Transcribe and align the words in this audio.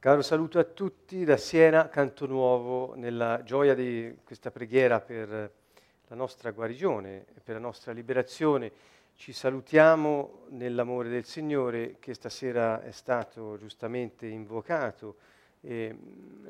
Caro 0.00 0.22
saluto 0.22 0.60
a 0.60 0.64
tutti 0.64 1.24
da 1.24 1.36
Siena, 1.36 1.88
Canto 1.88 2.26
Nuovo, 2.26 2.94
nella 2.94 3.42
gioia 3.42 3.74
di 3.74 4.16
questa 4.22 4.52
preghiera 4.52 5.00
per 5.00 5.28
la 5.28 6.14
nostra 6.14 6.52
guarigione 6.52 7.26
e 7.34 7.40
per 7.42 7.56
la 7.56 7.60
nostra 7.60 7.90
liberazione. 7.90 8.70
Ci 9.16 9.32
salutiamo 9.32 10.44
nell'amore 10.50 11.08
del 11.08 11.24
Signore 11.24 11.96
che 11.98 12.14
stasera 12.14 12.80
è 12.80 12.92
stato 12.92 13.58
giustamente 13.58 14.28
invocato 14.28 15.16
e 15.62 15.92
mm, 15.92 16.46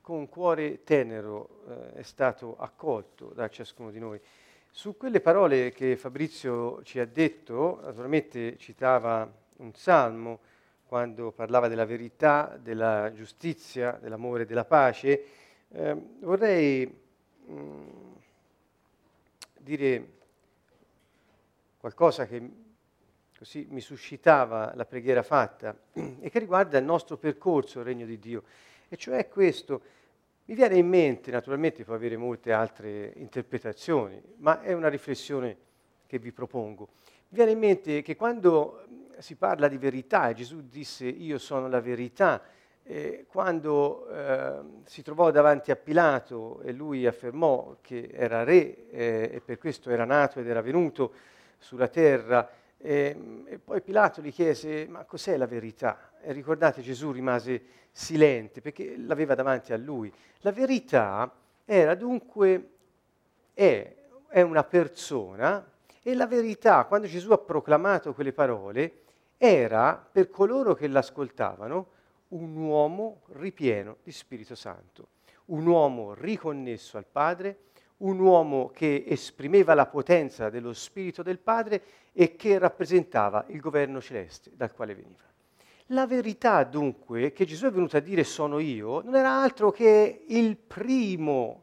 con 0.00 0.26
cuore 0.26 0.82
tenero 0.82 1.60
eh, 1.68 1.98
è 1.98 2.02
stato 2.02 2.56
accolto 2.56 3.32
da 3.34 3.50
ciascuno 3.50 3.90
di 3.90 3.98
noi. 3.98 4.18
Su 4.70 4.96
quelle 4.96 5.20
parole 5.20 5.72
che 5.72 5.98
Fabrizio 5.98 6.82
ci 6.84 7.00
ha 7.00 7.06
detto, 7.06 7.80
naturalmente 7.82 8.56
citava 8.56 9.30
un 9.56 9.74
salmo, 9.74 10.40
quando 10.86 11.32
parlava 11.32 11.68
della 11.68 11.84
verità, 11.84 12.56
della 12.60 13.12
giustizia, 13.12 13.98
dell'amore 14.00 14.42
e 14.42 14.46
della 14.46 14.64
pace, 14.64 15.24
eh, 15.68 15.96
vorrei 16.20 16.86
mh, 16.86 17.52
mm, 17.52 17.88
dire 19.58 20.12
qualcosa 21.78 22.26
che 22.26 22.50
così 23.36 23.66
mi 23.70 23.80
suscitava 23.80 24.72
la 24.74 24.84
preghiera 24.84 25.22
fatta 25.22 25.76
e 25.92 26.30
che 26.30 26.38
riguarda 26.38 26.78
il 26.78 26.84
nostro 26.84 27.16
percorso, 27.16 27.80
il 27.80 27.84
regno 27.84 28.06
di 28.06 28.18
Dio. 28.18 28.44
E 28.88 28.96
cioè 28.96 29.28
questo, 29.28 29.82
mi 30.44 30.54
viene 30.54 30.76
in 30.76 30.86
mente, 30.86 31.32
naturalmente 31.32 31.84
può 31.84 31.94
avere 31.94 32.16
molte 32.16 32.52
altre 32.52 33.12
interpretazioni, 33.16 34.22
ma 34.36 34.60
è 34.62 34.72
una 34.72 34.88
riflessione 34.88 35.56
che 36.06 36.20
vi 36.20 36.30
propongo. 36.30 36.88
Mi 37.28 37.36
viene 37.36 37.50
in 37.50 37.58
mente 37.58 38.02
che 38.02 38.14
quando 38.14 38.84
si 39.18 39.36
parla 39.36 39.68
di 39.68 39.78
verità 39.78 40.28
e 40.28 40.34
Gesù 40.34 40.66
disse 40.68 41.06
io 41.06 41.38
sono 41.38 41.68
la 41.68 41.80
verità. 41.80 42.42
E 42.82 43.26
quando 43.28 44.08
eh, 44.08 44.60
si 44.84 45.02
trovò 45.02 45.32
davanti 45.32 45.72
a 45.72 45.76
Pilato 45.76 46.60
e 46.62 46.72
lui 46.72 47.04
affermò 47.04 47.78
che 47.80 48.10
era 48.12 48.44
re 48.44 48.88
eh, 48.90 49.30
e 49.32 49.42
per 49.44 49.58
questo 49.58 49.90
era 49.90 50.04
nato 50.04 50.38
ed 50.38 50.46
era 50.46 50.60
venuto 50.60 51.12
sulla 51.58 51.88
terra, 51.88 52.48
e, 52.78 53.42
e 53.46 53.58
poi 53.58 53.80
Pilato 53.80 54.20
gli 54.20 54.32
chiese 54.32 54.86
ma 54.88 55.04
cos'è 55.04 55.36
la 55.36 55.46
verità? 55.46 56.12
E 56.22 56.32
ricordate 56.32 56.80
Gesù 56.80 57.10
rimase 57.10 57.62
silente 57.90 58.60
perché 58.60 58.96
l'aveva 58.96 59.34
davanti 59.34 59.72
a 59.72 59.76
lui. 59.76 60.12
La 60.40 60.52
verità 60.52 61.32
era 61.64 61.96
dunque, 61.96 62.68
è, 63.52 63.94
è 64.28 64.42
una 64.42 64.62
persona 64.62 65.68
e 66.02 66.14
la 66.14 66.28
verità, 66.28 66.84
quando 66.84 67.08
Gesù 67.08 67.32
ha 67.32 67.38
proclamato 67.38 68.14
quelle 68.14 68.32
parole, 68.32 69.00
era 69.36 69.96
per 70.10 70.30
coloro 70.30 70.74
che 70.74 70.88
l'ascoltavano 70.88 71.94
un 72.28 72.56
uomo 72.56 73.22
ripieno 73.32 73.98
di 74.02 74.12
Spirito 74.12 74.54
Santo, 74.54 75.08
un 75.46 75.66
uomo 75.66 76.14
riconnesso 76.14 76.96
al 76.96 77.06
Padre, 77.06 77.58
un 77.98 78.18
uomo 78.18 78.68
che 78.68 79.04
esprimeva 79.06 79.74
la 79.74 79.86
potenza 79.86 80.50
dello 80.50 80.72
Spirito 80.72 81.22
del 81.22 81.38
Padre 81.38 81.82
e 82.12 82.36
che 82.36 82.58
rappresentava 82.58 83.44
il 83.48 83.60
governo 83.60 84.00
celeste 84.00 84.50
dal 84.54 84.72
quale 84.72 84.94
veniva. 84.94 85.24
La 85.90 86.06
verità 86.06 86.64
dunque 86.64 87.32
che 87.32 87.44
Gesù 87.44 87.66
è 87.66 87.70
venuto 87.70 87.96
a 87.96 88.00
dire 88.00 88.24
sono 88.24 88.58
io 88.58 89.02
non 89.02 89.14
era 89.14 89.40
altro 89.40 89.70
che 89.70 90.24
il 90.26 90.56
primo 90.56 91.62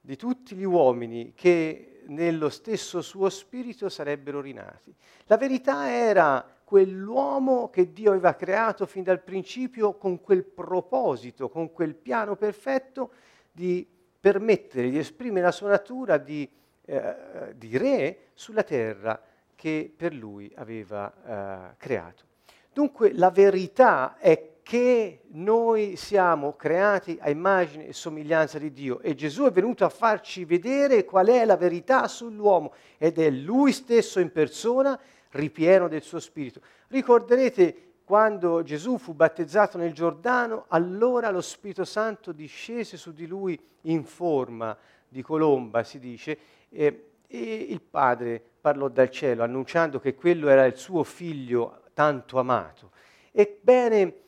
di 0.00 0.16
tutti 0.16 0.54
gli 0.54 0.64
uomini 0.64 1.32
che 1.34 1.91
nello 2.06 2.48
stesso 2.48 3.02
suo 3.02 3.28
spirito 3.28 3.88
sarebbero 3.88 4.40
rinati. 4.40 4.94
La 5.26 5.36
verità 5.36 5.90
era 5.90 6.46
quell'uomo 6.64 7.68
che 7.70 7.92
Dio 7.92 8.10
aveva 8.10 8.34
creato 8.34 8.86
fin 8.86 9.02
dal 9.02 9.22
principio 9.22 9.94
con 9.94 10.20
quel 10.20 10.44
proposito, 10.44 11.48
con 11.48 11.72
quel 11.72 11.94
piano 11.94 12.36
perfetto 12.36 13.12
di 13.50 13.86
permettere 14.18 14.88
di 14.88 14.98
esprimere 14.98 15.44
la 15.44 15.52
sua 15.52 15.68
natura 15.68 16.16
di, 16.16 16.48
eh, 16.84 17.54
di 17.56 17.76
re 17.76 18.18
sulla 18.34 18.62
terra 18.62 19.20
che 19.54 19.92
per 19.94 20.14
lui 20.14 20.50
aveva 20.56 21.72
eh, 21.72 21.76
creato. 21.76 22.24
Dunque 22.72 23.12
la 23.12 23.30
verità 23.30 24.16
è 24.18 24.51
che 24.62 25.22
noi 25.32 25.96
siamo 25.96 26.54
creati 26.54 27.18
a 27.20 27.30
immagine 27.30 27.88
e 27.88 27.92
somiglianza 27.92 28.58
di 28.58 28.72
Dio 28.72 29.00
e 29.00 29.14
Gesù 29.14 29.44
è 29.44 29.50
venuto 29.50 29.84
a 29.84 29.88
farci 29.88 30.44
vedere 30.44 31.04
qual 31.04 31.26
è 31.26 31.44
la 31.44 31.56
verità 31.56 32.06
sull'uomo 32.06 32.72
ed 32.96 33.18
è 33.18 33.28
lui 33.30 33.72
stesso 33.72 34.20
in 34.20 34.30
persona 34.30 34.98
ripieno 35.30 35.88
del 35.88 36.02
suo 36.02 36.20
spirito. 36.20 36.60
Ricorderete 36.88 37.90
quando 38.04 38.62
Gesù 38.62 38.98
fu 38.98 39.14
battezzato 39.14 39.78
nel 39.78 39.92
Giordano, 39.92 40.66
allora 40.68 41.30
lo 41.30 41.40
Spirito 41.40 41.84
Santo 41.84 42.32
discese 42.32 42.96
su 42.96 43.12
di 43.12 43.26
lui 43.26 43.58
in 43.82 44.04
forma 44.04 44.76
di 45.08 45.22
colomba, 45.22 45.82
si 45.82 45.98
dice, 45.98 46.38
e, 46.68 47.10
e 47.26 47.66
il 47.68 47.80
Padre 47.80 48.42
parlò 48.60 48.88
dal 48.88 49.10
cielo 49.10 49.42
annunciando 49.42 49.98
che 49.98 50.14
quello 50.14 50.48
era 50.48 50.64
il 50.66 50.76
suo 50.76 51.04
figlio 51.04 51.82
tanto 51.94 52.38
amato. 52.38 52.90
Ebbene, 53.30 54.21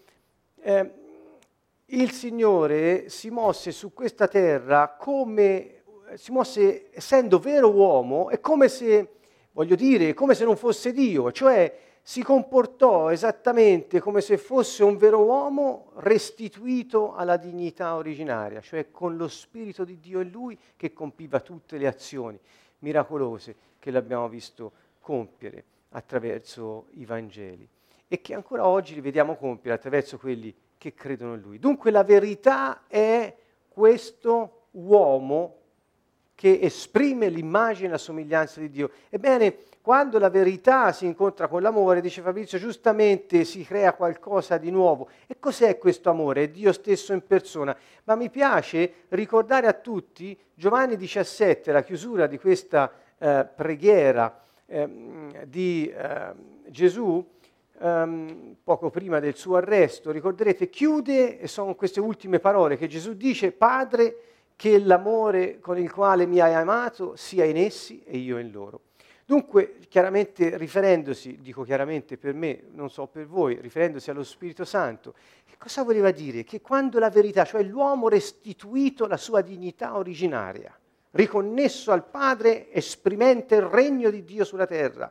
eh, 0.65 0.91
il 1.87 2.11
Signore 2.11 3.11
si 3.11 3.29
mosse 3.29 3.71
su 3.71 3.93
questa 3.93 4.27
terra 4.27 4.97
come, 4.99 5.83
si 6.15 6.33
mosse 6.33 6.89
essendo 6.91 7.39
vero 7.39 7.71
uomo, 7.71 8.31
è 8.31 8.41
come 8.41 8.69
se, 8.69 9.09
voglio 9.53 9.75
dire, 9.75 10.15
come 10.15 10.35
se 10.35 10.45
non 10.45 10.57
fosse 10.57 10.93
Dio, 10.93 11.31
cioè 11.33 11.79
si 12.01 12.23
comportò 12.23 13.11
esattamente 13.11 14.01
come 14.01 14.23
se 14.23 14.39
fosse 14.39 14.83
un 14.85 14.97
vero 14.97 15.23
uomo 15.23 15.91
restituito 15.97 17.15
alla 17.15 17.37
dignità 17.37 17.95
originaria, 17.97 18.61
cioè 18.63 18.91
con 18.91 19.17
lo 19.17 19.29
Spirito 19.29 19.85
di 19.85 20.01
Dio 20.01 20.21
in 20.21 20.31
lui 20.31 20.59
che 20.77 20.95
compiva 20.95 21.41
tutte 21.41 21.77
le 21.77 21.87
azioni 21.87 22.39
miracolose 22.79 23.55
che 23.79 23.91
l'abbiamo 23.91 24.29
visto 24.29 24.73
compiere 25.01 25.65
attraverso 25.91 26.87
i 26.93 27.05
Vangeli 27.05 27.69
e 28.09 28.21
che 28.21 28.35
ancora 28.35 28.67
oggi 28.67 28.95
li 28.95 29.01
vediamo 29.01 29.37
compiere 29.37 29.77
attraverso 29.77 30.19
quelli 30.19 30.55
che 30.79 30.95
credono 30.95 31.35
in 31.35 31.41
lui. 31.41 31.59
Dunque 31.59 31.91
la 31.91 32.05
verità 32.05 32.83
è 32.87 33.35
questo 33.69 34.67
uomo 34.73 35.59
che 36.35 36.59
esprime 36.61 37.29
l'immagine 37.29 37.89
e 37.89 37.91
la 37.91 37.99
somiglianza 37.99 38.61
di 38.61 38.69
Dio. 38.69 38.91
Ebbene, 39.09 39.57
quando 39.81 40.19
la 40.19 40.31
verità 40.31 40.93
si 40.93 41.07
incontra 41.07 41.47
con 41.47 41.63
l'amore, 41.63 42.01
dice 42.01 42.23
Fabrizio, 42.23 42.59
giustamente 42.59 43.45
si 43.45 43.65
crea 43.65 43.95
qualcosa 43.95 44.57
di 44.57 44.71
nuovo. 44.71 45.09
E 45.27 45.39
cos'è 45.39 45.79
questo 45.79 46.11
amore? 46.11 46.45
È 46.45 46.49
Dio 46.49 46.73
stesso 46.73 47.13
in 47.13 47.25
persona. 47.27 47.77
Ma 48.05 48.15
mi 48.15 48.31
piace 48.31 49.05
ricordare 49.11 49.67
a 49.67 49.73
tutti 49.75 50.37
Giovanni 50.55 50.97
17, 50.97 51.71
la 51.71 51.83
chiusura 51.83 52.27
di 52.27 52.39
questa 52.39 52.91
eh, 53.19 53.47
preghiera 53.55 54.43
eh, 54.67 54.89
di 55.47 55.89
eh, 55.89 56.33
Gesù, 56.69 57.25
um, 57.79 58.57
poco 58.63 58.91
prima 58.91 59.21
del 59.21 59.37
suo 59.37 59.57
arresto, 59.57 60.11
ricorderete, 60.11 60.69
chiude, 60.69 61.39
e 61.39 61.49
sono 61.49 61.75
queste 61.75 62.01
ultime 62.01 62.39
parole 62.39 62.77
che 62.77 62.87
Gesù 62.87 63.15
dice, 63.15 63.53
Padre, 63.53 64.17
che 64.57 64.79
l'amore 64.79 65.59
con 65.59 65.79
il 65.79 65.91
quale 65.91 66.27
mi 66.27 66.41
hai 66.41 66.55
amato 66.55 67.17
sia 67.17 67.45
in 67.45 67.57
essi 67.57 68.03
e 68.05 68.19
io 68.19 68.39
in 68.39 68.51
loro. 68.51 68.81
Dunque, 69.27 69.79
chiaramente 69.89 70.59
riferendosi, 70.59 71.39
dico 71.41 71.63
chiaramente 71.63 72.19
per 72.19 72.35
me, 72.35 72.65
non 72.73 72.91
so 72.91 73.07
per 73.07 73.27
voi, 73.27 73.59
riferendosi 73.59 74.11
allo 74.11 74.23
Spirito 74.23 74.67
Santo, 74.67 75.15
che 75.47 75.57
cosa 75.59 75.83
voleva 75.83 76.11
dire? 76.11 76.45
Che 76.45 76.61
quando 76.61 76.99
la 76.99 77.09
verità, 77.09 77.45
cioè 77.45 77.63
l'uomo 77.63 78.09
restituito 78.09 79.07
la 79.07 79.17
sua 79.17 79.41
dignità 79.41 79.97
originaria, 79.97 80.79
riconnesso 81.13 81.91
al 81.91 82.05
Padre, 82.05 82.71
esprimente 82.71 83.55
il 83.55 83.63
regno 83.63 84.11
di 84.11 84.25
Dio 84.25 84.45
sulla 84.45 84.67
terra, 84.67 85.11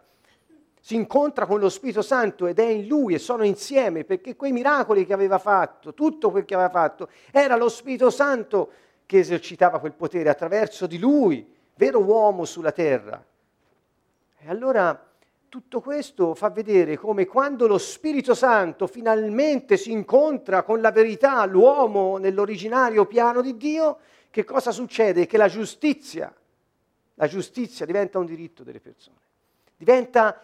si 0.85 0.95
incontra 0.95 1.45
con 1.45 1.61
lo 1.61 1.69
Spirito 1.69 2.01
Santo 2.01 2.45
ed 2.45 2.59
è 2.59 2.66
in 2.66 2.88
lui 2.88 3.13
e 3.13 3.17
sono 3.17 3.45
insieme 3.45 4.03
perché 4.03 4.35
quei 4.35 4.51
miracoli 4.51 5.05
che 5.05 5.13
aveva 5.13 5.39
fatto, 5.39 5.94
tutto 5.94 6.30
quel 6.30 6.44
che 6.44 6.56
aveva 6.56 6.69
fatto, 6.69 7.07
era 7.31 7.56
lo 7.56 7.69
Spirito 7.69 8.09
Santo 8.09 8.69
che 9.06 9.19
esercitava 9.19 9.80
quel 9.80 9.94
potere 9.94 10.27
attraverso 10.27 10.85
di 10.85 11.00
lui, 11.00 11.50
vero 11.75 12.03
uomo 12.03 12.44
sulla 12.44 12.74
terra. 12.74 13.25
E 14.39 14.50
allora 14.50 15.09
tutto 15.47 15.80
questo 15.80 16.35
fa 16.35 16.50
vedere 16.50 16.97
come 16.97 17.27
quando 17.27 17.65
lo 17.65 17.77
Spirito 17.77 18.33
Santo 18.33 18.85
finalmente 18.85 19.77
si 19.77 19.89
incontra 19.89 20.63
con 20.63 20.81
la 20.81 20.91
verità, 20.91 21.45
l'uomo 21.45 22.18
nell'originario 22.18 23.06
piano 23.06 23.39
di 23.39 23.56
Dio, 23.56 24.00
che 24.30 24.44
cosa 24.44 24.71
succede? 24.71 25.27
Che 25.27 25.38
la 25.38 25.47
giustizia, 25.47 26.33
la 27.13 27.27
giustizia 27.27 27.85
diventa 27.85 28.19
un 28.19 28.25
diritto 28.25 28.63
delle 28.63 28.81
persone, 28.81 29.19
diventa 29.77 30.41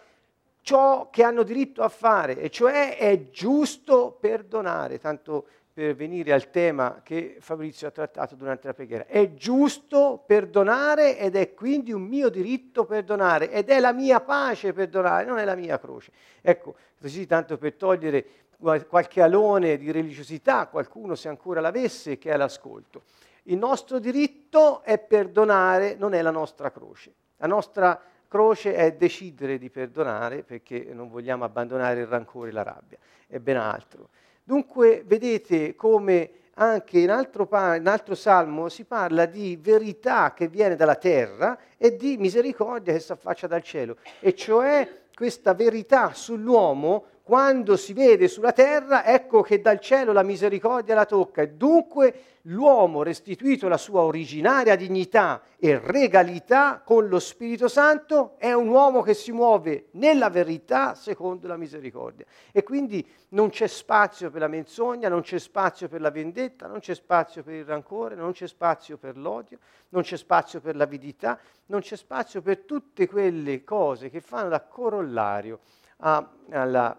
ciò 0.62 1.08
che 1.10 1.22
hanno 1.22 1.42
diritto 1.42 1.82
a 1.82 1.88
fare, 1.88 2.38
e 2.38 2.50
cioè 2.50 2.96
è 2.96 3.30
giusto 3.30 4.16
perdonare, 4.20 4.98
tanto 4.98 5.46
per 5.72 5.94
venire 5.94 6.32
al 6.32 6.50
tema 6.50 7.00
che 7.02 7.36
Fabrizio 7.40 7.88
ha 7.88 7.90
trattato 7.90 8.34
durante 8.34 8.66
la 8.66 8.74
preghiera. 8.74 9.06
È 9.06 9.34
giusto 9.34 10.22
perdonare 10.26 11.16
ed 11.16 11.36
è 11.36 11.54
quindi 11.54 11.92
un 11.92 12.02
mio 12.02 12.28
diritto 12.28 12.84
perdonare 12.84 13.50
ed 13.50 13.70
è 13.70 13.78
la 13.80 13.92
mia 13.92 14.20
pace 14.20 14.72
perdonare, 14.72 15.24
non 15.24 15.38
è 15.38 15.44
la 15.44 15.54
mia 15.54 15.78
croce. 15.78 16.10
Ecco, 16.40 16.74
così 17.00 17.26
tanto 17.26 17.56
per 17.56 17.74
togliere 17.74 18.26
qualche 18.58 19.22
alone 19.22 19.78
di 19.78 19.90
religiosità, 19.90 20.66
qualcuno 20.66 21.14
se 21.14 21.28
ancora 21.28 21.60
l'avesse, 21.60 22.18
che 22.18 22.30
è 22.30 22.36
l'ascolto. 22.36 23.04
Il 23.44 23.56
nostro 23.56 23.98
diritto 23.98 24.82
è 24.82 24.98
perdonare, 24.98 25.94
non 25.94 26.12
è 26.12 26.20
la 26.20 26.30
nostra 26.30 26.70
croce. 26.70 27.14
La 27.38 27.46
nostra 27.46 27.98
croce 28.30 28.74
è 28.74 28.92
decidere 28.92 29.58
di 29.58 29.70
perdonare 29.70 30.44
perché 30.44 30.90
non 30.92 31.08
vogliamo 31.08 31.42
abbandonare 31.42 31.98
il 31.98 32.06
rancore 32.06 32.50
e 32.50 32.52
la 32.52 32.62
rabbia, 32.62 32.96
è 33.26 33.40
ben 33.40 33.56
altro. 33.56 34.10
Dunque 34.44 35.02
vedete 35.04 35.74
come 35.74 36.30
anche 36.54 37.00
in 37.00 37.10
altro, 37.10 37.48
in 37.50 37.88
altro 37.88 38.14
salmo 38.14 38.68
si 38.68 38.84
parla 38.84 39.26
di 39.26 39.58
verità 39.60 40.32
che 40.32 40.46
viene 40.46 40.76
dalla 40.76 40.94
terra 40.94 41.58
e 41.76 41.96
di 41.96 42.18
misericordia 42.18 42.92
che 42.92 43.00
si 43.00 43.10
affaccia 43.10 43.48
dal 43.48 43.64
cielo, 43.64 43.96
e 44.20 44.32
cioè 44.36 44.88
questa 45.12 45.52
verità 45.52 46.12
sull'uomo 46.14 47.06
quando 47.30 47.76
si 47.76 47.92
vede 47.92 48.26
sulla 48.26 48.50
terra, 48.50 49.04
ecco 49.04 49.40
che 49.40 49.60
dal 49.60 49.78
cielo 49.78 50.12
la 50.12 50.24
misericordia 50.24 50.96
la 50.96 51.04
tocca 51.04 51.42
e 51.42 51.50
dunque 51.50 52.22
l'uomo 52.42 53.04
restituito 53.04 53.68
la 53.68 53.76
sua 53.76 54.00
originaria 54.00 54.74
dignità 54.74 55.40
e 55.56 55.78
regalità 55.78 56.82
con 56.84 57.06
lo 57.06 57.20
Spirito 57.20 57.68
Santo 57.68 58.34
è 58.36 58.52
un 58.52 58.66
uomo 58.66 59.02
che 59.02 59.14
si 59.14 59.30
muove 59.30 59.90
nella 59.92 60.28
verità 60.28 60.96
secondo 60.96 61.46
la 61.46 61.56
misericordia. 61.56 62.26
E 62.50 62.64
quindi 62.64 63.08
non 63.28 63.50
c'è 63.50 63.68
spazio 63.68 64.28
per 64.28 64.40
la 64.40 64.48
menzogna, 64.48 65.08
non 65.08 65.20
c'è 65.20 65.38
spazio 65.38 65.86
per 65.86 66.00
la 66.00 66.10
vendetta, 66.10 66.66
non 66.66 66.80
c'è 66.80 66.96
spazio 66.96 67.44
per 67.44 67.54
il 67.54 67.64
rancore, 67.64 68.16
non 68.16 68.32
c'è 68.32 68.48
spazio 68.48 68.96
per 68.96 69.16
l'odio, 69.16 69.60
non 69.90 70.02
c'è 70.02 70.16
spazio 70.16 70.60
per 70.60 70.74
l'avidità, 70.74 71.38
non 71.66 71.80
c'è 71.80 71.94
spazio 71.94 72.42
per 72.42 72.62
tutte 72.62 73.06
quelle 73.06 73.62
cose 73.62 74.10
che 74.10 74.20
fanno 74.20 74.48
da 74.48 74.62
corollario 74.62 75.60
a, 76.00 76.30
alla, 76.50 76.96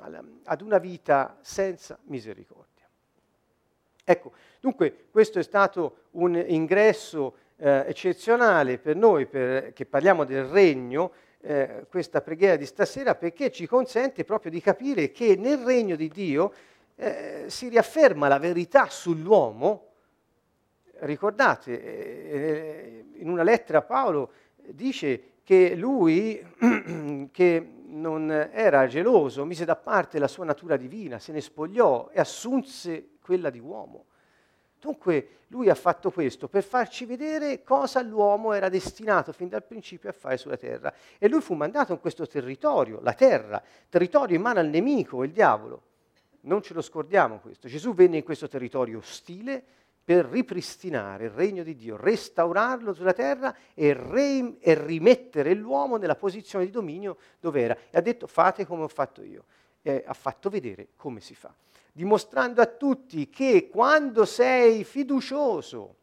alla, 0.00 0.24
ad 0.44 0.60
una 0.62 0.78
vita 0.78 1.38
senza 1.40 1.98
misericordia. 2.04 2.86
Ecco, 4.04 4.32
dunque 4.60 5.06
questo 5.10 5.38
è 5.38 5.42
stato 5.42 6.06
un 6.12 6.34
ingresso 6.34 7.36
eh, 7.56 7.84
eccezionale 7.86 8.78
per 8.78 8.96
noi 8.96 9.26
per, 9.26 9.72
che 9.72 9.86
parliamo 9.86 10.24
del 10.24 10.44
regno, 10.44 11.12
eh, 11.42 11.86
questa 11.88 12.20
preghiera 12.20 12.56
di 12.56 12.66
stasera, 12.66 13.14
perché 13.14 13.50
ci 13.50 13.66
consente 13.66 14.24
proprio 14.24 14.50
di 14.50 14.60
capire 14.60 15.12
che 15.12 15.36
nel 15.36 15.58
regno 15.58 15.96
di 15.96 16.08
Dio 16.08 16.52
eh, 16.96 17.44
si 17.46 17.68
riafferma 17.68 18.28
la 18.28 18.38
verità 18.38 18.88
sull'uomo. 18.88 19.86
Ricordate, 21.00 21.82
eh, 21.82 23.04
in 23.14 23.28
una 23.28 23.42
lettera 23.42 23.80
Paolo 23.82 24.32
dice 24.56 25.22
che 25.44 25.74
lui, 25.74 26.44
che 27.32 27.70
non 27.90 28.30
era 28.30 28.86
geloso, 28.86 29.44
mise 29.44 29.64
da 29.64 29.76
parte 29.76 30.18
la 30.18 30.28
sua 30.28 30.44
natura 30.44 30.76
divina, 30.76 31.18
se 31.18 31.32
ne 31.32 31.40
spogliò 31.40 32.08
e 32.12 32.20
assunse 32.20 33.10
quella 33.20 33.50
di 33.50 33.58
uomo. 33.58 34.06
Dunque 34.80 35.40
lui 35.48 35.68
ha 35.68 35.74
fatto 35.74 36.10
questo 36.10 36.48
per 36.48 36.62
farci 36.62 37.04
vedere 37.04 37.62
cosa 37.62 38.00
l'uomo 38.00 38.52
era 38.52 38.70
destinato 38.70 39.32
fin 39.32 39.48
dal 39.48 39.64
principio 39.64 40.08
a 40.08 40.12
fare 40.12 40.38
sulla 40.38 40.56
terra. 40.56 40.92
E 41.18 41.28
lui 41.28 41.42
fu 41.42 41.54
mandato 41.54 41.92
in 41.92 42.00
questo 42.00 42.26
territorio, 42.26 43.00
la 43.02 43.12
terra, 43.12 43.62
territorio 43.88 44.36
in 44.36 44.42
mano 44.42 44.60
al 44.60 44.68
nemico, 44.68 45.22
il 45.22 45.32
diavolo. 45.32 45.82
Non 46.42 46.62
ce 46.62 46.72
lo 46.72 46.80
scordiamo 46.80 47.40
questo. 47.40 47.68
Gesù 47.68 47.92
venne 47.92 48.16
in 48.16 48.22
questo 48.22 48.48
territorio 48.48 48.98
ostile, 48.98 49.64
per 50.10 50.26
ripristinare 50.26 51.26
il 51.26 51.30
regno 51.30 51.62
di 51.62 51.76
Dio, 51.76 51.96
restaurarlo 51.96 52.92
sulla 52.92 53.12
terra 53.12 53.54
e, 53.74 53.92
re- 53.92 54.56
e 54.58 54.74
rimettere 54.74 55.54
l'uomo 55.54 55.98
nella 55.98 56.16
posizione 56.16 56.64
di 56.64 56.72
dominio 56.72 57.16
dove 57.38 57.60
era. 57.60 57.76
E 57.88 57.96
ha 57.96 58.00
detto 58.00 58.26
fate 58.26 58.66
come 58.66 58.82
ho 58.82 58.88
fatto 58.88 59.22
io. 59.22 59.44
E 59.80 60.02
ha 60.04 60.12
fatto 60.12 60.50
vedere 60.50 60.88
come 60.96 61.20
si 61.20 61.36
fa, 61.36 61.54
dimostrando 61.92 62.60
a 62.60 62.66
tutti 62.66 63.30
che 63.30 63.68
quando 63.70 64.24
sei 64.24 64.82
fiducioso 64.82 65.94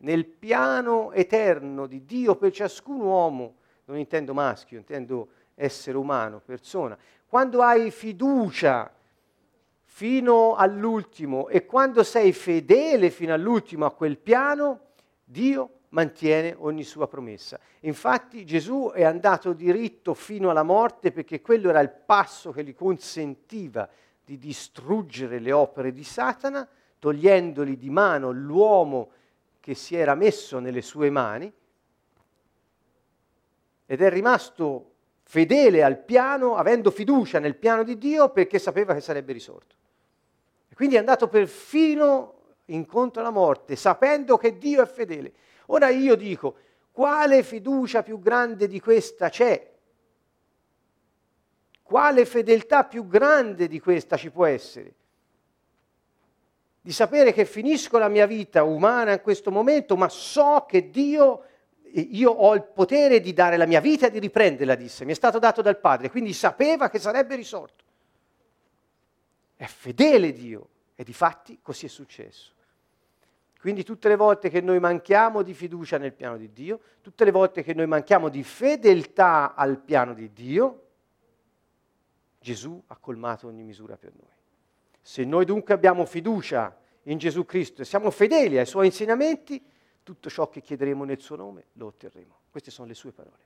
nel 0.00 0.26
piano 0.26 1.12
eterno 1.12 1.86
di 1.86 2.04
Dio 2.04 2.36
per 2.36 2.52
ciascun 2.52 3.00
uomo, 3.00 3.54
non 3.86 3.96
intendo 3.96 4.34
maschio, 4.34 4.76
intendo 4.76 5.28
essere 5.54 5.96
umano, 5.96 6.42
persona, 6.44 6.94
quando 7.26 7.62
hai 7.62 7.90
fiducia 7.90 8.92
fino 9.96 10.56
all'ultimo 10.56 11.48
e 11.48 11.64
quando 11.64 12.02
sei 12.02 12.34
fedele 12.34 13.08
fino 13.08 13.32
all'ultimo 13.32 13.86
a 13.86 13.92
quel 13.92 14.18
piano, 14.18 14.80
Dio 15.24 15.70
mantiene 15.88 16.54
ogni 16.58 16.82
sua 16.82 17.08
promessa. 17.08 17.58
Infatti 17.80 18.44
Gesù 18.44 18.90
è 18.92 19.04
andato 19.04 19.54
diritto 19.54 20.12
fino 20.12 20.50
alla 20.50 20.64
morte 20.64 21.12
perché 21.12 21.40
quello 21.40 21.70
era 21.70 21.80
il 21.80 21.88
passo 21.88 22.52
che 22.52 22.62
gli 22.62 22.74
consentiva 22.74 23.88
di 24.22 24.36
distruggere 24.36 25.38
le 25.38 25.52
opere 25.52 25.92
di 25.92 26.04
Satana, 26.04 26.68
togliendogli 26.98 27.78
di 27.78 27.88
mano 27.88 28.32
l'uomo 28.32 29.10
che 29.60 29.72
si 29.72 29.96
era 29.96 30.14
messo 30.14 30.58
nelle 30.58 30.82
sue 30.82 31.08
mani 31.08 31.50
ed 33.86 34.02
è 34.02 34.10
rimasto 34.10 34.90
fedele 35.22 35.82
al 35.82 35.96
piano, 35.96 36.56
avendo 36.56 36.90
fiducia 36.90 37.38
nel 37.38 37.56
piano 37.56 37.82
di 37.82 37.96
Dio 37.96 38.28
perché 38.28 38.58
sapeva 38.58 38.92
che 38.92 39.00
sarebbe 39.00 39.32
risorto. 39.32 39.75
Quindi 40.76 40.96
è 40.96 40.98
andato 40.98 41.28
perfino 41.28 42.34
incontro 42.66 43.22
alla 43.22 43.30
morte, 43.30 43.76
sapendo 43.76 44.36
che 44.36 44.58
Dio 44.58 44.82
è 44.82 44.86
fedele. 44.86 45.32
Ora 45.68 45.88
io 45.88 46.16
dico, 46.16 46.56
quale 46.92 47.42
fiducia 47.42 48.02
più 48.02 48.20
grande 48.20 48.68
di 48.68 48.78
questa 48.78 49.30
c'è? 49.30 49.72
Quale 51.82 52.26
fedeltà 52.26 52.84
più 52.84 53.06
grande 53.06 53.68
di 53.68 53.80
questa 53.80 54.18
ci 54.18 54.30
può 54.30 54.44
essere? 54.44 54.94
Di 56.82 56.92
sapere 56.92 57.32
che 57.32 57.46
finisco 57.46 57.96
la 57.96 58.08
mia 58.08 58.26
vita 58.26 58.62
umana 58.62 59.12
in 59.12 59.22
questo 59.22 59.50
momento, 59.50 59.96
ma 59.96 60.10
so 60.10 60.66
che 60.68 60.90
Dio, 60.90 61.44
io 61.92 62.30
ho 62.30 62.54
il 62.54 62.64
potere 62.64 63.20
di 63.20 63.32
dare 63.32 63.56
la 63.56 63.64
mia 63.64 63.80
vita 63.80 64.08
e 64.08 64.10
di 64.10 64.18
riprenderla, 64.18 64.74
disse, 64.74 65.06
mi 65.06 65.12
è 65.12 65.14
stato 65.14 65.38
dato 65.38 65.62
dal 65.62 65.78
Padre, 65.78 66.10
quindi 66.10 66.34
sapeva 66.34 66.90
che 66.90 66.98
sarebbe 66.98 67.34
risorto. 67.34 67.84
È 69.56 69.64
fedele 69.64 70.32
Dio 70.32 70.68
e 70.94 71.04
di 71.04 71.12
fatti 71.12 71.58
così 71.62 71.86
è 71.86 71.88
successo. 71.88 72.52
Quindi 73.58 73.82
tutte 73.82 74.08
le 74.08 74.16
volte 74.16 74.48
che 74.48 74.60
noi 74.60 74.78
manchiamo 74.78 75.42
di 75.42 75.54
fiducia 75.54 75.98
nel 75.98 76.12
piano 76.12 76.36
di 76.36 76.52
Dio, 76.52 76.80
tutte 77.00 77.24
le 77.24 77.30
volte 77.30 77.62
che 77.62 77.74
noi 77.74 77.86
manchiamo 77.86 78.28
di 78.28 78.44
fedeltà 78.44 79.54
al 79.54 79.78
piano 79.78 80.14
di 80.14 80.32
Dio, 80.32 80.82
Gesù 82.38 82.80
ha 82.86 82.96
colmato 82.96 83.48
ogni 83.48 83.64
misura 83.64 83.96
per 83.96 84.12
noi. 84.14 84.34
Se 85.00 85.24
noi 85.24 85.44
dunque 85.44 85.74
abbiamo 85.74 86.04
fiducia 86.04 86.78
in 87.04 87.18
Gesù 87.18 87.44
Cristo 87.44 87.82
e 87.82 87.84
siamo 87.84 88.10
fedeli 88.10 88.58
ai 88.58 88.66
suoi 88.66 88.86
insegnamenti, 88.86 89.60
tutto 90.02 90.30
ciò 90.30 90.48
che 90.48 90.60
chiederemo 90.60 91.02
nel 91.02 91.20
suo 91.20 91.34
nome 91.34 91.64
lo 91.72 91.86
otterremo. 91.86 92.38
Queste 92.50 92.70
sono 92.70 92.86
le 92.86 92.94
sue 92.94 93.10
parole. 93.10 93.44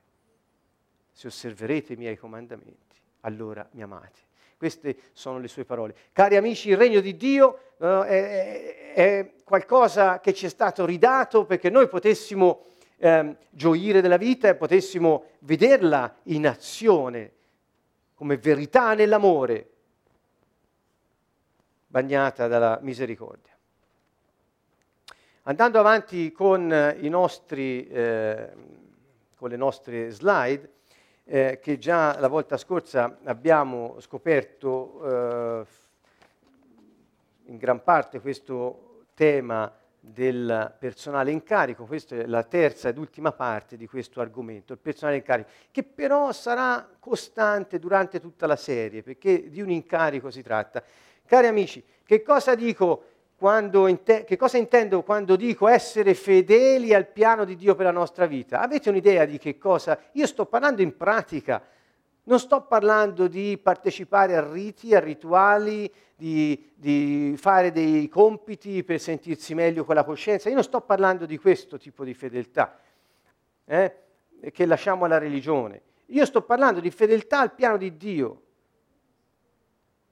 Se 1.11 1.27
osserverete 1.27 1.93
i 1.93 1.97
miei 1.97 2.17
comandamenti, 2.17 2.95
allora 3.21 3.67
mi 3.71 3.81
amate. 3.81 4.19
Queste 4.61 4.95
sono 5.13 5.39
le 5.39 5.47
sue 5.47 5.65
parole. 5.65 5.95
Cari 6.13 6.35
amici, 6.35 6.69
il 6.69 6.77
regno 6.77 6.99
di 6.99 7.17
Dio 7.17 7.57
uh, 7.77 8.01
è, 8.03 8.93
è, 8.93 9.31
qualcosa 9.43 10.19
che 10.19 10.35
ci 10.35 10.45
è 10.45 10.49
stato 10.49 10.85
ridato 10.85 11.45
perché 11.45 11.71
noi 11.71 11.87
potessimo 11.87 12.65
eh, 12.97 13.37
gioire 13.49 14.01
della 14.01 14.17
vita 14.17 14.49
e 14.49 14.53
potessimo 14.53 15.29
vederla 15.39 16.13
in 16.25 16.45
azione 16.45 17.31
come 18.13 18.37
verità 18.37 18.93
nell'amore, 18.93 19.69
bagnata 21.87 22.47
dalla 22.47 22.77
misericordia. 22.83 23.57
Andando 25.41 25.79
avanti 25.79 26.31
con, 26.31 26.67
nostri, 26.99 27.87
eh, 27.87 28.49
con 29.35 29.49
le 29.49 29.57
nostre 29.57 30.11
slide, 30.11 30.71
eh, 31.23 31.59
che 31.61 31.77
già 31.77 32.19
la 32.19 32.27
volta 32.27 32.57
scorsa 32.57 33.17
abbiamo 33.23 33.99
scoperto 33.99 35.01
eh, 35.03 35.65
in 37.45 37.57
gran 37.57 37.83
parte 37.83 38.19
questo 38.19 39.05
tema 39.13 39.73
del 40.03 40.75
personale 40.79 41.31
in 41.31 41.43
carico, 41.43 41.85
questa 41.85 42.15
è 42.15 42.25
la 42.25 42.43
terza 42.43 42.89
ed 42.89 42.97
ultima 42.97 43.31
parte 43.33 43.77
di 43.77 43.85
questo 43.85 44.19
argomento, 44.19 44.73
il 44.73 44.79
personale 44.79 45.17
in 45.17 45.23
carico, 45.23 45.49
che 45.69 45.83
però 45.83 46.31
sarà 46.31 46.89
costante 46.99 47.77
durante 47.77 48.19
tutta 48.19 48.47
la 48.47 48.55
serie, 48.55 49.03
perché 49.03 49.49
di 49.49 49.61
un 49.61 49.69
incarico 49.69 50.31
si 50.31 50.41
tratta. 50.41 50.83
Cari 51.23 51.45
amici, 51.45 51.83
che 52.03 52.23
cosa 52.23 52.55
dico 52.55 53.10
inte- 53.87 54.23
che 54.23 54.37
cosa 54.37 54.57
intendo 54.57 55.01
quando 55.01 55.35
dico 55.35 55.67
essere 55.67 56.13
fedeli 56.13 56.93
al 56.93 57.07
piano 57.07 57.43
di 57.43 57.55
Dio 57.55 57.75
per 57.75 57.85
la 57.85 57.91
nostra 57.91 58.25
vita? 58.25 58.61
Avete 58.61 58.89
un'idea 58.89 59.25
di 59.25 59.37
che 59.37 59.57
cosa? 59.57 59.99
Io 60.13 60.27
sto 60.27 60.45
parlando 60.45 60.81
in 60.81 60.95
pratica, 60.95 61.63
non 62.23 62.39
sto 62.39 62.61
parlando 62.61 63.27
di 63.27 63.57
partecipare 63.61 64.35
a 64.35 64.47
riti, 64.47 64.93
a 64.93 64.99
rituali, 64.99 65.91
di, 66.15 66.71
di 66.75 67.33
fare 67.35 67.71
dei 67.71 68.07
compiti 68.07 68.83
per 68.83 68.99
sentirsi 68.99 69.55
meglio 69.55 69.85
con 69.85 69.95
la 69.95 70.03
coscienza. 70.03 70.49
Io 70.49 70.55
non 70.55 70.63
sto 70.63 70.81
parlando 70.81 71.25
di 71.25 71.39
questo 71.39 71.79
tipo 71.79 72.03
di 72.03 72.13
fedeltà 72.13 72.79
eh, 73.65 73.95
che 74.51 74.65
lasciamo 74.67 75.05
alla 75.05 75.17
religione. 75.17 75.81
Io 76.07 76.25
sto 76.25 76.43
parlando 76.43 76.79
di 76.79 76.91
fedeltà 76.91 77.39
al 77.39 77.53
piano 77.53 77.77
di 77.77 77.97
Dio 77.97 78.41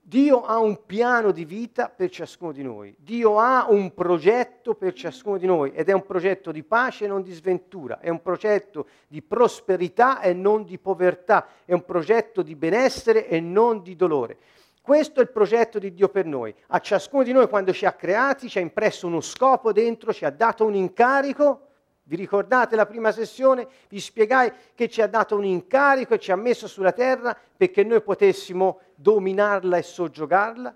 Dio 0.09 0.41
ha 0.41 0.57
un 0.57 0.87
piano 0.87 1.29
di 1.29 1.45
vita 1.45 1.87
per 1.87 2.09
ciascuno 2.09 2.51
di 2.51 2.63
noi, 2.63 2.95
Dio 2.97 3.37
ha 3.37 3.67
un 3.69 3.93
progetto 3.93 4.73
per 4.73 4.93
ciascuno 4.93 5.37
di 5.37 5.45
noi 5.45 5.71
ed 5.71 5.87
è 5.87 5.91
un 5.91 6.03
progetto 6.03 6.51
di 6.51 6.63
pace 6.63 7.05
e 7.05 7.07
non 7.07 7.21
di 7.21 7.31
sventura, 7.31 7.99
è 7.99 8.09
un 8.09 8.19
progetto 8.19 8.87
di 9.07 9.21
prosperità 9.21 10.19
e 10.19 10.33
non 10.33 10.63
di 10.63 10.79
povertà, 10.79 11.45
è 11.63 11.73
un 11.73 11.85
progetto 11.85 12.41
di 12.41 12.55
benessere 12.55 13.27
e 13.27 13.39
non 13.39 13.83
di 13.83 13.95
dolore. 13.95 14.37
Questo 14.81 15.19
è 15.19 15.21
il 15.21 15.29
progetto 15.29 15.77
di 15.77 15.93
Dio 15.93 16.09
per 16.09 16.25
noi. 16.25 16.55
A 16.69 16.79
ciascuno 16.79 17.21
di 17.21 17.31
noi 17.31 17.47
quando 17.47 17.71
ci 17.71 17.85
ha 17.85 17.93
creati 17.93 18.49
ci 18.49 18.57
ha 18.57 18.61
impresso 18.61 19.05
uno 19.05 19.21
scopo 19.21 19.71
dentro, 19.71 20.11
ci 20.11 20.25
ha 20.25 20.31
dato 20.31 20.65
un 20.65 20.73
incarico. 20.73 21.67
Vi 22.09 22.15
ricordate 22.15 22.75
la 22.75 22.87
prima 22.87 23.11
sessione? 23.11 23.67
Vi 23.87 23.99
spiegai 23.99 24.51
che 24.73 24.89
ci 24.89 24.99
ha 24.99 25.05
dato 25.05 25.35
un 25.35 25.45
incarico 25.45 26.15
e 26.15 26.19
ci 26.19 26.31
ha 26.31 26.35
messo 26.35 26.67
sulla 26.67 26.91
terra 26.91 27.37
perché 27.55 27.83
noi 27.83 28.01
potessimo 28.01 28.79
dominarla 28.95 29.77
e 29.77 29.83
soggiogarla. 29.83 30.75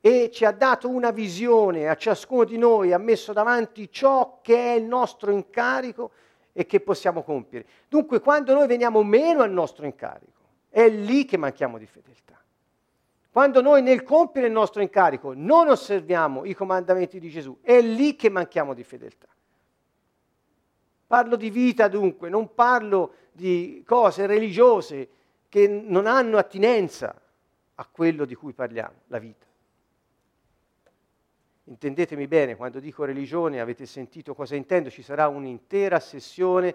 E 0.00 0.30
ci 0.32 0.44
ha 0.44 0.50
dato 0.50 0.88
una 0.88 1.12
visione, 1.12 1.88
a 1.88 1.94
ciascuno 1.94 2.42
di 2.42 2.58
noi 2.58 2.92
ha 2.92 2.98
messo 2.98 3.32
davanti 3.32 3.88
ciò 3.92 4.40
che 4.42 4.56
è 4.56 4.74
il 4.74 4.82
nostro 4.82 5.30
incarico 5.30 6.10
e 6.52 6.66
che 6.66 6.80
possiamo 6.80 7.22
compiere. 7.22 7.64
Dunque 7.88 8.18
quando 8.18 8.54
noi 8.54 8.66
veniamo 8.66 9.04
meno 9.04 9.42
al 9.42 9.52
nostro 9.52 9.84
incarico, 9.84 10.32
è 10.68 10.88
lì 10.88 11.26
che 11.26 11.36
manchiamo 11.36 11.78
di 11.78 11.86
fedeltà. 11.86 12.36
Quando 13.30 13.60
noi 13.60 13.82
nel 13.82 14.02
compiere 14.02 14.48
il 14.48 14.52
nostro 14.52 14.82
incarico 14.82 15.32
non 15.32 15.68
osserviamo 15.68 16.44
i 16.44 16.54
comandamenti 16.54 17.20
di 17.20 17.30
Gesù, 17.30 17.58
è 17.62 17.80
lì 17.80 18.16
che 18.16 18.30
manchiamo 18.30 18.74
di 18.74 18.82
fedeltà. 18.82 19.28
Parlo 21.06 21.36
di 21.36 21.50
vita 21.50 21.88
dunque, 21.88 22.28
non 22.28 22.54
parlo 22.54 23.14
di 23.32 23.82
cose 23.86 24.26
religiose 24.26 25.08
che 25.48 25.68
non 25.68 26.06
hanno 26.06 26.38
attinenza 26.38 27.20
a 27.76 27.88
quello 27.90 28.24
di 28.24 28.34
cui 28.34 28.52
parliamo, 28.52 29.02
la 29.08 29.18
vita. 29.18 29.46
Intendetemi 31.64 32.26
bene, 32.26 32.56
quando 32.56 32.78
dico 32.78 33.04
religione 33.04 33.60
avete 33.60 33.86
sentito 33.86 34.34
cosa 34.34 34.54
intendo, 34.54 34.90
ci 34.90 35.02
sarà 35.02 35.28
un'intera 35.28 35.98
sessione, 35.98 36.74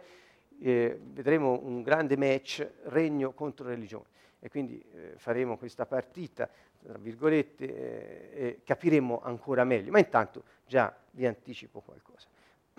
eh, 0.61 0.99
vedremo 1.01 1.59
un 1.63 1.81
grande 1.81 2.17
match, 2.17 2.67
regno 2.83 3.31
contro 3.33 3.67
religione 3.67 4.17
e 4.39 4.49
quindi 4.49 4.81
eh, 4.93 5.13
faremo 5.17 5.57
questa 5.57 5.85
partita, 5.85 6.49
tra 6.81 6.97
virgolette, 6.97 7.65
eh, 7.65 8.45
e 8.45 8.61
capiremo 8.63 9.21
ancora 9.21 9.63
meglio, 9.63 9.91
ma 9.91 9.99
intanto 9.99 10.43
già 10.65 10.95
vi 11.11 11.25
anticipo 11.25 11.81
qualcosa. 11.81 12.27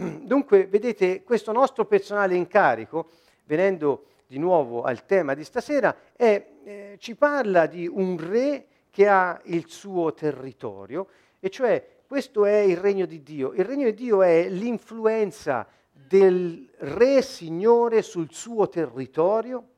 Dunque, 0.00 0.66
vedete, 0.66 1.22
questo 1.22 1.52
nostro 1.52 1.84
personale 1.84 2.34
incarico, 2.34 3.08
venendo 3.44 4.06
di 4.26 4.38
nuovo 4.38 4.82
al 4.82 5.04
tema 5.04 5.34
di 5.34 5.44
stasera, 5.44 5.94
è, 6.16 6.46
eh, 6.64 6.96
ci 6.98 7.16
parla 7.16 7.66
di 7.66 7.86
un 7.86 8.16
re 8.16 8.66
che 8.88 9.06
ha 9.06 9.38
il 9.44 9.68
suo 9.68 10.14
territorio, 10.14 11.08
e 11.38 11.50
cioè 11.50 11.86
questo 12.06 12.46
è 12.46 12.56
il 12.56 12.78
regno 12.78 13.04
di 13.04 13.22
Dio. 13.22 13.52
Il 13.52 13.64
regno 13.64 13.84
di 13.84 13.94
Dio 13.94 14.22
è 14.22 14.48
l'influenza 14.48 15.66
del 15.92 16.70
re 16.78 17.20
signore 17.20 18.00
sul 18.00 18.32
suo 18.32 18.68
territorio, 18.70 19.68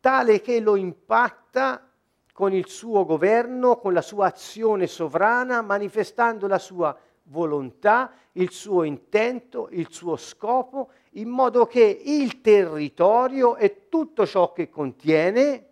tale 0.00 0.40
che 0.40 0.58
lo 0.58 0.74
impatta 0.74 1.88
con 2.32 2.52
il 2.52 2.66
suo 2.66 3.04
governo, 3.04 3.78
con 3.78 3.92
la 3.92 4.02
sua 4.02 4.26
azione 4.26 4.88
sovrana, 4.88 5.62
manifestando 5.62 6.48
la 6.48 6.58
sua 6.58 6.96
volontà, 7.28 8.12
il 8.32 8.50
suo 8.50 8.82
intento, 8.82 9.68
il 9.70 9.88
suo 9.90 10.16
scopo, 10.16 10.90
in 11.12 11.28
modo 11.28 11.66
che 11.66 11.82
il 11.82 12.40
territorio 12.40 13.56
e 13.56 13.88
tutto 13.88 14.26
ciò 14.26 14.52
che 14.52 14.68
contiene 14.68 15.66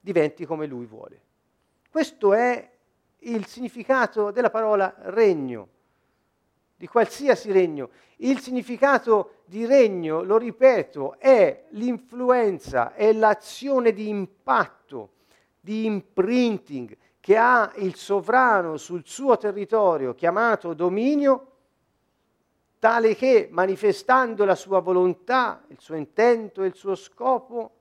diventi 0.00 0.44
come 0.44 0.66
lui 0.66 0.86
vuole. 0.86 1.20
Questo 1.90 2.32
è 2.32 2.70
il 3.20 3.46
significato 3.46 4.30
della 4.30 4.50
parola 4.50 4.94
regno 4.98 5.68
di 6.76 6.86
qualsiasi 6.86 7.50
regno. 7.50 7.90
Il 8.16 8.38
significato 8.38 9.42
di 9.46 9.64
regno, 9.64 10.22
lo 10.22 10.36
ripeto, 10.36 11.18
è 11.18 11.64
l'influenza, 11.70 12.92
è 12.94 13.12
l'azione 13.12 13.92
di 13.92 14.08
impatto, 14.08 15.12
di 15.58 15.86
imprinting 15.86 16.96
che 17.26 17.36
ha 17.36 17.72
il 17.78 17.96
sovrano 17.96 18.76
sul 18.76 19.02
suo 19.04 19.36
territorio, 19.36 20.14
chiamato 20.14 20.74
dominio, 20.74 21.54
tale 22.78 23.16
che 23.16 23.48
manifestando 23.50 24.44
la 24.44 24.54
sua 24.54 24.78
volontà, 24.78 25.64
il 25.70 25.80
suo 25.80 25.96
intento 25.96 26.62
e 26.62 26.68
il 26.68 26.76
suo 26.76 26.94
scopo, 26.94 27.72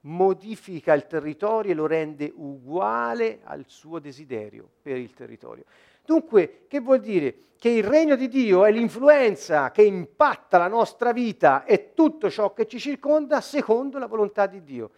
modifica 0.00 0.92
il 0.92 1.06
territorio 1.06 1.72
e 1.72 1.74
lo 1.74 1.86
rende 1.86 2.30
uguale 2.30 3.40
al 3.44 3.64
suo 3.68 3.98
desiderio 3.98 4.68
per 4.82 4.98
il 4.98 5.14
territorio. 5.14 5.64
Dunque, 6.04 6.66
che 6.68 6.80
vuol 6.80 7.00
dire? 7.00 7.34
Che 7.58 7.70
il 7.70 7.84
regno 7.84 8.16
di 8.16 8.28
Dio 8.28 8.66
è 8.66 8.70
l'influenza 8.70 9.70
che 9.70 9.82
impatta 9.82 10.58
la 10.58 10.68
nostra 10.68 11.14
vita 11.14 11.64
e 11.64 11.94
tutto 11.94 12.28
ciò 12.28 12.52
che 12.52 12.66
ci 12.66 12.78
circonda 12.78 13.40
secondo 13.40 13.98
la 13.98 14.06
volontà 14.06 14.44
di 14.44 14.62
Dio. 14.62 14.90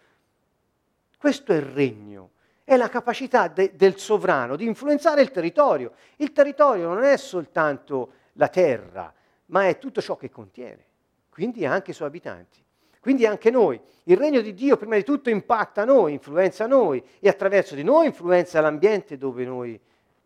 Questo 1.17 1.53
è 1.53 1.55
il 1.55 1.61
regno, 1.61 2.31
è 2.65 2.75
la 2.75 2.89
capacità 2.89 3.47
de- 3.47 3.73
del 3.75 3.97
sovrano 3.97 4.55
di 4.55 4.65
influenzare 4.65 5.21
il 5.21 5.29
territorio. 5.29 5.93
Il 6.17 6.33
territorio 6.33 6.87
non 6.87 7.03
è 7.03 7.15
soltanto 7.15 8.11
la 8.33 8.49
terra, 8.49 9.13
ma 9.47 9.67
è 9.67 9.77
tutto 9.77 10.01
ciò 10.01 10.17
che 10.17 10.31
contiene, 10.31 10.83
quindi 11.29 11.65
anche 11.65 11.91
i 11.91 11.93
suoi 11.93 12.07
abitanti. 12.07 12.63
Quindi 12.99 13.27
anche 13.27 13.51
noi. 13.51 13.79
Il 14.05 14.17
regno 14.17 14.41
di 14.41 14.55
Dio 14.55 14.77
prima 14.77 14.95
di 14.95 15.03
tutto 15.03 15.29
impatta 15.29 15.85
noi, 15.85 16.13
influenza 16.13 16.65
noi 16.65 17.03
e 17.19 17.29
attraverso 17.29 17.75
di 17.75 17.83
noi 17.83 18.07
influenza 18.07 18.59
l'ambiente 18.61 19.15
dove 19.15 19.45
noi 19.45 19.79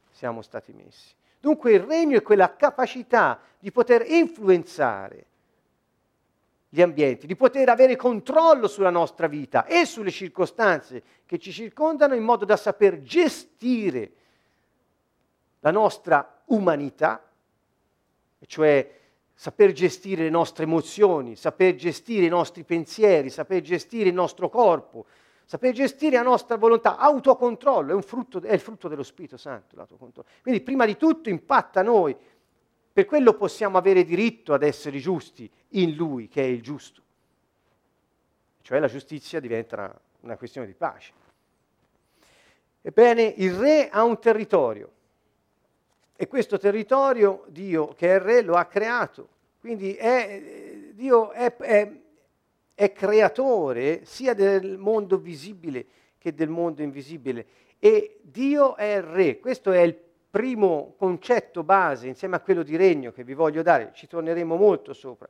siamo 0.09 0.41
stati 0.41 0.71
messi. 0.71 1.13
Dunque 1.41 1.73
il 1.73 1.81
regno 1.81 2.17
è 2.17 2.21
quella 2.21 2.55
capacità 2.55 3.37
di 3.59 3.69
poter 3.73 4.09
influenzare 4.09 5.25
gli 6.69 6.81
ambienti, 6.81 7.25
di 7.25 7.35
poter 7.35 7.67
avere 7.67 7.95
controllo 7.95 8.67
sulla 8.67 8.91
nostra 8.91 9.27
vita 9.27 9.65
e 9.65 9.85
sulle 9.85 10.11
circostanze 10.11 11.01
che 11.25 11.39
ci 11.39 11.51
circondano 11.51 12.13
in 12.13 12.23
modo 12.23 12.45
da 12.45 12.55
saper 12.55 13.01
gestire 13.01 14.11
la 15.61 15.71
nostra 15.71 16.41
umanità, 16.45 17.27
cioè 18.45 18.97
saper 19.33 19.71
gestire 19.71 20.23
le 20.23 20.29
nostre 20.29 20.63
emozioni, 20.63 21.35
saper 21.35 21.75
gestire 21.75 22.25
i 22.25 22.29
nostri 22.29 22.63
pensieri, 22.63 23.29
saper 23.29 23.61
gestire 23.61 24.09
il 24.09 24.15
nostro 24.15 24.49
corpo, 24.49 25.05
Saper 25.49 25.73
gestire 25.73 26.15
la 26.15 26.21
nostra 26.21 26.57
volontà, 26.57 26.97
autocontrollo, 26.97 27.97
è, 27.97 28.01
frutto, 28.03 28.39
è 28.39 28.53
il 28.53 28.59
frutto 28.59 28.87
dello 28.87 29.01
Spirito 29.01 29.35
Santo, 29.35 29.75
l'autocontrollo. 29.75 30.27
Quindi 30.43 30.61
prima 30.61 30.85
di 30.85 30.95
tutto 30.95 31.29
impatta 31.29 31.81
noi, 31.81 32.15
per 32.99 33.07
quello 33.07 33.33
possiamo 33.33 33.77
avere 33.77 34.03
diritto 34.03 34.53
ad 34.53 34.61
essere 34.61 34.99
giusti 34.99 35.49
in 35.69 35.95
Lui, 35.95 36.27
che 36.27 36.41
è 36.41 36.45
il 36.45 36.61
giusto. 36.61 37.01
Cioè 38.61 38.77
la 38.79 38.89
giustizia 38.89 39.39
diventa 39.39 39.97
una, 40.19 40.35
questione 40.35 40.67
di 40.67 40.73
pace. 40.73 41.13
Ebbene, 42.81 43.23
il 43.37 43.53
re 43.53 43.87
ha 43.87 44.03
un 44.03 44.19
territorio 44.19 44.91
e 46.13 46.27
questo 46.27 46.57
territorio 46.57 47.45
Dio, 47.47 47.93
che 47.93 48.11
è 48.11 48.15
il 48.15 48.19
re, 48.19 48.41
lo 48.41 48.55
ha 48.55 48.65
creato. 48.65 49.29
Quindi 49.61 49.93
è, 49.93 50.91
Dio 50.91 51.31
è, 51.31 51.55
è 51.55 51.91
è 52.73 52.91
creatore 52.91 54.03
sia 54.03 54.33
del 54.33 54.77
mondo 54.77 55.17
visibile 55.17 55.85
che 56.17 56.33
del 56.33 56.49
mondo 56.49 56.81
invisibile 56.81 57.45
e 57.79 58.19
Dio 58.23 58.75
è 58.75 59.01
re. 59.01 59.39
Questo 59.39 59.71
è 59.71 59.79
il 59.79 60.08
primo 60.29 60.93
concetto 60.97 61.63
base 61.63 62.07
insieme 62.07 62.35
a 62.35 62.39
quello 62.39 62.63
di 62.63 62.75
regno 62.75 63.11
che 63.11 63.23
vi 63.23 63.33
voglio 63.33 63.61
dare, 63.61 63.91
ci 63.93 64.07
torneremo 64.07 64.55
molto 64.55 64.93
sopra. 64.93 65.27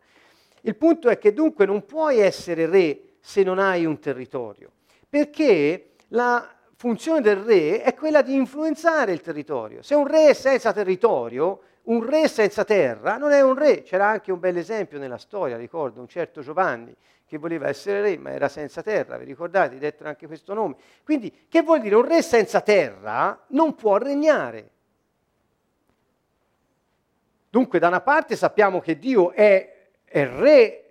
Il 0.62 0.76
punto 0.76 1.10
è 1.10 1.18
che 1.18 1.34
dunque 1.34 1.66
non 1.66 1.86
puoi 1.86 2.20
essere 2.20 2.66
re 2.66 3.02
se 3.22 3.44
non 3.44 3.60
hai 3.60 3.86
un 3.86 4.00
territorio, 4.00 4.72
perché 5.08 5.92
la 6.10 6.48
funzione 6.76 7.22
del 7.22 7.38
re 7.38 7.82
è 7.82 7.94
quella 7.94 8.22
di 8.22 8.34
influenzare 8.34 9.12
il 9.12 9.22
territorio. 9.22 9.82
Se 9.82 9.96
un 9.96 10.08
re 10.08 10.30
è 10.30 10.34
senza 10.34 10.74
territorio, 10.74 11.62
un 11.84 12.06
re 12.06 12.28
senza 12.28 12.64
terra 12.64 13.18
non 13.18 13.32
è 13.32 13.42
un 13.42 13.56
re. 13.56 13.82
C'era 13.84 14.08
anche 14.08 14.32
un 14.32 14.40
bel 14.40 14.58
esempio 14.58 15.00
nella 15.00 15.18
storia, 15.18 15.58
ricordo, 15.58 16.00
un 16.00 16.08
certo 16.08 16.42
Giovanni 16.42 16.96
che 17.26 17.38
voleva 17.38 17.68
essere 17.68 18.02
re 18.02 18.18
ma 18.18 18.32
era 18.32 18.48
senza 18.48 18.82
terra, 18.82 19.18
vi 19.18 19.26
ricordate? 19.26 19.78
Dettero 19.78 20.10
anche 20.10 20.28
questo 20.28 20.54
nome. 20.54 20.76
Quindi 21.04 21.46
che 21.48 21.62
vuol 21.62 21.80
dire? 21.80 21.96
Un 21.96 22.08
re 22.08 22.22
senza 22.22 22.62
terra 22.62 23.46
non 23.50 23.76
può 23.76 23.98
regnare. 23.98 24.72
Dunque 27.50 27.80
da 27.80 27.88
una 27.88 28.02
parte 28.02 28.36
sappiamo 28.36 28.80
che 28.80 29.00
Dio 29.00 29.32
è, 29.32 29.90
è 30.04 30.26
re 30.26 30.84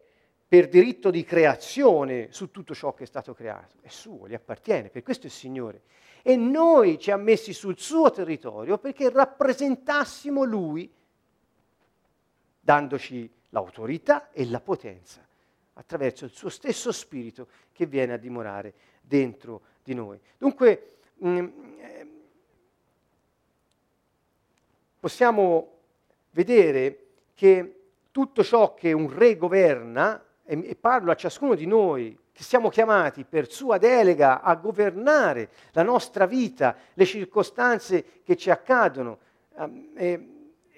per 0.48 0.68
diritto 0.68 1.10
di 1.10 1.22
creazione 1.24 2.28
su 2.30 2.50
tutto 2.50 2.74
ciò 2.74 2.94
che 2.94 3.04
è 3.04 3.06
stato 3.06 3.34
creato, 3.34 3.76
è 3.82 3.88
suo, 3.88 4.26
gli 4.26 4.34
appartiene, 4.34 4.88
per 4.88 5.02
questo 5.02 5.26
è 5.26 5.30
Signore. 5.30 5.82
E 6.22 6.36
noi 6.36 6.98
ci 6.98 7.10
ha 7.10 7.16
messi 7.16 7.52
sul 7.52 7.78
suo 7.78 8.10
territorio 8.10 8.78
perché 8.78 9.10
rappresentassimo 9.10 10.42
Lui, 10.44 10.90
dandoci 12.60 13.30
l'autorità 13.50 14.30
e 14.32 14.46
la 14.46 14.60
potenza 14.60 15.24
attraverso 15.74 16.24
il 16.24 16.32
suo 16.32 16.48
stesso 16.48 16.90
spirito 16.90 17.46
che 17.72 17.86
viene 17.86 18.14
a 18.14 18.16
dimorare 18.16 18.74
dentro 19.00 19.62
di 19.84 19.94
noi. 19.94 20.18
Dunque 20.36 20.96
mm, 21.24 21.46
eh, 21.78 22.06
possiamo 24.98 25.77
vedere 26.30 27.06
che 27.34 27.78
tutto 28.10 28.42
ciò 28.42 28.74
che 28.74 28.92
un 28.92 29.14
re 29.14 29.36
governa, 29.36 30.22
e, 30.44 30.60
e 30.70 30.74
parlo 30.74 31.10
a 31.10 31.14
ciascuno 31.14 31.54
di 31.54 31.66
noi, 31.66 32.18
che 32.32 32.42
siamo 32.42 32.68
chiamati 32.68 33.24
per 33.24 33.50
sua 33.50 33.78
delega 33.78 34.42
a 34.42 34.54
governare 34.54 35.50
la 35.72 35.82
nostra 35.82 36.26
vita, 36.26 36.76
le 36.94 37.04
circostanze 37.04 38.22
che 38.24 38.36
ci 38.36 38.50
accadono 38.50 39.18
um, 39.56 39.90
e, 39.94 40.28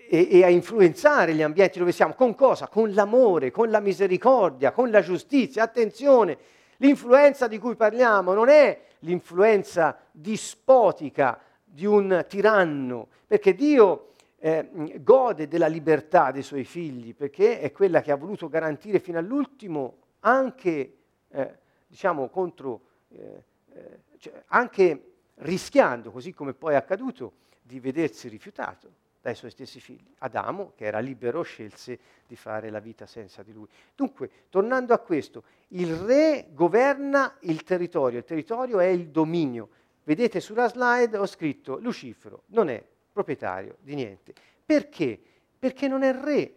e, 0.09 0.29
e, 0.31 0.45
a 0.45 0.49
influenzare 0.49 1.35
gli 1.35 1.43
ambienti 1.43 1.79
dove 1.79 1.93
siamo. 1.93 2.15
Con 2.15 2.35
cosa? 2.35 2.67
Con 2.67 2.93
l'amore, 2.93 3.51
con 3.51 3.71
la 3.71 3.81
misericordia, 3.81 4.73
con 4.73 4.91
la 4.91 5.03
giustizia. 5.03 5.63
Attenzione, 5.63 6.39
l'influenza 6.79 7.47
di 7.47 7.59
cui 7.59 7.77
parliamo 7.77 8.33
non 8.33 8.49
è 8.49 8.81
l'influenza 9.01 9.99
dispotica 10.11 11.39
di 11.63 11.87
un 11.87 12.25
tiranno, 12.29 13.09
perché 13.27 13.55
Dio 13.55 14.10
eh, 14.43 15.01
gode 15.03 15.49
della 15.49 15.67
libertà 15.67 16.31
dei 16.31 16.43
suoi 16.43 16.65
figli, 16.65 17.15
perché 17.15 17.61
è 17.61 17.71
quella 17.73 18.01
che 18.01 18.11
ha 18.11 18.17
voluto 18.17 18.49
garantire 18.49 18.99
fino 18.99 19.19
all'ultimo 19.19 19.99
anche, 20.21 20.97
eh, 21.29 21.59
diciamo, 21.87 22.29
contro, 22.31 22.81
eh, 23.11 23.45
eh, 23.75 23.99
cioè, 24.19 24.43
anche 24.47 25.13
rischiando, 25.37 26.11
così 26.11 26.33
come 26.33 26.55
poi 26.55 26.73
è 26.73 26.77
accaduto, 26.77 27.35
di 27.63 27.79
vedersi 27.81 28.29
rifiutato 28.29 28.99
dai 29.21 29.35
suoi 29.35 29.51
stessi 29.51 29.79
figli. 29.79 30.11
Adamo, 30.19 30.73
che 30.75 30.87
era 30.87 30.99
libero, 30.99 31.43
scelse 31.43 31.99
di 32.27 32.35
fare 32.35 32.71
la 32.71 32.81
vita 32.81 33.07
senza 33.07 33.43
di 33.43 33.53
lui. 33.53 33.69
Dunque, 33.95 34.31
tornando 34.49 34.95
a 34.95 34.99
questo, 34.99 35.45
il 35.69 35.95
re 35.95 36.47
governa 36.53 37.37
il 37.41 37.63
territorio, 37.63 38.19
il 38.19 38.25
territorio 38.25 38.81
è 38.81 38.87
il 38.87 39.09
dominio. 39.09 39.69
Vedete 40.03 40.41
sulla 40.41 40.69
slide 40.69 41.19
ho 41.19 41.27
scritto 41.27 41.79
Lucifero 41.79 42.45
non 42.47 42.71
è 42.71 42.83
proprietario 43.13 43.77
di 43.81 43.95
niente. 43.95 44.33
Perché? 44.65 45.21
Perché 45.59 45.89
non 45.89 46.03
è 46.03 46.13
re. 46.13 46.55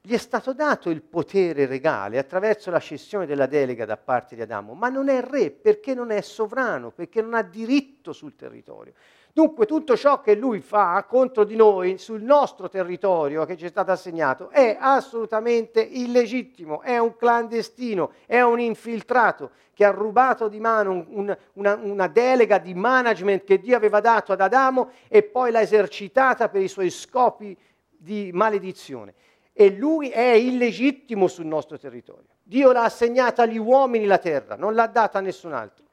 Gli 0.00 0.14
è 0.14 0.18
stato 0.18 0.52
dato 0.52 0.88
il 0.88 1.02
potere 1.02 1.66
regale 1.66 2.18
attraverso 2.18 2.70
la 2.70 2.78
cessione 2.78 3.26
della 3.26 3.46
delega 3.46 3.84
da 3.84 3.96
parte 3.96 4.36
di 4.36 4.42
Adamo, 4.42 4.74
ma 4.74 4.88
non 4.88 5.08
è 5.08 5.20
re 5.20 5.50
perché 5.50 5.94
non 5.94 6.12
è 6.12 6.20
sovrano, 6.20 6.92
perché 6.92 7.20
non 7.20 7.34
ha 7.34 7.42
diritto 7.42 8.12
sul 8.12 8.36
territorio. 8.36 8.92
Dunque 9.36 9.66
tutto 9.66 9.98
ciò 9.98 10.22
che 10.22 10.34
lui 10.34 10.60
fa 10.60 11.04
contro 11.06 11.44
di 11.44 11.56
noi 11.56 11.98
sul 11.98 12.22
nostro 12.22 12.70
territorio 12.70 13.44
che 13.44 13.58
ci 13.58 13.66
è 13.66 13.68
stato 13.68 13.90
assegnato 13.90 14.48
è 14.48 14.78
assolutamente 14.80 15.82
illegittimo, 15.82 16.80
è 16.80 16.96
un 16.96 17.14
clandestino, 17.16 18.12
è 18.24 18.40
un 18.40 18.60
infiltrato 18.60 19.50
che 19.74 19.84
ha 19.84 19.90
rubato 19.90 20.48
di 20.48 20.58
mano 20.58 20.90
un, 20.90 21.04
un, 21.10 21.38
una, 21.52 21.74
una 21.74 22.06
delega 22.06 22.56
di 22.56 22.72
management 22.72 23.44
che 23.44 23.58
Dio 23.58 23.76
aveva 23.76 24.00
dato 24.00 24.32
ad 24.32 24.40
Adamo 24.40 24.92
e 25.06 25.22
poi 25.22 25.50
l'ha 25.50 25.60
esercitata 25.60 26.48
per 26.48 26.62
i 26.62 26.68
suoi 26.68 26.88
scopi 26.88 27.54
di 27.90 28.30
maledizione. 28.32 29.12
E 29.52 29.68
lui 29.68 30.08
è 30.08 30.30
illegittimo 30.30 31.26
sul 31.26 31.44
nostro 31.44 31.76
territorio. 31.76 32.36
Dio 32.42 32.72
l'ha 32.72 32.84
assegnata 32.84 33.42
agli 33.42 33.58
uomini 33.58 34.06
la 34.06 34.16
terra, 34.16 34.56
non 34.56 34.72
l'ha 34.72 34.86
data 34.86 35.18
a 35.18 35.20
nessun 35.20 35.52
altro. 35.52 35.84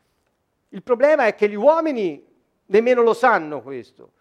Il 0.70 0.82
problema 0.82 1.26
è 1.26 1.36
che 1.36 1.50
gli 1.50 1.56
uomini 1.56 2.32
nemmeno 2.66 3.02
lo 3.02 3.14
sanno 3.14 3.62
questo. 3.62 4.12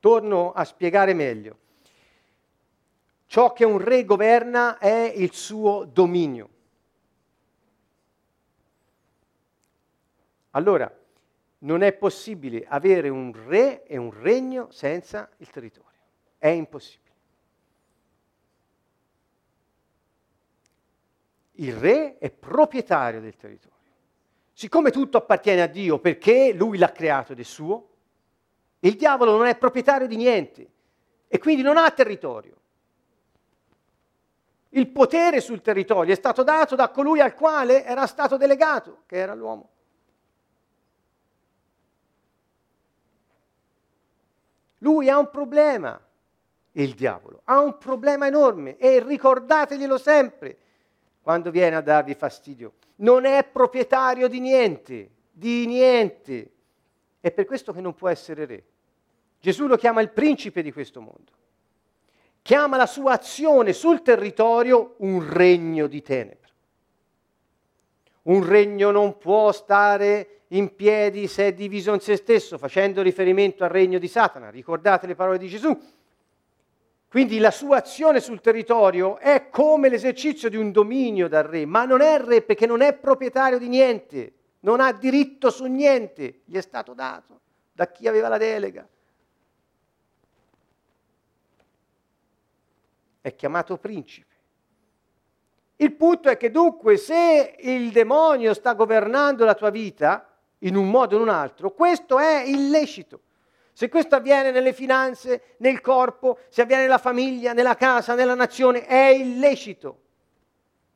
Torno 0.00 0.52
a 0.52 0.64
spiegare 0.64 1.14
meglio. 1.14 1.58
Ciò 3.26 3.52
che 3.52 3.64
un 3.64 3.78
re 3.78 4.04
governa 4.04 4.78
è 4.78 5.12
il 5.14 5.32
suo 5.32 5.84
dominio. 5.84 6.48
Allora, 10.50 10.92
non 11.58 11.82
è 11.82 11.92
possibile 11.92 12.64
avere 12.66 13.08
un 13.08 13.32
re 13.46 13.84
e 13.84 13.96
un 13.96 14.10
regno 14.12 14.70
senza 14.70 15.30
il 15.38 15.48
territorio. 15.50 16.00
È 16.36 16.48
impossibile. 16.48 17.01
Il 21.62 21.76
re 21.76 22.18
è 22.18 22.30
proprietario 22.30 23.20
del 23.20 23.36
territorio. 23.36 23.70
Siccome 24.52 24.90
tutto 24.90 25.16
appartiene 25.16 25.62
a 25.62 25.66
Dio 25.66 25.98
perché 25.98 26.52
lui 26.52 26.76
l'ha 26.76 26.92
creato 26.92 27.32
ed 27.32 27.40
è 27.40 27.44
suo, 27.44 27.88
il 28.80 28.96
diavolo 28.96 29.36
non 29.36 29.46
è 29.46 29.56
proprietario 29.56 30.06
di 30.06 30.16
niente 30.16 30.70
e 31.28 31.38
quindi 31.38 31.62
non 31.62 31.76
ha 31.76 31.90
territorio. 31.90 32.56
Il 34.70 34.88
potere 34.88 35.40
sul 35.40 35.60
territorio 35.60 36.12
è 36.12 36.16
stato 36.16 36.42
dato 36.42 36.74
da 36.74 36.88
colui 36.88 37.20
al 37.20 37.34
quale 37.34 37.84
era 37.84 38.06
stato 38.06 38.36
delegato, 38.36 39.02
che 39.06 39.16
era 39.16 39.34
l'uomo. 39.34 39.68
Lui 44.78 45.08
ha 45.08 45.18
un 45.18 45.30
problema, 45.30 46.00
il 46.72 46.94
diavolo, 46.94 47.42
ha 47.44 47.60
un 47.60 47.78
problema 47.78 48.26
enorme 48.26 48.76
e 48.78 49.00
ricordateglielo 49.00 49.96
sempre 49.96 50.58
quando 51.22 51.50
viene 51.50 51.76
a 51.76 51.80
darvi 51.80 52.14
fastidio. 52.14 52.74
Non 52.96 53.24
è 53.24 53.44
proprietario 53.44 54.28
di 54.28 54.40
niente, 54.40 55.10
di 55.30 55.66
niente. 55.66 56.50
È 57.20 57.30
per 57.30 57.46
questo 57.46 57.72
che 57.72 57.80
non 57.80 57.94
può 57.94 58.08
essere 58.08 58.44
re. 58.44 58.64
Gesù 59.40 59.66
lo 59.66 59.76
chiama 59.76 60.00
il 60.00 60.10
principe 60.10 60.62
di 60.62 60.72
questo 60.72 61.00
mondo. 61.00 61.30
Chiama 62.42 62.76
la 62.76 62.86
sua 62.86 63.12
azione 63.12 63.72
sul 63.72 64.02
territorio 64.02 64.94
un 64.98 65.28
regno 65.32 65.86
di 65.86 66.02
tenebre. 66.02 66.50
Un 68.22 68.46
regno 68.46 68.90
non 68.90 69.18
può 69.18 69.52
stare 69.52 70.42
in 70.48 70.74
piedi 70.74 71.26
se 71.28 71.48
è 71.48 71.52
diviso 71.54 71.94
in 71.94 72.00
se 72.00 72.16
stesso, 72.16 72.58
facendo 72.58 73.02
riferimento 73.02 73.64
al 73.64 73.70
regno 73.70 73.98
di 73.98 74.08
Satana. 74.08 74.50
Ricordate 74.50 75.06
le 75.06 75.14
parole 75.14 75.38
di 75.38 75.48
Gesù? 75.48 75.76
Quindi 77.12 77.40
la 77.40 77.50
sua 77.50 77.76
azione 77.76 78.20
sul 78.20 78.40
territorio 78.40 79.18
è 79.18 79.50
come 79.50 79.90
l'esercizio 79.90 80.48
di 80.48 80.56
un 80.56 80.72
dominio 80.72 81.28
dal 81.28 81.42
re, 81.42 81.66
ma 81.66 81.84
non 81.84 82.00
è 82.00 82.18
re 82.18 82.40
perché 82.40 82.64
non 82.64 82.80
è 82.80 82.94
proprietario 82.94 83.58
di 83.58 83.68
niente, 83.68 84.32
non 84.60 84.80
ha 84.80 84.94
diritto 84.94 85.50
su 85.50 85.66
niente, 85.66 86.40
gli 86.46 86.56
è 86.56 86.62
stato 86.62 86.94
dato 86.94 87.40
da 87.70 87.88
chi 87.88 88.08
aveva 88.08 88.28
la 88.28 88.38
delega. 88.38 88.88
È 93.20 93.34
chiamato 93.34 93.76
principe. 93.76 94.34
Il 95.76 95.92
punto 95.92 96.30
è 96.30 96.38
che 96.38 96.50
dunque 96.50 96.96
se 96.96 97.56
il 97.58 97.92
demonio 97.92 98.54
sta 98.54 98.72
governando 98.72 99.44
la 99.44 99.54
tua 99.54 99.68
vita 99.68 100.34
in 100.60 100.76
un 100.76 100.88
modo 100.88 101.16
o 101.16 101.18
in 101.18 101.24
un 101.24 101.34
altro, 101.34 101.72
questo 101.72 102.18
è 102.18 102.44
illecito. 102.46 103.20
Se 103.72 103.88
questo 103.88 104.16
avviene 104.16 104.50
nelle 104.50 104.74
finanze, 104.74 105.54
nel 105.58 105.80
corpo, 105.80 106.40
se 106.48 106.62
avviene 106.62 106.82
nella 106.82 106.98
famiglia, 106.98 107.54
nella 107.54 107.74
casa, 107.74 108.14
nella 108.14 108.34
nazione, 108.34 108.86
è 108.86 109.08
illecito. 109.08 110.00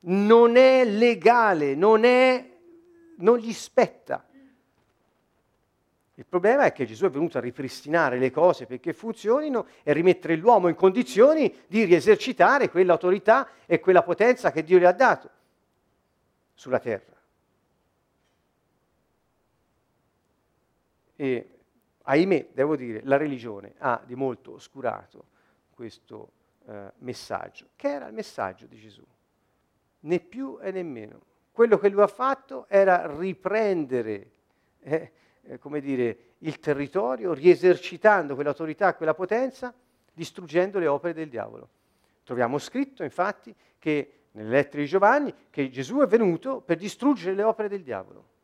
Non 0.01 0.57
è 0.57 0.85
legale, 0.85 1.75
non, 1.75 2.05
è, 2.05 2.45
non 3.17 3.39
gli 3.39 3.53
spetta. 3.53 4.25
Il 6.19 6.27
problema 6.27 6.65
è 6.65 6.73
che 6.73 6.87
Gesù 6.87 7.07
è 7.07 7.11
venuto 7.11 7.39
a 7.39 7.43
ripristinare 7.43 8.19
le 8.19 8.31
cose 8.31 8.67
perché 8.67 8.93
funzionino 8.93 9.67
e 9.83 9.93
rimettere 9.93 10.37
l'uomo 10.37 10.69
in 10.69 10.75
condizioni 10.75 11.55
di 11.67 11.85
riesercitare 11.85 12.71
quell'autorità 12.71 13.49
e 13.67 13.81
quella 13.81 14.03
potenza 14.03 14.51
che 14.51 14.62
Dio 14.62 14.79
gli 14.79 14.85
ha 14.85 14.93
dato 14.93 15.31
sulla 16.55 16.79
terra. 16.79 17.15
E 21.17 21.56
ahimè, 22.09 22.49
devo 22.53 22.77
dire, 22.77 23.01
la 23.05 23.16
religione 23.16 23.75
ha 23.79 24.01
di 24.05 24.14
molto 24.14 24.53
oscurato 24.53 25.27
questo 25.75 26.31
eh, 26.66 26.92
messaggio, 26.99 27.69
che 27.77 27.88
era 27.88 28.07
il 28.07 28.14
messaggio 28.14 28.66
di 28.66 28.79
Gesù, 28.79 29.05
né 30.01 30.21
più 30.21 30.59
e 30.61 30.71
né 30.71 30.83
meno. 30.83 31.21
Quello 31.51 31.79
che 31.79 31.88
lui 31.88 32.03
ha 32.03 32.07
fatto 32.07 32.66
era 32.69 33.07
riprendere, 33.16 34.31
eh, 34.81 35.12
eh, 35.42 35.59
come 35.59 35.81
dire, 35.81 36.19
il 36.38 36.59
territorio, 36.59 37.33
riesercitando 37.33 38.35
quell'autorità, 38.35 38.95
quella 38.95 39.14
potenza, 39.14 39.75
distruggendo 40.12 40.79
le 40.79 40.87
opere 40.87 41.14
del 41.14 41.29
diavolo. 41.29 41.69
Troviamo 42.23 42.59
scritto, 42.59 43.03
infatti, 43.03 43.55
che 43.79 44.12
nelle 44.33 44.51
lettere 44.51 44.83
di 44.83 44.88
Giovanni, 44.88 45.35
che 45.51 45.71
Gesù 45.71 45.99
è 45.99 46.07
venuto 46.07 46.61
per 46.61 46.77
distruggere 46.77 47.35
le 47.35 47.42
opere 47.42 47.69
del 47.69 47.83
diavolo. 47.83 48.35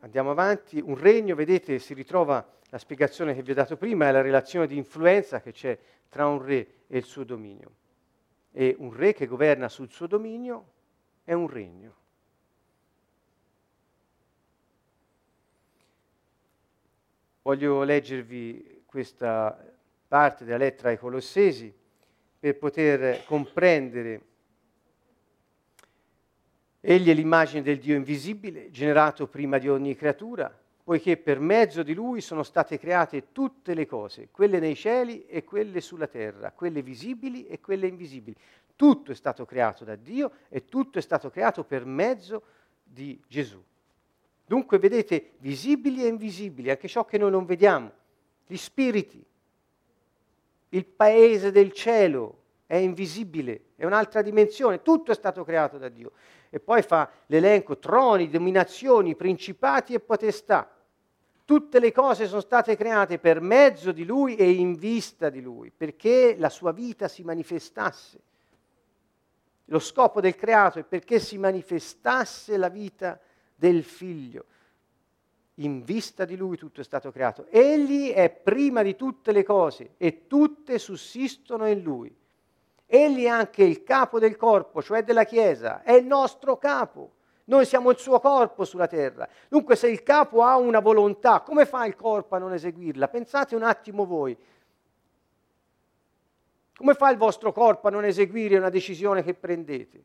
Andiamo 0.00 0.30
avanti, 0.30 0.80
un 0.84 0.96
regno, 0.96 1.34
vedete, 1.34 1.78
si 1.78 1.94
ritrova 1.94 2.46
la 2.70 2.78
spiegazione 2.78 3.34
che 3.34 3.42
vi 3.42 3.52
ho 3.52 3.54
dato 3.54 3.76
prima, 3.76 4.08
è 4.08 4.12
la 4.12 4.20
relazione 4.20 4.66
di 4.66 4.76
influenza 4.76 5.40
che 5.40 5.52
c'è 5.52 5.78
tra 6.08 6.26
un 6.26 6.42
re 6.42 6.66
e 6.86 6.98
il 6.98 7.04
suo 7.04 7.24
dominio. 7.24 7.72
E 8.52 8.74
un 8.78 8.94
re 8.94 9.12
che 9.12 9.26
governa 9.26 9.68
sul 9.68 9.90
suo 9.90 10.06
dominio 10.06 10.66
è 11.24 11.32
un 11.32 11.48
regno. 11.48 11.98
voglio 17.48 17.82
leggervi 17.82 18.82
questa 18.84 19.58
parte 20.06 20.44
della 20.44 20.58
lettera 20.58 20.90
ai 20.90 20.98
Colossesi 20.98 21.74
per 22.38 22.58
poter 22.58 23.24
comprendere 23.24 24.20
Egli 26.80 27.10
è 27.10 27.14
l'immagine 27.14 27.62
del 27.62 27.78
Dio 27.78 27.96
invisibile, 27.96 28.70
generato 28.70 29.26
prima 29.26 29.58
di 29.58 29.68
ogni 29.68 29.96
creatura, 29.96 30.56
poiché 30.84 31.16
per 31.16 31.40
mezzo 31.40 31.82
di 31.82 31.92
Lui 31.92 32.20
sono 32.20 32.42
state 32.42 32.78
create 32.78 33.32
tutte 33.32 33.74
le 33.74 33.84
cose, 33.84 34.28
quelle 34.30 34.58
nei 34.58 34.74
cieli 34.74 35.26
e 35.26 35.44
quelle 35.44 35.80
sulla 35.80 36.06
terra, 36.06 36.52
quelle 36.52 36.82
visibili 36.82 37.46
e 37.46 37.60
quelle 37.60 37.86
invisibili. 37.86 38.36
Tutto 38.76 39.10
è 39.10 39.14
stato 39.14 39.44
creato 39.44 39.84
da 39.84 39.96
Dio 39.96 40.30
e 40.48 40.64
tutto 40.64 40.98
è 40.98 41.02
stato 41.02 41.30
creato 41.30 41.64
per 41.64 41.84
mezzo 41.84 42.42
di 42.84 43.20
Gesù. 43.26 43.62
Dunque 44.46 44.78
vedete 44.78 45.32
visibili 45.38 46.04
e 46.04 46.08
invisibili, 46.08 46.70
anche 46.70 46.88
ciò 46.88 47.04
che 47.04 47.18
noi 47.18 47.32
non 47.32 47.44
vediamo, 47.44 47.92
gli 48.46 48.56
spiriti, 48.56 49.22
il 50.70 50.84
paese 50.86 51.50
del 51.50 51.72
cielo 51.72 52.36
è 52.66 52.76
invisibile, 52.76 53.60
è 53.76 53.84
un'altra 53.84 54.22
dimensione, 54.22 54.80
tutto 54.80 55.10
è 55.10 55.14
stato 55.14 55.44
creato 55.44 55.76
da 55.76 55.88
Dio. 55.88 56.12
E 56.50 56.60
poi 56.60 56.82
fa 56.82 57.10
l'elenco 57.26 57.78
troni, 57.78 58.30
dominazioni, 58.30 59.14
principati 59.14 59.94
e 59.94 60.00
potestà. 60.00 60.70
Tutte 61.44 61.80
le 61.80 61.92
cose 61.92 62.26
sono 62.26 62.40
state 62.40 62.76
create 62.76 63.18
per 63.18 63.40
mezzo 63.40 63.92
di 63.92 64.04
Lui 64.04 64.36
e 64.36 64.50
in 64.50 64.74
vista 64.74 65.30
di 65.30 65.40
Lui, 65.40 65.72
perché 65.74 66.36
la 66.38 66.50
sua 66.50 66.72
vita 66.72 67.08
si 67.08 67.22
manifestasse. 67.22 68.20
Lo 69.70 69.78
scopo 69.78 70.20
del 70.20 70.34
creato 70.34 70.78
è 70.78 70.84
perché 70.84 71.18
si 71.18 71.36
manifestasse 71.36 72.56
la 72.56 72.68
vita 72.68 73.20
del 73.54 73.84
figlio. 73.84 74.44
In 75.54 75.82
vista 75.82 76.24
di 76.24 76.36
lui 76.36 76.56
tutto 76.56 76.80
è 76.80 76.84
stato 76.84 77.10
creato. 77.10 77.46
Egli 77.50 78.10
è 78.10 78.30
prima 78.30 78.82
di 78.82 78.94
tutte 78.96 79.32
le 79.32 79.42
cose 79.42 79.94
e 79.96 80.26
tutte 80.26 80.78
sussistono 80.78 81.66
in 81.66 81.82
lui. 81.82 82.14
Egli 82.90 83.24
è 83.24 83.28
anche 83.28 83.64
il 83.64 83.82
capo 83.82 84.18
del 84.18 84.36
corpo, 84.36 84.82
cioè 84.82 85.04
della 85.04 85.24
Chiesa, 85.24 85.82
è 85.82 85.92
il 85.92 86.06
nostro 86.06 86.56
capo. 86.56 87.12
Noi 87.44 87.66
siamo 87.66 87.90
il 87.90 87.98
suo 87.98 88.18
corpo 88.18 88.64
sulla 88.64 88.86
terra. 88.86 89.28
Dunque 89.50 89.76
se 89.76 89.88
il 89.88 90.02
capo 90.02 90.42
ha 90.42 90.56
una 90.56 90.80
volontà, 90.80 91.42
come 91.42 91.66
fa 91.66 91.84
il 91.84 91.96
corpo 91.96 92.34
a 92.34 92.38
non 92.38 92.54
eseguirla? 92.54 93.08
Pensate 93.08 93.54
un 93.54 93.62
attimo 93.62 94.06
voi. 94.06 94.34
Come 96.74 96.94
fa 96.94 97.10
il 97.10 97.18
vostro 97.18 97.52
corpo 97.52 97.88
a 97.88 97.90
non 97.90 98.06
eseguire 98.06 98.56
una 98.56 98.70
decisione 98.70 99.22
che 99.22 99.34
prendete? 99.34 100.04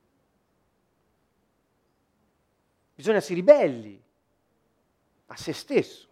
Bisogna 2.95 3.21
si 3.21 3.33
ribelli 3.33 4.01
a 5.27 5.35
se 5.37 5.53
stesso. 5.53 6.07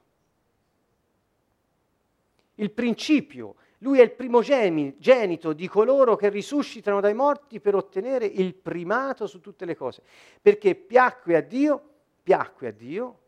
Il 2.56 2.72
principio 2.72 3.56
lui 3.82 4.00
è 4.00 4.04
il 4.04 4.12
primogenito 4.12 5.54
di 5.54 5.68
coloro 5.68 6.16
che 6.16 6.30
risuscitano 6.30 7.00
dai 7.00 7.14
morti 7.14 7.60
per 7.60 7.76
ottenere 7.76 8.26
il 8.26 8.54
primato 8.54 9.26
su 9.26 9.40
tutte 9.40 9.66
le 9.66 9.76
cose. 9.76 10.04
Perché 10.42 10.76
piacque 10.76 11.36
a 11.36 11.42
Dio, 11.42 11.82
piacque 12.22 12.68
a 12.68 12.72
Dio, 12.72 13.20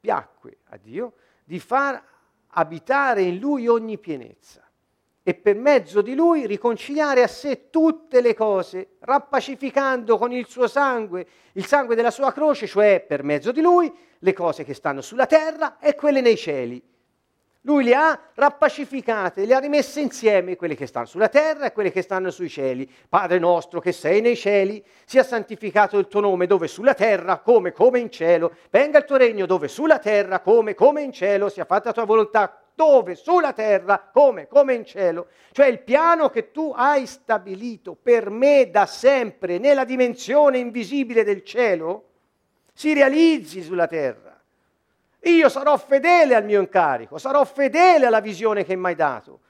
piacque 0.00 0.58
a 0.70 0.78
Dio 0.78 1.12
di 1.44 1.58
far 1.58 2.02
abitare 2.52 3.22
in 3.22 3.38
lui 3.38 3.68
ogni 3.68 3.98
pienezza 3.98 4.66
e 5.22 5.34
per 5.34 5.54
mezzo 5.54 6.00
di 6.00 6.14
lui 6.14 6.46
riconciliare 6.46 7.22
a 7.22 7.28
sé 7.28 7.68
tutte 7.68 8.22
le 8.22 8.34
cose, 8.34 8.96
rappacificando 9.00 10.16
con 10.16 10.32
il 10.32 10.46
suo 10.46 10.66
sangue, 10.66 11.26
il 11.52 11.66
sangue 11.66 11.94
della 11.94 12.10
sua 12.10 12.32
croce, 12.32 12.66
cioè 12.66 13.04
per 13.06 13.22
mezzo 13.22 13.52
di 13.52 13.60
lui, 13.60 13.92
le 14.18 14.32
cose 14.32 14.64
che 14.64 14.72
stanno 14.72 15.02
sulla 15.02 15.26
terra 15.26 15.78
e 15.78 15.94
quelle 15.94 16.22
nei 16.22 16.36
cieli. 16.38 16.82
Lui 17.64 17.84
le 17.84 17.94
ha 17.94 18.18
rappacificate, 18.34 19.44
le 19.44 19.54
ha 19.54 19.58
rimesse 19.58 20.00
insieme, 20.00 20.56
quelle 20.56 20.74
che 20.74 20.86
stanno 20.86 21.04
sulla 21.04 21.28
terra 21.28 21.66
e 21.66 21.72
quelle 21.72 21.92
che 21.92 22.00
stanno 22.00 22.30
sui 22.30 22.48
cieli. 22.48 22.90
Padre 23.06 23.38
nostro 23.38 23.80
che 23.80 23.92
sei 23.92 24.22
nei 24.22 24.34
cieli, 24.34 24.82
sia 25.04 25.22
santificato 25.22 25.98
il 25.98 26.08
tuo 26.08 26.20
nome 26.20 26.46
dove 26.46 26.68
sulla 26.68 26.94
terra 26.94 27.40
come 27.40 27.72
come 27.72 27.98
in 27.98 28.10
cielo. 28.10 28.54
Venga 28.70 28.98
il 28.98 29.04
tuo 29.04 29.18
regno 29.18 29.44
dove 29.44 29.68
sulla 29.68 29.98
terra 29.98 30.40
come 30.40 30.74
come 30.74 31.02
in 31.02 31.12
cielo, 31.12 31.50
sia 31.50 31.66
fatta 31.66 31.88
la 31.88 31.92
tua 31.92 32.04
volontà 32.04 32.62
dove 32.74 33.14
sulla 33.14 33.52
terra 33.52 34.08
come 34.10 34.46
come 34.48 34.72
in 34.72 34.86
cielo. 34.86 35.26
Cioè 35.52 35.66
il 35.66 35.80
piano 35.80 36.30
che 36.30 36.52
tu 36.52 36.72
hai 36.74 37.04
stabilito 37.04 37.94
per 37.94 38.30
me 38.30 38.70
da 38.70 38.86
sempre 38.86 39.58
nella 39.58 39.84
dimensione 39.84 40.56
invisibile 40.56 41.24
del 41.24 41.44
cielo 41.44 42.04
si 42.72 42.94
realizzi 42.94 43.60
sulla 43.60 43.86
terra. 43.86 44.29
Io 45.22 45.48
sarò 45.48 45.76
fedele 45.76 46.34
al 46.34 46.44
mio 46.44 46.60
incarico, 46.60 47.18
sarò 47.18 47.44
fedele 47.44 48.06
alla 48.06 48.20
visione 48.20 48.64
che 48.64 48.76
mi 48.76 48.86
hai 48.86 48.94
dato. 48.94 49.40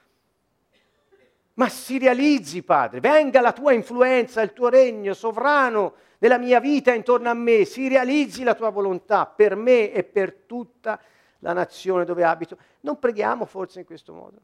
Ma 1.53 1.69
si 1.69 1.97
realizzi, 1.97 2.63
Padre, 2.63 2.99
venga 2.99 3.39
la 3.41 3.53
tua 3.53 3.71
influenza, 3.71 4.41
il 4.41 4.53
tuo 4.53 4.69
regno 4.69 5.13
sovrano 5.13 5.95
nella 6.19 6.37
mia 6.37 6.59
vita 6.59 6.93
intorno 6.93 7.29
a 7.29 7.33
me, 7.33 7.65
si 7.65 7.87
realizzi 7.87 8.43
la 8.43 8.53
tua 8.53 8.69
volontà 8.69 9.25
per 9.25 9.55
me 9.55 9.91
e 9.91 10.03
per 10.03 10.33
tutta 10.45 10.99
la 11.39 11.53
nazione 11.53 12.05
dove 12.05 12.23
abito. 12.23 12.57
Non 12.81 12.99
preghiamo 12.99 13.45
forse 13.45 13.79
in 13.79 13.85
questo 13.85 14.13
modo? 14.13 14.37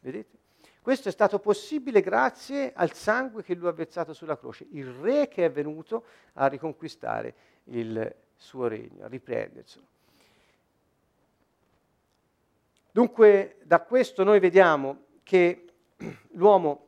Vedete? 0.00 0.38
Questo 0.80 1.08
è 1.08 1.12
stato 1.12 1.38
possibile 1.38 2.02
grazie 2.02 2.72
al 2.74 2.92
sangue 2.92 3.42
che 3.42 3.54
lui 3.54 3.68
ha 3.68 3.72
versato 3.72 4.12
sulla 4.12 4.36
croce, 4.36 4.66
il 4.72 4.86
re 4.86 5.28
che 5.28 5.46
è 5.46 5.50
venuto 5.50 6.04
a 6.34 6.46
riconquistare 6.46 7.34
il 7.64 8.14
suo 8.44 8.68
regno, 8.68 9.04
a 9.04 9.08
riprenderselo. 9.08 9.86
Dunque 12.92 13.56
da 13.64 13.80
questo 13.80 14.22
noi 14.22 14.38
vediamo 14.38 15.06
che 15.24 15.64
l'uomo 16.32 16.86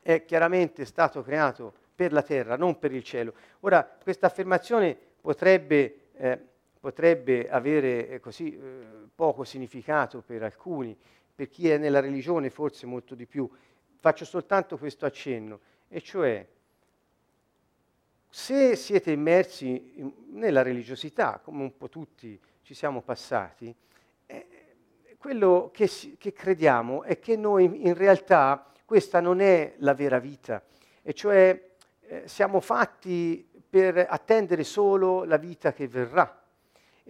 è 0.00 0.24
chiaramente 0.24 0.84
stato 0.84 1.22
creato 1.22 1.74
per 1.94 2.12
la 2.12 2.22
terra, 2.22 2.56
non 2.56 2.78
per 2.78 2.92
il 2.92 3.02
cielo. 3.02 3.34
Ora, 3.60 3.82
questa 3.84 4.26
affermazione 4.26 4.96
potrebbe, 5.20 6.10
eh, 6.14 6.38
potrebbe 6.78 7.50
avere 7.50 8.08
eh, 8.08 8.20
così 8.20 8.56
eh, 8.56 8.86
poco 9.12 9.42
significato 9.42 10.20
per 10.20 10.44
alcuni, 10.44 10.96
per 11.34 11.48
chi 11.48 11.68
è 11.68 11.78
nella 11.78 12.00
religione 12.00 12.50
forse 12.50 12.86
molto 12.86 13.14
di 13.16 13.26
più. 13.26 13.50
Faccio 13.96 14.24
soltanto 14.24 14.78
questo 14.78 15.06
accenno, 15.06 15.60
e 15.88 16.00
cioè 16.00 16.46
se 18.28 18.76
siete 18.76 19.10
immersi 19.10 20.14
nella 20.32 20.62
religiosità, 20.62 21.40
come 21.42 21.62
un 21.62 21.76
po' 21.76 21.88
tutti 21.88 22.38
ci 22.62 22.74
siamo 22.74 23.00
passati, 23.00 23.74
eh, 24.26 24.46
quello 25.18 25.70
che, 25.72 25.90
che, 26.18 26.32
crediamo 26.32 27.02
è 27.02 27.18
che 27.18 27.36
noi 27.36 27.86
in 27.86 27.94
realtà 27.94 28.70
questa 28.84 29.20
non 29.20 29.40
è 29.40 29.74
la 29.78 29.94
vera 29.94 30.18
vita, 30.18 30.62
e 31.02 31.14
cioè 31.14 31.70
eh, 32.00 32.22
siamo 32.26 32.60
fatti 32.60 33.46
per 33.68 34.06
attendere 34.08 34.64
solo 34.64 35.24
la 35.24 35.36
vita 35.36 35.72
che 35.72 35.88
verrà 35.88 36.38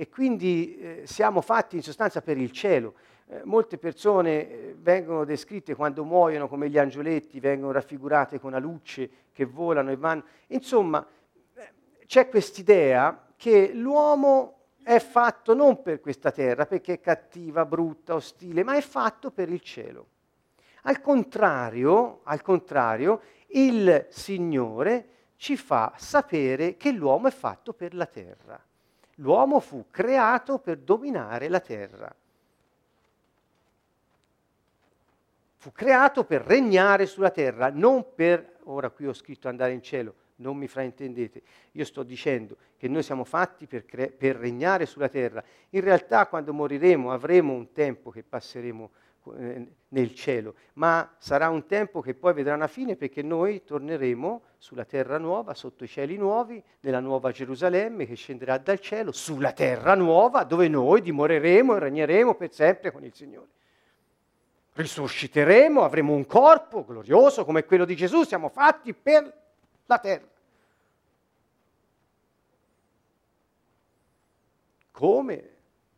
e 0.00 0.08
quindi 0.08 0.78
eh, 0.78 1.02
siamo 1.06 1.40
fatti 1.40 1.74
in 1.74 1.82
sostanza 1.82 2.22
per 2.22 2.38
il 2.38 2.52
cielo. 2.52 2.94
Eh, 3.30 3.42
molte 3.44 3.76
persone 3.76 4.48
eh, 4.48 4.76
vengono 4.78 5.24
descritte 5.24 5.74
quando 5.74 6.02
muoiono 6.02 6.48
come 6.48 6.70
gli 6.70 6.78
angioletti, 6.78 7.40
vengono 7.40 7.72
raffigurate 7.72 8.40
con 8.40 8.52
la 8.52 8.58
luce 8.58 9.10
che 9.32 9.44
volano 9.44 9.90
e 9.90 9.96
vanno. 9.96 10.24
Insomma, 10.46 11.06
eh, 11.54 11.72
c'è 12.06 12.30
quest'idea 12.30 13.26
che 13.36 13.72
l'uomo 13.74 14.54
è 14.82 14.98
fatto 14.98 15.52
non 15.52 15.82
per 15.82 16.00
questa 16.00 16.30
terra, 16.30 16.64
perché 16.64 16.94
è 16.94 17.00
cattiva, 17.00 17.66
brutta, 17.66 18.14
ostile, 18.14 18.64
ma 18.64 18.76
è 18.76 18.80
fatto 18.80 19.30
per 19.30 19.50
il 19.50 19.60
cielo. 19.60 20.06
Al 20.84 21.02
contrario, 21.02 22.20
al 22.22 22.40
contrario, 22.40 23.20
il 23.48 24.06
Signore 24.08 25.08
ci 25.36 25.58
fa 25.58 25.92
sapere 25.98 26.78
che 26.78 26.92
l'uomo 26.92 27.28
è 27.28 27.30
fatto 27.30 27.74
per 27.74 27.94
la 27.94 28.06
terra. 28.06 28.58
L'uomo 29.16 29.60
fu 29.60 29.84
creato 29.90 30.58
per 30.58 30.78
dominare 30.78 31.48
la 31.48 31.60
terra. 31.60 32.14
Fu 35.58 35.72
creato 35.72 36.24
per 36.24 36.42
regnare 36.42 37.06
sulla 37.06 37.30
terra, 37.30 37.70
non 37.72 38.14
per, 38.14 38.58
ora 38.64 38.90
qui 38.90 39.08
ho 39.08 39.12
scritto 39.12 39.48
andare 39.48 39.72
in 39.72 39.82
cielo, 39.82 40.14
non 40.36 40.56
mi 40.56 40.68
fraintendete, 40.68 41.42
io 41.72 41.84
sto 41.84 42.04
dicendo 42.04 42.56
che 42.76 42.86
noi 42.86 43.02
siamo 43.02 43.24
fatti 43.24 43.66
per, 43.66 43.84
cre- 43.84 44.12
per 44.12 44.36
regnare 44.36 44.86
sulla 44.86 45.08
terra. 45.08 45.42
In 45.70 45.80
realtà 45.80 46.28
quando 46.28 46.54
moriremo 46.54 47.10
avremo 47.10 47.54
un 47.54 47.72
tempo 47.72 48.10
che 48.10 48.22
passeremo 48.22 48.90
eh, 49.36 49.66
nel 49.88 50.14
cielo, 50.14 50.54
ma 50.74 51.12
sarà 51.18 51.48
un 51.48 51.66
tempo 51.66 52.00
che 52.00 52.14
poi 52.14 52.34
vedrà 52.34 52.54
una 52.54 52.68
fine 52.68 52.94
perché 52.94 53.22
noi 53.22 53.64
torneremo 53.64 54.42
sulla 54.58 54.84
terra 54.84 55.18
nuova, 55.18 55.54
sotto 55.54 55.82
i 55.82 55.88
cieli 55.88 56.16
nuovi, 56.16 56.62
nella 56.80 57.00
nuova 57.00 57.32
Gerusalemme 57.32 58.06
che 58.06 58.14
scenderà 58.14 58.58
dal 58.58 58.78
cielo, 58.78 59.10
sulla 59.10 59.50
terra 59.50 59.96
nuova 59.96 60.44
dove 60.44 60.68
noi 60.68 61.00
dimoreremo 61.00 61.74
e 61.74 61.78
regneremo 61.80 62.36
per 62.36 62.52
sempre 62.52 62.92
con 62.92 63.02
il 63.02 63.12
Signore 63.12 63.56
risusciteremo, 64.82 65.82
avremo 65.82 66.12
un 66.12 66.24
corpo 66.24 66.84
glorioso 66.84 67.44
come 67.44 67.64
quello 67.64 67.84
di 67.84 67.96
Gesù, 67.96 68.22
siamo 68.22 68.48
fatti 68.48 68.94
per 68.94 69.32
la 69.86 69.98
terra. 69.98 70.28
Come 74.92 75.50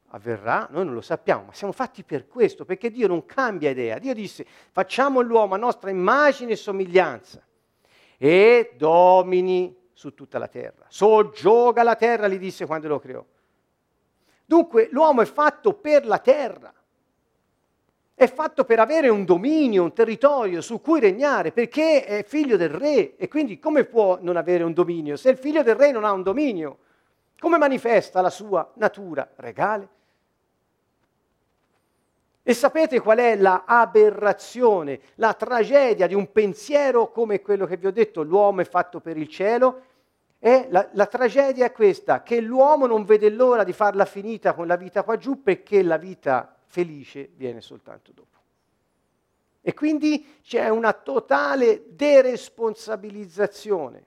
avverrà, 0.08 0.66
noi 0.70 0.86
non 0.86 0.94
lo 0.94 1.00
sappiamo, 1.02 1.44
ma 1.44 1.52
siamo 1.52 1.72
fatti 1.72 2.02
per 2.02 2.26
questo, 2.26 2.64
perché 2.64 2.90
Dio 2.90 3.06
non 3.06 3.26
cambia 3.26 3.70
idea. 3.70 3.98
Dio 3.98 4.14
disse, 4.14 4.46
facciamo 4.70 5.20
l'uomo 5.20 5.54
a 5.54 5.58
nostra 5.58 5.90
immagine 5.90 6.52
e 6.52 6.56
somiglianza 6.56 7.42
e 8.16 8.74
domini 8.76 9.88
su 9.92 10.14
tutta 10.14 10.38
la 10.38 10.48
terra. 10.48 10.86
Soggioga 10.88 11.82
la 11.82 11.96
terra, 11.96 12.28
gli 12.28 12.38
disse 12.38 12.66
quando 12.66 12.88
lo 12.88 12.98
creò. 12.98 13.24
Dunque 14.46 14.88
l'uomo 14.90 15.20
è 15.20 15.26
fatto 15.26 15.74
per 15.74 16.06
la 16.06 16.18
terra, 16.18 16.72
è 18.20 18.30
fatto 18.30 18.64
per 18.66 18.78
avere 18.78 19.08
un 19.08 19.24
dominio, 19.24 19.82
un 19.82 19.94
territorio 19.94 20.60
su 20.60 20.82
cui 20.82 21.00
regnare, 21.00 21.52
perché 21.52 22.04
è 22.04 22.22
figlio 22.22 22.58
del 22.58 22.68
re 22.68 23.16
e 23.16 23.28
quindi 23.28 23.58
come 23.58 23.84
può 23.84 24.18
non 24.20 24.36
avere 24.36 24.62
un 24.62 24.74
dominio? 24.74 25.16
Se 25.16 25.30
il 25.30 25.38
figlio 25.38 25.62
del 25.62 25.74
re 25.74 25.90
non 25.90 26.04
ha 26.04 26.12
un 26.12 26.22
dominio, 26.22 26.80
come 27.38 27.56
manifesta 27.56 28.20
la 28.20 28.28
sua 28.28 28.70
natura 28.74 29.26
regale? 29.36 29.88
E 32.42 32.52
sapete 32.52 33.00
qual 33.00 33.16
è 33.16 33.36
la 33.36 33.64
aberrazione, 33.64 35.00
la 35.14 35.32
tragedia 35.32 36.06
di 36.06 36.12
un 36.12 36.30
pensiero 36.30 37.10
come 37.12 37.40
quello 37.40 37.64
che 37.64 37.78
vi 37.78 37.86
ho 37.86 37.90
detto, 37.90 38.20
l'uomo 38.20 38.60
è 38.60 38.64
fatto 38.66 39.00
per 39.00 39.16
il 39.16 39.28
cielo? 39.28 39.80
E 40.38 40.66
la, 40.68 40.86
la 40.92 41.06
tragedia 41.06 41.64
è 41.64 41.72
questa, 41.72 42.22
che 42.22 42.42
l'uomo 42.42 42.84
non 42.84 43.06
vede 43.06 43.30
l'ora 43.30 43.64
di 43.64 43.72
farla 43.72 44.04
finita 44.04 44.52
con 44.52 44.66
la 44.66 44.76
vita 44.76 45.04
qua 45.04 45.16
giù 45.16 45.42
perché 45.42 45.82
la 45.82 45.96
vita 45.96 46.54
felice 46.70 47.30
viene 47.34 47.60
soltanto 47.60 48.12
dopo. 48.12 48.38
E 49.60 49.74
quindi 49.74 50.38
c'è 50.42 50.68
una 50.68 50.92
totale 50.92 51.94
deresponsabilizzazione 51.94 54.06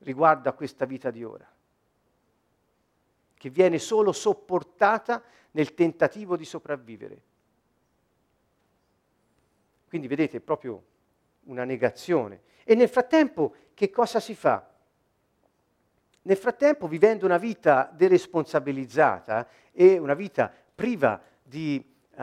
riguardo 0.00 0.50
a 0.50 0.52
questa 0.52 0.84
vita 0.84 1.10
di 1.10 1.24
ora, 1.24 1.50
che 3.34 3.50
viene 3.50 3.78
solo 3.78 4.12
sopportata 4.12 5.22
nel 5.52 5.72
tentativo 5.74 6.36
di 6.36 6.44
sopravvivere. 6.44 7.22
Quindi 9.88 10.08
vedete, 10.08 10.36
è 10.36 10.40
proprio 10.40 10.84
una 11.44 11.64
negazione. 11.64 12.42
E 12.64 12.74
nel 12.74 12.90
frattempo 12.90 13.54
che 13.72 13.88
cosa 13.90 14.20
si 14.20 14.34
fa? 14.34 14.68
Nel 16.22 16.36
frattempo, 16.36 16.86
vivendo 16.86 17.24
una 17.24 17.38
vita 17.38 17.90
deresponsabilizzata 17.94 19.48
e 19.72 19.96
una 19.98 20.14
vita 20.14 20.52
priva 20.74 21.22
di 21.46 21.84
uh, 22.16 22.22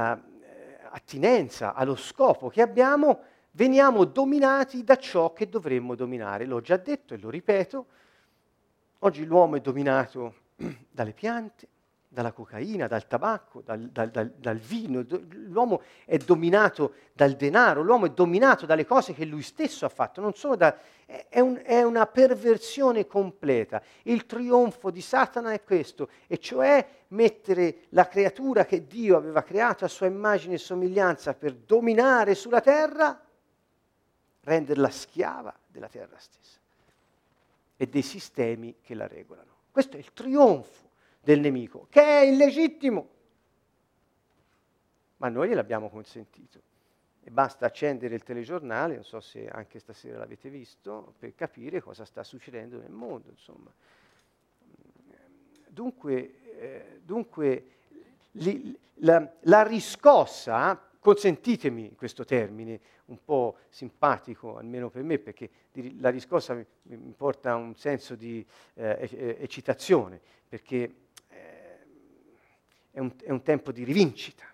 attinenza 0.92 1.74
allo 1.74 1.96
scopo 1.96 2.50
che 2.50 2.62
abbiamo, 2.62 3.22
veniamo 3.52 4.04
dominati 4.06 4.84
da 4.84 4.98
ciò 4.98 5.34
che 5.34 5.48
dovremmo 5.48 5.96
dominare. 5.96 6.46
L'ho 6.46 6.62
già 6.62 6.78
detto 6.78 7.14
e 7.14 7.18
lo 7.18 7.30
ripeto, 7.30 7.86
oggi 9.00 9.26
l'uomo 9.26 9.56
è 9.56 9.62
dominato 9.62 10.36
dalle 10.92 11.14
piante, 11.14 11.68
dalla 12.13 12.32
cocaina, 12.32 12.86
dal 12.86 13.08
tabacco, 13.08 13.62
dal, 13.62 13.89
dal, 13.89 14.12
dal, 14.12 14.30
dal, 14.38 14.58
vino, 14.58 15.04
l'uomo 15.47 15.82
è 16.06 16.17
dominato 16.17 16.93
dal 17.12 17.34
denaro, 17.34 17.82
l'uomo 17.82 18.06
è 18.06 18.12
dominato 18.12 18.67
dalle 18.67 18.86
cose 18.86 19.13
che 19.13 19.26
lui 19.26 19.41
stesso 19.41 19.86
ha 19.86 19.89
fatto, 19.89 20.21
non 20.21 20.36
solo 20.36 20.56
da, 20.56 20.78
è, 21.08 21.39
un, 21.39 21.60
è 21.63 21.82
una 21.82 22.06
perversione 22.06 23.08
completa. 23.08 23.82
Il 24.04 24.28
trionfo 24.28 24.91
di 24.91 25.02
Satana 25.02 25.54
è 25.54 25.63
questo, 25.63 26.08
e 26.28 26.38
cioè 26.38 26.88
mettere 27.10 27.86
la 27.89 28.08
creatura 28.08 28.63
che 28.65 28.86
Dio 28.86 29.17
aveva 29.17 29.41
creato 29.41 29.84
a 29.84 29.88
sua 29.88 30.06
immagine 30.06 30.54
e 30.54 30.60
somiglianza 30.60 31.34
per 31.34 31.56
dominare 31.56 32.36
sulla 32.36 32.62
terra, 32.62 33.19
renderla 34.41 34.89
schiava 34.91 35.52
della 35.65 35.88
terra 35.88 36.17
stessa 36.19 36.60
e 37.76 37.88
dei 37.88 38.04
sistemi 38.04 38.76
che 38.84 38.93
la 38.93 39.08
regolano. 39.08 39.52
Questo 39.71 39.95
è 39.95 39.99
il 39.99 40.13
trionfo 40.13 40.84
del 41.24 41.40
nemico, 41.40 41.88
che 41.90 42.02
è 42.02 42.26
illegittimo. 42.26 43.10
Ma 45.18 45.30
noi 45.30 45.48
gliel'abbiamo 45.48 45.90
consentito. 45.90 46.72
E 47.24 47.32
basta 47.32 47.66
accendere 47.66 48.14
il 48.16 48.24
telegiornale, 48.24 48.96
non 48.96 49.06
so 49.06 49.22
se 49.22 49.48
anche 49.48 49.80
stasera 49.80 50.18
l'avete 50.18 50.50
visto, 50.50 51.14
per 51.18 51.34
capire 51.34 51.82
cosa 51.82 52.04
sta 52.04 52.24
succedendo 52.24 52.78
nel 52.78 52.92
mondo. 52.92 53.30
Insomma. 53.30 53.72
Dunque, 55.70 56.34
eh, 56.60 57.00
dunque 57.02 57.68
li, 58.32 58.78
la, 58.96 59.32
la 59.44 59.64
riscossa, 59.64 60.90
consentitemi 61.00 61.96
questo 61.96 62.26
termine, 62.26 62.80
un 63.06 63.24
po' 63.24 63.58
simpatico, 63.70 64.58
almeno 64.58 64.90
per 64.90 65.04
me, 65.04 65.20
perché 65.20 65.50
la 66.00 66.10
riscossa 66.10 66.54
mi, 66.54 67.14
porta 67.16 67.56
un 67.56 67.76
senso 67.76 68.16
di 68.16 68.46
eh, 68.74 69.38
eccitazione, 69.40 70.20
perché 70.50 71.03
è 72.93 72.99
un, 72.99 73.12
è 73.23 73.32
un 73.32 73.41
tempo 73.41 73.71
di 73.71 73.84
rivincita. 73.84 74.45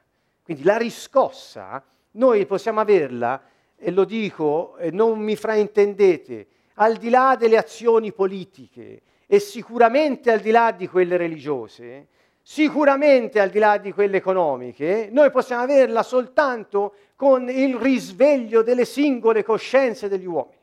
Quindi 0.41 0.63
la 0.63 0.77
riscossa, 0.77 1.83
noi 2.11 2.45
possiamo 2.45 2.79
averla, 2.79 3.41
e 3.75 3.91
lo 3.91 4.05
dico, 4.05 4.77
e 4.77 4.91
non 4.91 5.19
mi 5.19 5.35
fraintendete, 5.35 6.47
al 6.75 6.95
di 6.95 7.09
là 7.09 7.35
delle 7.37 7.57
azioni 7.57 8.13
politiche 8.13 9.01
e 9.27 9.39
sicuramente 9.39 10.31
al 10.31 10.39
di 10.39 10.51
là 10.51 10.71
di 10.71 10.87
quelle 10.87 11.17
religiose, 11.17 12.07
sicuramente 12.41 13.39
al 13.39 13.49
di 13.49 13.59
là 13.59 13.77
di 13.77 13.91
quelle 13.91 14.17
economiche, 14.17 15.09
noi 15.11 15.29
possiamo 15.29 15.63
averla 15.63 16.01
soltanto 16.01 16.93
con 17.15 17.49
il 17.49 17.75
risveglio 17.75 18.63
delle 18.63 18.85
singole 18.85 19.43
coscienze 19.43 20.07
degli 20.07 20.25
uomini. 20.25 20.57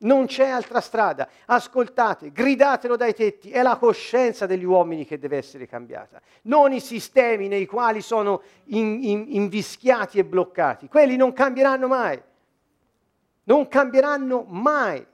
Non 0.00 0.26
c'è 0.26 0.48
altra 0.48 0.80
strada. 0.80 1.28
Ascoltate, 1.46 2.32
gridatelo 2.32 2.96
dai 2.96 3.14
tetti, 3.14 3.50
è 3.50 3.62
la 3.62 3.76
coscienza 3.76 4.46
degli 4.46 4.64
uomini 4.64 5.04
che 5.04 5.18
deve 5.18 5.36
essere 5.36 5.66
cambiata, 5.66 6.20
non 6.42 6.72
i 6.72 6.80
sistemi 6.80 7.48
nei 7.48 7.66
quali 7.66 8.00
sono 8.00 8.42
in, 8.66 9.00
in, 9.02 9.26
invischiati 9.28 10.18
e 10.18 10.24
bloccati. 10.24 10.88
Quelli 10.88 11.16
non 11.16 11.32
cambieranno 11.32 11.86
mai. 11.86 12.20
Non 13.44 13.68
cambieranno 13.68 14.44
mai. 14.48 15.04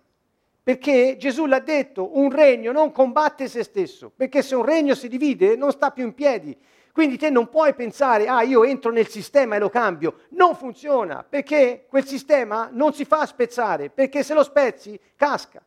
Perché 0.63 1.17
Gesù 1.17 1.47
l'ha 1.47 1.61
detto, 1.61 2.19
un 2.19 2.31
regno 2.31 2.73
non 2.73 2.91
combatte 2.91 3.49
se 3.49 3.63
stesso, 3.63 4.11
perché 4.15 4.43
se 4.43 4.57
un 4.57 4.65
regno 4.65 4.95
si 4.95 5.09
divide 5.09 5.55
non 5.55 5.71
sta 5.71 5.91
più 5.91 6.05
in 6.05 6.13
piedi. 6.13 6.57
Quindi 6.97 7.19
te 7.19 7.29
non 7.29 7.51
puoi 7.51 7.75
pensare, 7.75 8.27
ah 8.27 8.41
io 8.41 8.65
entro 8.65 8.91
nel 8.91 9.07
sistema 9.07 9.57
e 9.57 9.59
lo 9.59 9.69
cambio. 9.69 10.21
Non 10.31 10.57
funziona, 10.57 11.27
perché 11.29 11.85
quel 11.91 12.07
sistema 12.07 12.71
non 12.73 12.95
si 12.95 13.05
fa 13.05 13.27
spezzare, 13.27 13.91
perché 13.91 14.23
se 14.23 14.33
lo 14.33 14.43
spezzi 14.43 14.99
casca. 15.15 15.63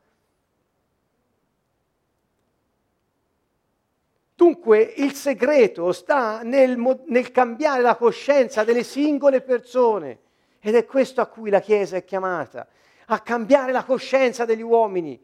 Dunque 4.33 4.79
il 4.97 5.13
segreto 5.13 5.91
sta 5.91 6.41
nel, 6.41 6.75
nel, 7.05 7.29
cambiare 7.29 7.83
la 7.83 7.95
coscienza 7.95 8.63
delle 8.63 8.81
singole 8.81 9.41
persone 9.41 10.17
ed 10.59 10.73
è 10.73 10.83
questo 10.83 11.21
a 11.21 11.27
cui 11.27 11.51
la 11.51 11.61
Chiesa 11.61 11.95
è 11.95 12.03
chiamata, 12.03 12.67
a 13.05 13.19
cambiare 13.19 13.71
la 13.71 13.83
coscienza 13.83 14.45
degli 14.45 14.63
uomini, 14.63 15.23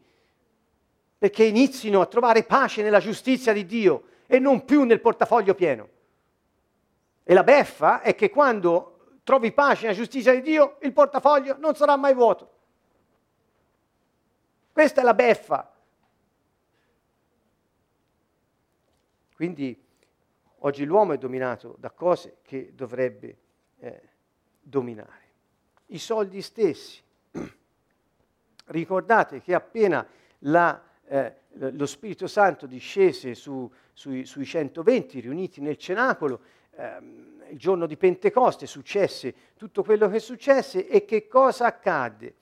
perché 1.18 1.42
inizino 1.42 2.00
a 2.00 2.06
trovare 2.06 2.44
pace 2.44 2.82
nella 2.82 3.00
giustizia 3.00 3.52
di 3.52 3.66
Dio 3.66 4.04
e 4.28 4.38
non 4.38 4.64
più 4.64 4.84
nel 4.84 5.00
portafoglio 5.00 5.56
pieno. 5.56 5.94
E 7.28 7.34
la 7.34 7.42
beffa 7.42 8.02
è 8.02 8.14
che 8.14 8.30
quando 8.30 9.18
trovi 9.24 9.50
pace 9.50 9.82
nella 9.82 9.96
giustizia 9.96 10.32
di 10.32 10.42
Dio, 10.42 10.78
il 10.82 10.92
portafoglio 10.92 11.56
non 11.58 11.74
sarà 11.74 11.96
mai 11.96 12.14
vuoto. 12.14 12.52
Questa 14.70 15.00
è 15.00 15.04
la 15.04 15.12
beffa. 15.12 15.74
Quindi 19.34 19.76
oggi 20.58 20.84
l'uomo 20.84 21.14
è 21.14 21.18
dominato 21.18 21.74
da 21.80 21.90
cose 21.90 22.36
che 22.42 22.70
dovrebbe 22.76 23.38
eh, 23.80 24.02
dominare. 24.60 25.24
I 25.86 25.98
soldi 25.98 26.40
stessi. 26.42 27.02
Ricordate 28.66 29.40
che 29.40 29.52
appena 29.52 30.06
la, 30.38 30.80
eh, 31.08 31.34
lo 31.54 31.86
Spirito 31.86 32.28
Santo 32.28 32.66
discese 32.66 33.34
su, 33.34 33.68
sui, 33.92 34.24
sui 34.24 34.44
120 34.44 35.18
riuniti 35.18 35.60
nel 35.60 35.76
cenacolo, 35.76 36.54
ehm, 36.76 37.44
il 37.50 37.58
giorno 37.58 37.86
di 37.86 37.96
Pentecoste 37.96 38.66
successe 38.66 39.34
tutto 39.56 39.82
quello 39.82 40.08
che 40.08 40.18
successe 40.18 40.88
e 40.88 41.04
che 41.04 41.26
cosa 41.26 41.66
accadde? 41.66 42.34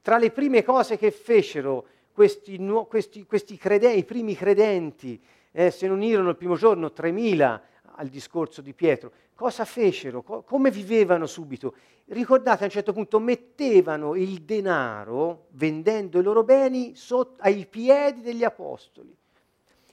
Tra 0.00 0.18
le 0.18 0.30
prime 0.30 0.62
cose 0.62 0.96
che 0.96 1.10
fecero 1.10 1.86
questi, 2.12 2.58
questi, 2.88 3.24
questi 3.24 3.56
credenti, 3.56 3.98
i 3.98 4.04
primi 4.04 4.34
credenti, 4.34 5.20
eh, 5.52 5.70
se 5.70 5.86
non 5.86 5.98
unirono 5.98 6.30
il 6.30 6.36
primo 6.36 6.56
giorno 6.56 6.88
3.000 6.88 7.60
al 7.96 8.08
discorso 8.08 8.62
di 8.62 8.72
Pietro, 8.72 9.12
cosa 9.34 9.64
fecero? 9.64 10.22
Co- 10.22 10.42
come 10.42 10.70
vivevano 10.70 11.26
subito? 11.26 11.74
Ricordate 12.06 12.62
a 12.62 12.66
un 12.66 12.72
certo 12.72 12.92
punto 12.92 13.18
mettevano 13.20 14.14
il 14.16 14.42
denaro, 14.42 15.46
vendendo 15.50 16.18
i 16.18 16.22
loro 16.22 16.42
beni, 16.42 16.94
sotto, 16.94 17.42
ai 17.42 17.66
piedi 17.66 18.22
degli 18.22 18.44
apostoli. 18.44 19.16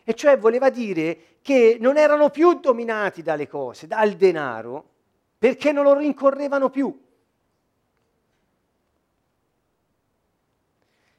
E 0.10 0.16
cioè 0.16 0.40
voleva 0.40 0.72
dire 0.72 1.38
che 1.40 1.78
non 1.80 1.96
erano 1.96 2.32
più 2.32 2.60
dominati 2.60 3.22
dalle 3.22 3.48
cose, 3.48 3.86
dal 3.86 4.14
denaro, 4.14 4.90
perché 5.38 5.72
non 5.72 5.84
lo 5.84 5.94
rincorrevano 5.94 6.72
più. 6.72 7.00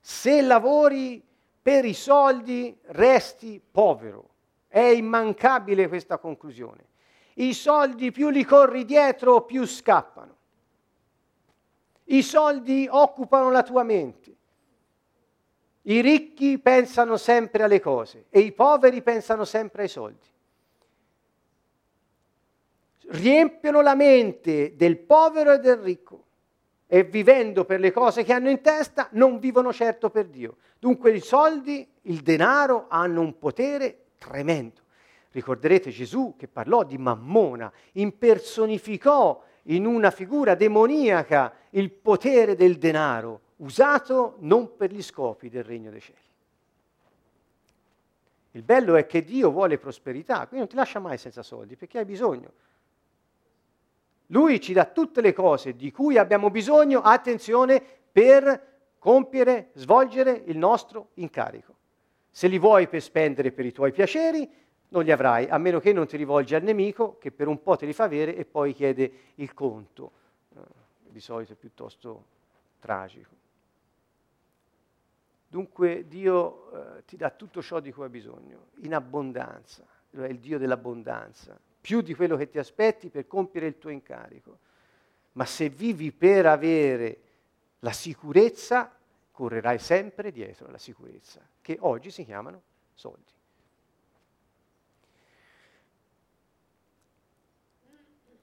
Se 0.01 0.43
lavori 0.43 1.25
per 1.63 1.85
i 1.85 1.95
soldi 1.95 2.77
resti 2.87 3.63
povero. 3.71 4.29
È 4.67 4.81
immancabile 4.81 5.87
questa 5.87 6.19
conclusione. 6.19 6.87
I 7.35 7.55
soldi 7.55 8.11
più 8.11 8.29
li 8.29 8.43
corri 8.43 8.85
dietro, 8.85 9.43
più 9.43 9.67
scappano. 9.67 10.37
I 12.07 12.23
soldi 12.23 12.89
occupano 12.91 13.53
la 13.53 13.63
tua 13.63 13.85
mente. 13.85 14.20
I 15.83 16.01
ricchi 16.01 16.59
pensano 16.59 17.17
sempre 17.17 17.63
alle 17.63 17.81
cose 17.81 18.27
e 18.29 18.41
i 18.41 18.53
poveri 18.53 19.03
pensano 19.03 19.45
sempre 19.45 19.83
ai 19.83 19.89
soldi. 19.89 20.27
Riempiono 23.13 23.81
la 23.81 23.95
mente 23.95 24.77
del 24.77 24.99
povero 24.99 25.53
e 25.53 25.59
del 25.59 25.79
ricco 25.79 26.25
e 26.87 27.05
vivendo 27.05 27.65
per 27.65 27.81
le 27.81 27.93
cose 27.93 28.25
che 28.25 28.33
hanno 28.33 28.51
in 28.51 28.61
testa 28.61 29.09
non 29.13 29.39
vivono 29.39 29.73
certo 29.73 30.11
per 30.11 30.27
Dio. 30.27 30.57
Dunque 30.79 31.13
i 31.13 31.21
soldi, 31.21 31.89
il 32.03 32.21
denaro 32.21 32.87
hanno 32.89 33.21
un 33.21 33.39
potere 33.39 34.07
tremendo. 34.19 34.81
Ricorderete 35.31 35.91
Gesù 35.91 36.35
che 36.37 36.49
parlò 36.49 36.83
di 36.83 36.99
Mammona, 36.99 37.73
impersonificò 37.93 39.43
in 39.65 39.87
una 39.87 40.11
figura 40.11 40.55
demoniaca 40.55 41.55
il 41.71 41.91
potere 41.91 42.57
del 42.57 42.77
denaro, 42.77 43.41
usato 43.61 44.37
non 44.41 44.77
per 44.77 44.93
gli 44.93 45.03
scopi 45.03 45.49
del 45.49 45.65
regno 45.65 45.91
dei 45.91 46.01
cieli. 46.01 46.19
Il 48.53 48.63
bello 48.63 48.97
è 48.97 49.07
che 49.07 49.23
Dio 49.23 49.51
vuole 49.51 49.79
prosperità, 49.79 50.39
quindi 50.39 50.59
non 50.59 50.69
ti 50.69 50.75
lascia 50.75 50.99
mai 50.99 51.19
senza 51.19 51.43
soldi 51.43 51.77
perché 51.77 51.99
hai 51.99 52.05
bisogno. 52.05 52.53
Lui 54.27 54.61
ci 54.61 54.73
dà 54.73 54.87
tutte 54.87 55.21
le 55.21 55.33
cose 55.33 55.75
di 55.75 55.91
cui 55.91 56.19
abbiamo 56.19 56.51
bisogno, 56.51 57.01
attenzione, 57.01 57.83
per 58.11 58.69
compiere, 58.99 59.71
svolgere 59.75 60.43
il 60.47 60.57
nostro 60.57 61.09
incarico. 61.15 61.75
Se 62.31 62.49
li 62.49 62.59
vuoi 62.59 62.89
per 62.89 63.03
spendere 63.03 63.53
per 63.53 63.67
i 63.67 63.73
tuoi 63.73 63.93
piaceri, 63.93 64.49
non 64.89 65.05
li 65.05 65.13
avrai, 65.13 65.49
a 65.49 65.59
meno 65.59 65.79
che 65.79 65.93
non 65.93 66.07
ti 66.07 66.17
rivolgi 66.17 66.55
al 66.55 66.63
nemico 66.63 67.19
che 67.19 67.31
per 67.31 67.47
un 67.47 67.63
po' 67.63 67.77
te 67.77 67.87
li 67.87 67.93
fa 67.93 68.05
avere 68.05 68.35
e 68.35 68.45
poi 68.45 68.73
chiede 68.73 69.13
il 69.37 69.55
conto. 69.55 70.11
Eh, 70.57 70.61
di 71.09 71.21
solito 71.21 71.53
è 71.53 71.57
piuttosto 71.57 72.25
tragico. 72.81 73.40
Dunque 75.51 76.07
Dio 76.07 76.99
eh, 76.99 77.05
ti 77.05 77.17
dà 77.17 77.29
tutto 77.31 77.61
ciò 77.61 77.81
di 77.81 77.91
cui 77.91 78.05
hai 78.05 78.09
bisogno, 78.09 78.69
in 78.83 78.95
abbondanza, 78.95 79.85
è 80.13 80.21
il 80.21 80.39
Dio 80.39 80.59
dell'abbondanza, 80.59 81.59
più 81.81 82.03
di 82.03 82.15
quello 82.15 82.37
che 82.37 82.49
ti 82.49 82.61
aspetti 82.61 83.11
per 83.11 83.27
compiere 83.27 83.67
il 83.67 83.77
tuo 83.77 83.91
incarico. 83.91 84.59
Ma 85.33 85.45
se 85.45 85.69
vivi 85.69 86.13
per 86.13 86.47
avere 86.47 87.21
la 87.81 87.91
sicurezza, 87.91 88.97
correrai 89.33 89.81
sempre 89.81 90.31
dietro 90.31 90.69
alla 90.69 90.79
sicurezza, 90.79 91.41
che 91.61 91.79
oggi 91.81 92.13
si 92.13 92.25
chiamano 92.25 92.63
soldi. 92.95 93.33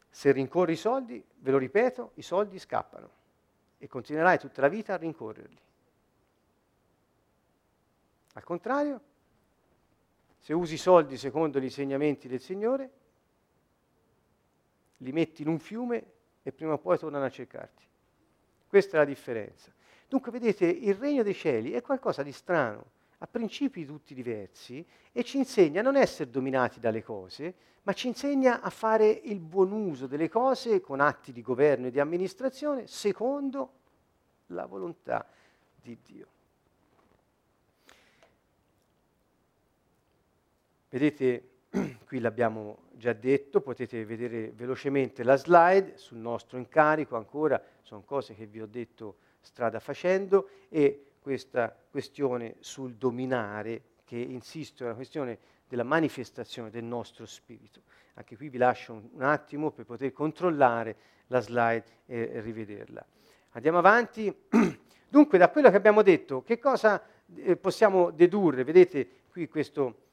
Se 0.09 0.31
rincorri 0.33 0.73
i 0.73 0.75
soldi, 0.75 1.23
ve 1.37 1.51
lo 1.51 1.57
ripeto, 1.57 2.11
i 2.15 2.21
soldi 2.21 2.59
scappano 2.59 3.09
e 3.77 3.87
continuerai 3.87 4.37
tutta 4.39 4.59
la 4.59 4.67
vita 4.67 4.95
a 4.95 4.97
rincorrerli. 4.97 5.65
Al 8.37 8.43
contrario, 8.43 9.01
se 10.37 10.53
usi 10.53 10.75
i 10.75 10.77
soldi 10.77 11.17
secondo 11.17 11.59
gli 11.59 11.63
insegnamenti 11.63 12.27
del 12.27 12.39
Signore, 12.39 12.91
li 14.97 15.11
metti 15.11 15.41
in 15.41 15.47
un 15.47 15.57
fiume 15.57 16.05
e 16.43 16.51
prima 16.51 16.73
o 16.73 16.77
poi 16.77 16.99
tornano 16.99 17.25
a 17.25 17.31
cercarti. 17.31 17.83
Questa 18.67 18.95
è 18.95 18.99
la 18.99 19.05
differenza. 19.05 19.73
Dunque, 20.07 20.31
vedete, 20.31 20.67
il 20.67 20.93
regno 20.93 21.23
dei 21.23 21.33
cieli 21.33 21.71
è 21.71 21.81
qualcosa 21.81 22.21
di 22.21 22.31
strano, 22.31 22.91
ha 23.17 23.25
principi 23.25 23.87
tutti 23.87 24.13
diversi 24.13 24.85
e 25.11 25.23
ci 25.23 25.37
insegna 25.37 25.79
a 25.79 25.83
non 25.83 25.95
essere 25.95 26.29
dominati 26.29 26.79
dalle 26.79 27.01
cose, 27.01 27.55
ma 27.81 27.93
ci 27.93 28.05
insegna 28.05 28.61
a 28.61 28.69
fare 28.69 29.09
il 29.09 29.39
buon 29.39 29.71
uso 29.71 30.05
delle 30.05 30.29
cose 30.29 30.79
con 30.79 30.99
atti 30.99 31.31
di 31.31 31.41
governo 31.41 31.87
e 31.87 31.91
di 31.91 31.99
amministrazione 31.99 32.85
secondo 32.85 33.71
la 34.47 34.67
volontà 34.67 35.27
di 35.81 35.97
Dio. 36.05 36.35
Vedete, 40.89 41.49
qui 42.05 42.19
l'abbiamo 42.19 42.85
già 42.93 43.13
detto, 43.13 43.61
potete 43.61 44.05
vedere 44.05 44.51
velocemente 44.55 45.23
la 45.23 45.35
slide 45.35 45.97
sul 45.97 46.17
nostro 46.17 46.57
incarico, 46.57 47.15
ancora 47.15 47.61
sono 47.81 48.01
cose 48.03 48.33
che 48.33 48.45
vi 48.45 48.61
ho 48.61 48.67
detto 48.67 49.17
strada 49.41 49.79
facendo 49.79 50.49
e 50.69 51.11
questa 51.19 51.75
questione 51.89 52.55
sul 52.59 52.95
dominare 52.95 53.81
che 54.05 54.17
insisto 54.17 54.83
è 54.83 54.85
una 54.85 54.95
questione 54.95 55.37
della 55.67 55.83
manifestazione 55.83 56.69
del 56.69 56.85
nostro 56.85 57.25
spirito. 57.25 57.81
Anche 58.13 58.37
qui 58.37 58.47
vi 58.47 58.57
lascio 58.57 58.93
un, 58.93 59.09
un 59.11 59.21
attimo 59.23 59.71
per 59.71 59.85
poter 59.85 60.13
controllare 60.13 60.95
la 61.27 61.41
slide 61.41 61.83
e, 62.05 62.39
rivederla. 62.39 63.05
Andiamo 63.51 63.77
avanti. 63.77 64.33
Dunque, 65.09 65.37
da 65.37 65.49
quello 65.49 65.69
che 65.69 65.75
abbiamo 65.75 66.01
detto, 66.01 66.41
che 66.43 66.59
cosa 66.59 67.01
eh, 67.35 67.57
possiamo 67.57 68.11
dedurre? 68.11 68.63
Vedete 68.63 69.09
qui 69.29 69.47
questo, 69.47 70.06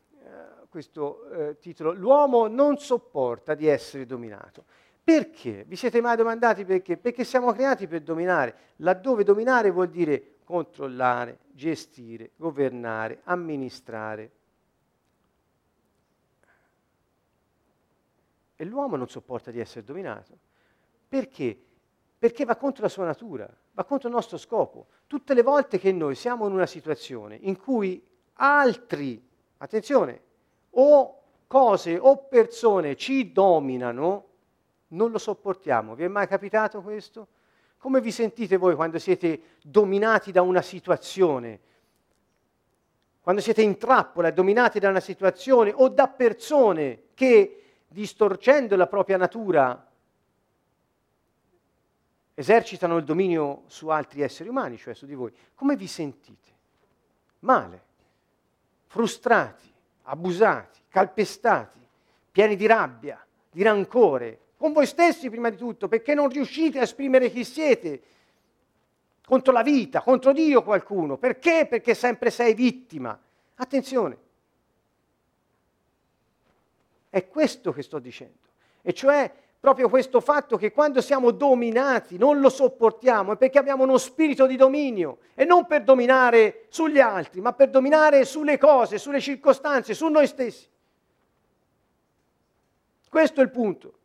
questo 0.75 1.31
eh, 1.31 1.59
titolo, 1.61 1.93
L'uomo 1.93 2.49
non 2.49 2.79
sopporta 2.79 3.55
di 3.55 3.69
essere 3.69 4.07
dominato. 4.07 4.65
Perché? 5.05 5.63
Vi 5.69 5.77
siete 5.77 6.01
mai 6.01 6.17
domandati 6.17 6.65
perché? 6.65 6.97
Perché 6.97 7.23
siamo 7.23 7.53
creati 7.53 7.87
per 7.87 8.01
dominare, 8.01 8.73
laddove 8.79 9.23
dominare 9.23 9.71
vuol 9.71 9.89
dire 9.89 10.39
controllare, 10.43 11.39
gestire, 11.53 12.33
governare, 12.35 13.21
amministrare. 13.23 14.31
E 18.57 18.65
l'uomo 18.65 18.97
non 18.97 19.09
sopporta 19.09 19.53
di 19.53 19.61
essere 19.61 19.85
dominato. 19.85 20.37
Perché? 21.07 21.57
Perché 22.19 22.45
va 22.45 22.57
contro 22.57 22.83
la 22.83 22.89
sua 22.89 23.05
natura, 23.05 23.49
va 23.75 23.85
contro 23.85 24.09
il 24.09 24.15
nostro 24.15 24.39
scopo. 24.39 24.89
Tutte 25.07 25.35
le 25.35 25.43
volte 25.43 25.79
che 25.79 25.93
noi 25.93 26.17
siamo 26.17 26.49
in 26.49 26.53
una 26.53 26.67
situazione 26.67 27.37
in 27.43 27.57
cui 27.57 28.05
altri, 28.33 29.25
attenzione, 29.59 30.33
o 30.75 31.23
cose 31.47 31.99
o 31.99 32.27
persone 32.27 32.97
ci 32.97 33.33
dominano, 33.33 34.29
non 34.89 35.11
lo 35.11 35.19
sopportiamo. 35.19 35.95
Vi 35.95 36.05
è 36.05 36.09
mai 36.09 36.27
capitato 36.27 36.83
questo? 36.83 37.29
Come 37.79 38.01
vi 38.01 38.11
sentite 38.11 38.57
voi 38.57 38.75
quando 38.75 38.99
siete 38.99 39.59
dominati 39.63 40.33
da 40.33 40.43
una 40.43 40.63
situazione? 40.63 41.61
Quando 43.21 43.41
siete 43.41 43.63
in 43.63 43.79
trappola, 43.79 44.31
dominati 44.31 44.79
da 44.79 44.89
una 44.89 45.01
situazione 45.01 45.73
o 45.75 45.89
da 45.89 46.09
persone 46.09 47.05
che 47.15 47.83
distorcendo 47.87 48.77
la 48.77 48.87
propria 48.87 49.17
natura, 49.17 49.89
esercitano 52.35 52.97
il 52.97 53.05
dominio 53.05 53.63
su 53.67 53.89
altri 53.89 54.23
esseri 54.23 54.49
umani, 54.49 54.77
cioè 54.77 54.95
su 54.95 55.07
di 55.07 55.15
voi, 55.15 55.33
come 55.55 55.77
vi 55.77 55.87
sentite? 55.87 56.53
Male, 57.41 57.83
frustrati, 58.87 59.73
abusati, 60.05 60.81
calpestati, 60.89 61.79
pieni 62.31 62.57
di 62.57 62.67
rabbia, 62.67 63.25
di 63.51 63.63
rancore, 63.63 64.39
con 64.57 64.73
voi 64.73 64.87
stessi 64.87 65.29
prima 65.31 65.51
di 65.51 65.57
tutto, 65.57 65.89
perché 65.89 66.15
non 66.15 66.29
riuscite 66.29 66.79
a 66.79 66.83
esprimere 66.83 67.31
chi 67.31 67.45
siete 67.45 68.03
contro 69.25 69.53
la 69.53 69.63
vita, 69.63 70.01
contro 70.01 70.33
Dio 70.33 70.63
qualcuno. 70.63 71.17
Perché? 71.17 71.67
Perché 71.69 71.95
sempre 71.95 72.31
sei 72.31 72.55
vittima. 72.55 73.19
Attenzione, 73.57 74.19
è 77.11 77.29
questo 77.29 77.73
che 77.73 77.83
sto 77.83 77.99
dicendo. 77.99 78.39
E 78.83 78.93
cioè 78.93 79.33
proprio 79.65 79.89
questo 79.89 80.21
fatto 80.21 80.59
che 80.59 80.73
quando 80.73 81.01
siamo 81.01 81.31
dominati 81.31 82.19
non 82.19 82.41
lo 82.41 82.51
sopportiamo, 82.51 83.33
è 83.33 83.37
perché 83.39 83.59
abbiamo 83.59 83.85
uno 83.85 83.97
spirito 83.97 84.45
di 84.45 84.57
dominio 84.57 85.21
e 85.33 85.47
non 85.47 85.67
per 85.67 85.85
dominare 85.85 86.67
sugli 86.69 87.01
altri, 87.01 87.41
ma 87.41 87.55
per 87.55 87.71
dominare 87.71 88.27
sulle 88.27 88.59
cose, 88.59 88.99
sulle 88.99 89.23
circostanze, 89.23 89.95
su 89.95 90.07
noi 90.09 90.27
stessi. 90.27 90.69
Questo 93.09 93.41
è 93.41 93.43
il 93.43 93.51
punto. 93.51 93.99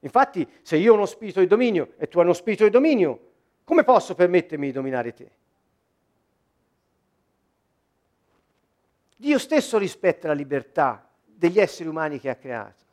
Infatti, 0.00 0.44
se 0.62 0.76
io 0.76 0.90
ho 0.90 0.96
uno 0.96 1.06
spirito 1.06 1.38
di 1.38 1.46
dominio 1.46 1.92
e 1.98 2.08
tu 2.08 2.18
hai 2.18 2.24
uno 2.24 2.32
spirito 2.32 2.64
di 2.64 2.70
dominio, 2.70 3.20
come 3.62 3.84
posso 3.84 4.16
permettermi 4.16 4.66
di 4.66 4.72
dominare 4.72 5.14
te? 5.14 5.30
Dio 9.14 9.38
stesso 9.38 9.78
rispetta 9.78 10.26
la 10.26 10.34
libertà 10.34 11.04
degli 11.40 11.58
esseri 11.58 11.88
umani 11.88 12.20
che 12.20 12.28
ha 12.28 12.36
creato. 12.36 12.84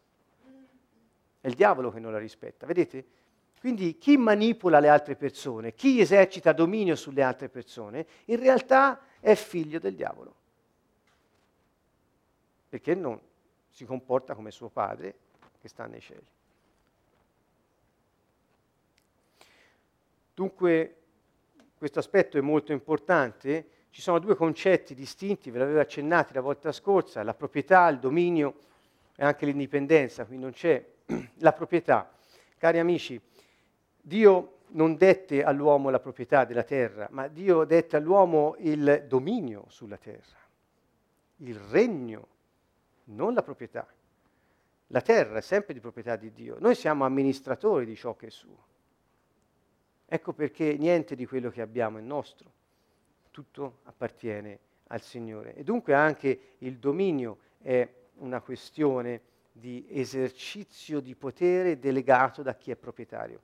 È 1.42 1.48
il 1.48 1.54
diavolo 1.54 1.92
che 1.92 2.00
non 2.00 2.14
la 2.14 2.18
rispetta, 2.18 2.66
vedete? 2.66 3.06
Quindi 3.60 3.98
chi 3.98 4.16
manipola 4.16 4.80
le 4.80 4.88
altre 4.88 5.18
persone, 5.18 5.74
chi 5.74 6.00
esercita 6.00 6.54
dominio 6.54 6.96
sulle 6.96 7.24
altre 7.24 7.50
persone, 7.50 8.08
in 8.26 8.40
realtà 8.40 9.02
è 9.20 9.36
figlio 9.36 9.80
del 9.80 9.96
diavolo. 9.96 10.36
Perché 12.70 12.96
non 12.96 13.20
si 13.70 13.84
comporta 13.84 14.34
come 14.34 14.52
suo 14.52 14.70
padre 14.70 15.16
che 15.60 15.68
sta 15.68 15.86
nei 15.86 16.00
cieli. 16.00 16.26
Dunque 20.34 20.96
questo 21.78 22.00
aspetto 22.00 22.38
è 22.38 22.42
molto 22.42 22.72
importante 22.72 23.72
ci 23.98 24.04
sono 24.04 24.20
due 24.20 24.36
concetti 24.36 24.94
distinti, 24.94 25.50
ve 25.50 25.58
l'avevo 25.58 25.80
accennati 25.80 26.32
la 26.32 26.42
volta 26.42 26.72
scorsa, 26.72 27.24
la 27.24 27.34
proprietà, 27.34 27.88
il 27.88 27.98
dominio 27.98 28.60
e 29.16 29.26
anche 29.26 29.48
l'indipendenza, 29.48 30.24
qui 30.24 30.38
non 30.38 30.52
c'è 30.52 30.86
la 31.40 31.52
proprietà. 31.52 32.08
Cari 32.60 32.78
amici, 32.78 33.20
Dio 34.00 34.58
non 34.74 34.98
dette 34.98 35.44
all'uomo 35.44 35.90
la 35.90 36.00
proprietà 36.00 36.46
della 36.46 36.62
terra, 36.62 37.08
ma 37.10 37.28
Dio 37.28 37.64
dette 37.64 37.96
all'uomo 37.96 38.56
il 38.60 39.06
dominio 39.08 39.66
sulla 39.70 39.98
terra, 39.98 40.38
il 41.38 41.56
regno, 41.56 42.28
non 43.06 43.34
la 43.34 43.42
proprietà. 43.42 43.88
La 44.90 45.02
terra 45.02 45.40
è 45.40 45.42
sempre 45.42 45.74
di 45.74 45.80
proprietà 45.80 46.16
di 46.18 46.32
Dio, 46.32 46.58
noi 46.60 46.76
siamo 46.76 47.04
amministratori 47.04 47.84
di 47.88 47.96
ciò 47.96 48.16
che 48.16 48.28
è 48.28 48.30
suo. 48.30 48.64
Ecco 50.06 50.34
perché 50.34 50.78
niente 50.78 51.16
di 51.16 51.26
quello 51.26 51.50
che 51.50 51.62
abbiamo 51.62 51.98
è 51.98 52.02
nostro, 52.02 52.52
tutto 53.38 53.82
appartiene 53.84 54.58
al 54.88 55.00
Signore. 55.00 55.54
E 55.54 55.64
dunque 55.64 55.94
anche 55.94 56.56
il 56.60 56.78
dominio 56.78 57.38
è 57.62 57.88
una 58.16 58.42
questione 58.42 59.22
di 59.52 59.86
esercizio 59.92 61.00
di 61.00 61.14
potere 61.14 61.78
delegato 61.78 62.42
da 62.42 62.56
chi 62.56 62.72
è 62.72 62.76
proprietario. 62.76 63.42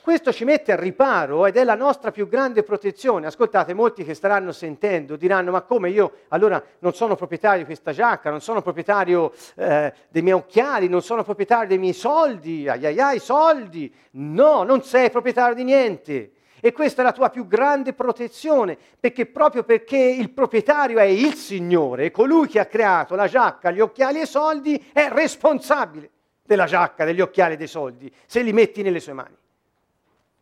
Questo 0.00 0.32
ci 0.32 0.44
mette 0.44 0.70
al 0.70 0.78
riparo 0.78 1.44
ed 1.46 1.56
è 1.56 1.64
la 1.64 1.74
nostra 1.74 2.12
più 2.12 2.28
grande 2.28 2.62
protezione. 2.62 3.26
Ascoltate, 3.26 3.74
molti 3.74 4.04
che 4.04 4.14
staranno 4.14 4.52
sentendo 4.52 5.16
diranno: 5.16 5.50
Ma 5.50 5.62
come 5.62 5.90
io 5.90 6.18
allora 6.28 6.62
non 6.78 6.94
sono 6.94 7.16
proprietario 7.16 7.58
di 7.58 7.64
questa 7.64 7.90
giacca, 7.90 8.30
non 8.30 8.40
sono 8.40 8.62
proprietario 8.62 9.32
eh, 9.56 9.92
dei 10.08 10.22
miei 10.22 10.36
occhiali, 10.36 10.88
non 10.88 11.02
sono 11.02 11.24
proprietario 11.24 11.66
dei 11.66 11.78
miei 11.78 11.94
soldi, 11.94 12.68
ai 12.68 12.86
ai 12.86 13.00
ai, 13.00 13.18
soldi. 13.18 13.92
No, 14.12 14.62
non 14.62 14.84
sei 14.84 15.10
proprietario 15.10 15.56
di 15.56 15.64
niente. 15.64 16.30
E 16.64 16.70
questa 16.70 17.02
è 17.02 17.04
la 17.04 17.10
tua 17.10 17.28
più 17.28 17.48
grande 17.48 17.92
protezione, 17.92 18.78
perché 19.00 19.26
proprio 19.26 19.64
perché 19.64 19.96
il 19.96 20.30
proprietario 20.30 21.00
è 21.00 21.06
il 21.06 21.34
Signore, 21.34 22.12
colui 22.12 22.46
che 22.46 22.60
ha 22.60 22.66
creato 22.66 23.16
la 23.16 23.26
giacca, 23.26 23.72
gli 23.72 23.80
occhiali 23.80 24.20
e 24.20 24.22
i 24.22 24.26
soldi, 24.26 24.90
è 24.92 25.08
responsabile 25.08 26.08
della 26.44 26.66
giacca, 26.66 27.04
degli 27.04 27.20
occhiali 27.20 27.54
e 27.54 27.56
dei 27.56 27.66
soldi, 27.66 28.14
se 28.26 28.42
li 28.42 28.52
metti 28.52 28.82
nelle 28.82 29.00
sue 29.00 29.12
mani. 29.12 29.36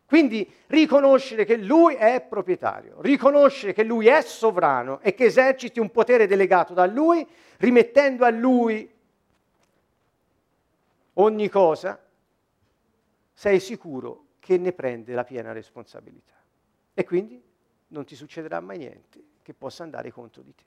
Quindi 0.05 0.47
riconoscere 0.67 1.43
che 1.43 1.57
lui 1.57 1.95
è 1.95 2.21
proprietario, 2.21 3.01
riconoscere 3.01 3.73
che 3.73 3.83
lui 3.83 4.05
è 4.05 4.21
sovrano 4.21 4.99
e 5.01 5.15
che 5.15 5.25
eserciti 5.25 5.79
un 5.79 5.89
potere 5.89 6.27
delegato 6.27 6.75
da 6.75 6.85
lui, 6.85 7.27
rimettendo 7.57 8.25
a 8.25 8.29
lui 8.29 8.87
ogni 11.13 11.49
cosa, 11.49 11.99
sei 13.33 13.59
sicuro 13.59 14.25
che 14.41 14.57
ne 14.57 14.73
prende 14.73 15.13
la 15.13 15.23
piena 15.23 15.51
responsabilità. 15.51 16.33
E 16.95 17.05
quindi 17.05 17.41
non 17.89 18.05
ti 18.05 18.15
succederà 18.15 18.59
mai 18.59 18.79
niente 18.79 19.23
che 19.43 19.53
possa 19.53 19.83
andare 19.83 20.11
contro 20.11 20.41
di 20.41 20.53
te. 20.55 20.63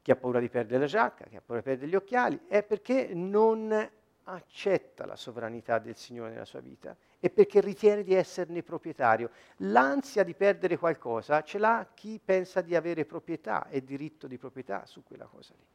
Chi 0.00 0.10
ha 0.10 0.16
paura 0.16 0.40
di 0.40 0.48
perdere 0.48 0.80
la 0.80 0.86
giacca, 0.86 1.26
chi 1.26 1.36
ha 1.36 1.42
paura 1.44 1.60
di 1.60 1.68
perdere 1.68 1.90
gli 1.90 1.94
occhiali, 1.94 2.40
è 2.48 2.62
perché 2.62 3.10
non 3.12 3.90
accetta 4.24 5.04
la 5.04 5.16
sovranità 5.16 5.78
del 5.78 5.96
Signore 5.96 6.30
nella 6.30 6.44
sua 6.46 6.60
vita 6.60 6.96
e 7.18 7.28
perché 7.28 7.60
ritiene 7.60 8.02
di 8.02 8.14
esserne 8.14 8.62
proprietario. 8.62 9.30
L'ansia 9.58 10.22
di 10.22 10.34
perdere 10.34 10.78
qualcosa 10.78 11.42
ce 11.42 11.58
l'ha 11.58 11.86
chi 11.92 12.18
pensa 12.24 12.62
di 12.62 12.74
avere 12.74 13.04
proprietà 13.04 13.68
e 13.68 13.84
diritto 13.84 14.26
di 14.26 14.38
proprietà 14.38 14.86
su 14.86 15.02
quella 15.02 15.26
cosa 15.26 15.52
lì. 15.54 15.66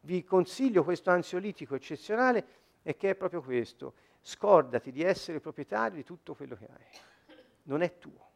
Vi 0.00 0.22
consiglio 0.22 0.84
questo 0.84 1.10
ansiolitico 1.10 1.76
eccezionale 1.76 2.44
e 2.82 2.96
che 2.96 3.10
è 3.10 3.14
proprio 3.14 3.40
questo. 3.40 3.94
Scordati 4.22 4.92
di 4.92 5.02
essere 5.02 5.40
proprietario 5.40 5.96
di 5.96 6.04
tutto 6.04 6.34
quello 6.34 6.54
che 6.54 6.66
hai. 6.66 7.36
Non 7.64 7.82
è 7.82 7.98
tuo. 7.98 8.30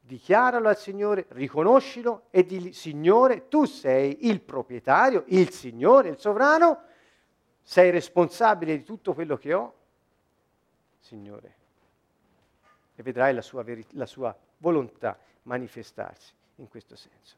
Dichiaralo 0.00 0.68
al 0.68 0.78
Signore, 0.78 1.26
riconoscilo 1.30 2.26
e 2.30 2.44
di 2.44 2.72
Signore, 2.72 3.48
tu 3.48 3.64
sei 3.64 4.28
il 4.28 4.40
proprietario, 4.40 5.24
il 5.28 5.50
Signore, 5.50 6.10
il 6.10 6.18
sovrano, 6.18 6.82
sei 7.62 7.90
responsabile 7.90 8.76
di 8.76 8.84
tutto 8.84 9.14
quello 9.14 9.36
che 9.36 9.54
ho? 9.54 9.74
Signore. 11.00 11.56
E 12.94 13.02
vedrai 13.02 13.34
la 13.34 13.42
sua, 13.42 13.62
veri- 13.62 13.86
la 13.92 14.06
sua 14.06 14.36
volontà 14.58 15.18
manifestarsi 15.42 16.32
in 16.56 16.68
questo 16.68 16.94
senso. 16.96 17.36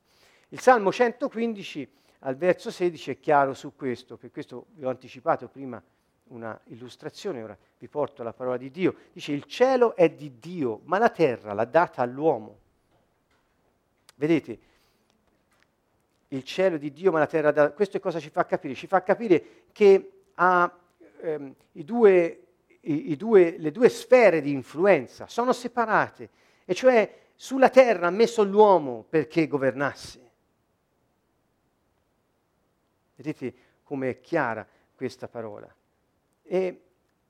Il 0.48 0.60
Salmo 0.60 0.92
115 0.92 1.90
al 2.20 2.36
verso 2.36 2.70
16 2.70 3.12
è 3.12 3.18
chiaro 3.18 3.54
su 3.54 3.74
questo, 3.74 4.16
per 4.16 4.30
questo 4.30 4.66
vi 4.74 4.84
ho 4.84 4.88
anticipato 4.88 5.48
prima 5.48 5.82
una 6.28 6.58
illustrazione, 6.64 7.42
ora 7.42 7.56
vi 7.78 7.88
porto 7.88 8.22
la 8.22 8.32
parola 8.32 8.56
di 8.56 8.70
Dio. 8.70 8.94
Dice 9.12 9.32
il 9.32 9.44
cielo 9.44 9.94
è 9.94 10.10
di 10.10 10.38
Dio, 10.38 10.80
ma 10.84 10.98
la 10.98 11.10
terra 11.10 11.52
l'ha 11.52 11.64
data 11.64 12.02
all'uomo. 12.02 12.58
Vedete, 14.16 14.58
il 16.28 16.42
cielo 16.42 16.76
è 16.76 16.78
di 16.78 16.92
Dio, 16.92 17.12
ma 17.12 17.18
la 17.18 17.26
terra 17.26 17.52
da... 17.52 17.70
Questo 17.70 18.00
cosa 18.00 18.18
ci 18.18 18.30
fa 18.30 18.44
capire? 18.44 18.74
Ci 18.74 18.86
fa 18.86 19.02
capire 19.02 19.64
che 19.72 20.24
ha 20.34 20.78
ehm, 21.20 21.54
i 21.72 21.84
due, 21.84 22.42
i, 22.80 23.10
i 23.12 23.16
due, 23.16 23.56
le 23.58 23.70
due 23.70 23.88
sfere 23.88 24.40
di 24.40 24.50
influenza, 24.50 25.26
sono 25.28 25.52
separate, 25.52 26.30
e 26.64 26.74
cioè 26.74 27.24
sulla 27.34 27.68
terra 27.68 28.06
ha 28.06 28.10
messo 28.10 28.42
l'uomo 28.42 29.04
perché 29.08 29.46
governasse. 29.46 30.24
Vedete 33.14 33.54
come 33.82 34.10
è 34.10 34.20
chiara 34.20 34.66
questa 34.94 35.28
parola. 35.28 35.72
E 36.46 36.80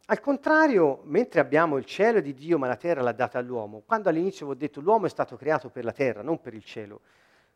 al 0.07 0.21
contrario, 0.21 1.01
mentre 1.05 1.41
abbiamo 1.41 1.79
il 1.79 1.85
cielo 1.85 2.21
di 2.21 2.33
Dio, 2.33 2.59
ma 2.59 2.69
la 2.69 2.77
terra 2.77 3.03
l'ha 3.03 3.13
data 3.13 3.39
all'uomo, 3.39 3.83
quando 3.85 4.09
all'inizio 4.09 4.47
vi 4.47 4.53
ho 4.53 4.57
detto 4.57 4.81
l'uomo 4.81 5.07
è 5.07 5.09
stato 5.09 5.37
creato 5.37 5.69
per 5.69 5.85
la 5.85 5.93
terra, 5.93 6.23
non 6.23 6.41
per 6.41 6.55
il 6.55 6.63
cielo, 6.63 7.01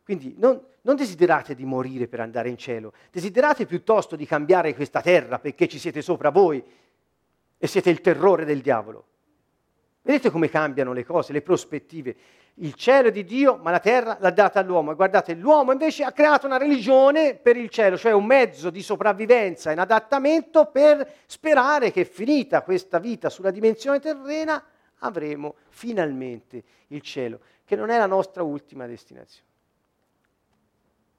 quindi 0.03 0.35
non, 0.37 0.61
non, 0.81 0.95
desiderate 0.95 1.55
di 1.55 1.63
morire 1.63 2.07
per 2.07 2.19
andare 2.19 2.49
in 2.49 2.57
cielo, 2.57 2.91
desiderate 3.11 3.65
piuttosto 3.65 4.15
di 4.15 4.25
cambiare 4.25 4.73
questa 4.75 5.01
terra 5.01 5.39
perché 5.39 5.67
ci 5.67 5.79
siete 5.79 6.01
sopra 6.01 6.29
voi 6.29 6.61
e 7.57 7.67
siete 7.67 7.89
il 7.89 8.01
terrore 8.01 8.43
del 8.43 8.61
diavolo. 8.61 9.05
Vedete 10.03 10.31
come 10.31 10.49
cambiano 10.49 10.93
le 10.93 11.05
cose, 11.05 11.31
le 11.31 11.41
prospettive. 11.41 12.15
Il 12.55 12.73
cielo 12.73 13.09
è 13.09 13.11
di 13.11 13.23
Dio, 13.23 13.57
ma 13.57 13.69
la 13.71 13.79
terra 13.79 14.17
l'ha 14.19 14.31
data 14.31 14.59
all'uomo. 14.59 14.91
E 14.91 14.95
guardate, 14.95 15.35
l'uomo 15.35 15.71
invece 15.71 16.03
ha 16.03 16.11
creato 16.11 16.47
una 16.47 16.57
religione 16.57 17.35
per 17.35 17.55
il 17.55 17.69
cielo, 17.69 17.97
cioè 17.97 18.11
un 18.11 18.25
mezzo 18.25 18.71
di 18.71 18.81
sopravvivenza 18.81 19.71
in 19.71 19.79
adattamento 19.79 20.65
per 20.65 21.07
sperare 21.27 21.91
che 21.91 22.03
finita 22.05 22.63
questa 22.63 22.99
vita 22.99 23.29
sulla 23.29 23.51
dimensione 23.51 23.99
terrena 23.99 24.63
avremo 25.03 25.55
finalmente 25.69 26.63
il 26.87 27.01
cielo, 27.01 27.39
che 27.63 27.75
non 27.75 27.89
è 27.89 27.97
la 27.97 28.07
nostra 28.07 28.43
ultima 28.43 28.87
destinazione. 28.87 29.49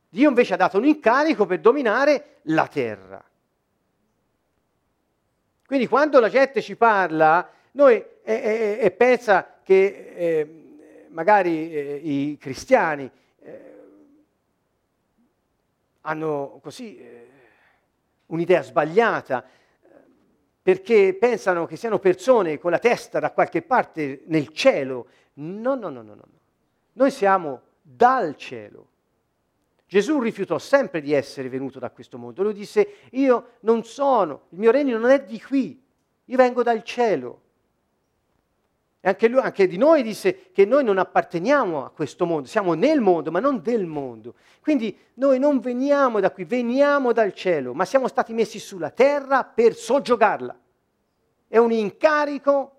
Dio 0.09 0.29
invece 0.29 0.55
ha 0.55 0.59
dato 0.59 0.77
un 0.77 0.85
incarico 0.85 1.47
per 1.47 1.61
dominare 1.61 2.41
la 2.43 2.67
terra. 2.67 3.25
Quindi 5.65 5.87
quando 5.87 6.21
la 6.21 6.29
gente 6.29 6.61
ci 6.61 6.77
parla 6.77 7.49
noi, 7.73 8.05
e, 8.23 8.35
e, 8.35 8.79
e 8.81 8.91
pensa 8.91 9.61
che 9.63 10.13
eh, 10.17 10.63
magari 11.09 11.73
eh, 11.73 12.01
i 12.03 12.37
cristiani 12.41 13.11
eh, 13.41 13.61
hanno 16.03 16.59
così 16.63 16.99
eh, 16.99 17.29
un'idea 18.27 18.63
sbagliata, 18.63 19.45
perché 20.63 21.17
pensano 21.19 21.67
che 21.67 21.77
siano 21.77 21.99
persone 21.99 22.59
con 22.59 22.71
la 22.71 22.79
testa 22.79 23.19
da 23.19 23.33
qualche 23.33 23.63
parte 23.63 24.23
nel 24.27 24.49
cielo. 24.51 25.09
No, 25.35 25.75
no, 25.75 25.89
no, 25.89 26.03
no, 26.03 26.15
no. 26.15 26.25
Noi 26.93 27.11
siamo 27.11 27.63
dal 27.83 28.37
cielo. 28.37 28.89
Gesù 29.87 30.21
rifiutò 30.21 30.59
sempre 30.59 31.01
di 31.01 31.13
essere 31.13 31.49
venuto 31.49 31.79
da 31.79 31.91
questo 31.91 32.17
mondo. 32.17 32.43
Lui 32.43 32.55
disse, 32.55 32.95
io 33.11 33.57
non 33.61 33.85
sono, 33.85 34.47
il 34.51 34.59
mio 34.59 34.71
regno 34.71 34.97
non 34.99 35.11
è 35.11 35.25
di 35.25 35.41
qui, 35.41 35.83
io 36.25 36.37
vengo 36.37 36.63
dal 36.63 36.83
cielo. 36.85 37.42
E 39.05 39.09
anche, 39.09 39.27
lui, 39.27 39.41
anche 39.41 39.67
di 39.67 39.77
noi 39.79 40.05
disse 40.05 40.53
che 40.53 40.65
noi 40.65 40.85
non 40.85 40.97
apparteniamo 40.97 41.85
a 41.85 41.91
questo 41.91 42.25
mondo, 42.25 42.47
siamo 42.47 42.75
nel 42.75 43.01
mondo, 43.01 43.33
ma 43.33 43.41
non 43.41 43.61
del 43.61 43.85
mondo. 43.85 44.35
Quindi 44.61 44.97
noi 45.15 45.41
non 45.41 45.59
veniamo 45.59 46.21
da 46.21 46.31
qui, 46.31 46.45
veniamo 46.45 47.13
dal 47.13 47.35
cielo, 47.35 47.75
ma 47.75 47.85
siamo 47.85 48.07
stati 48.07 48.33
messi 48.33 48.61
sulla 48.61 48.91
terra 48.91 49.43
per 49.43 49.75
soggiogarla. 49.75 50.57
È 51.49 51.59
un 51.59 51.73
incarico 51.73 52.77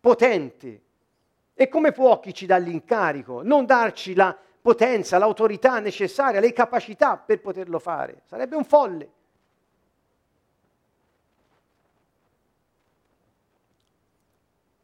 potente. 0.00 0.80
E 1.54 1.68
come 1.68 1.92
può 1.92 2.18
chi 2.18 2.34
ci 2.34 2.46
dà 2.46 2.56
l'incarico 2.56 3.42
non 3.44 3.66
darci 3.66 4.14
la 4.14 4.36
potenza, 4.60 5.16
l'autorità 5.16 5.78
necessaria, 5.78 6.40
le 6.40 6.52
capacità 6.52 7.16
per 7.16 7.40
poterlo 7.40 7.78
fare. 7.78 8.22
Sarebbe 8.24 8.56
un 8.56 8.64
folle. 8.64 9.10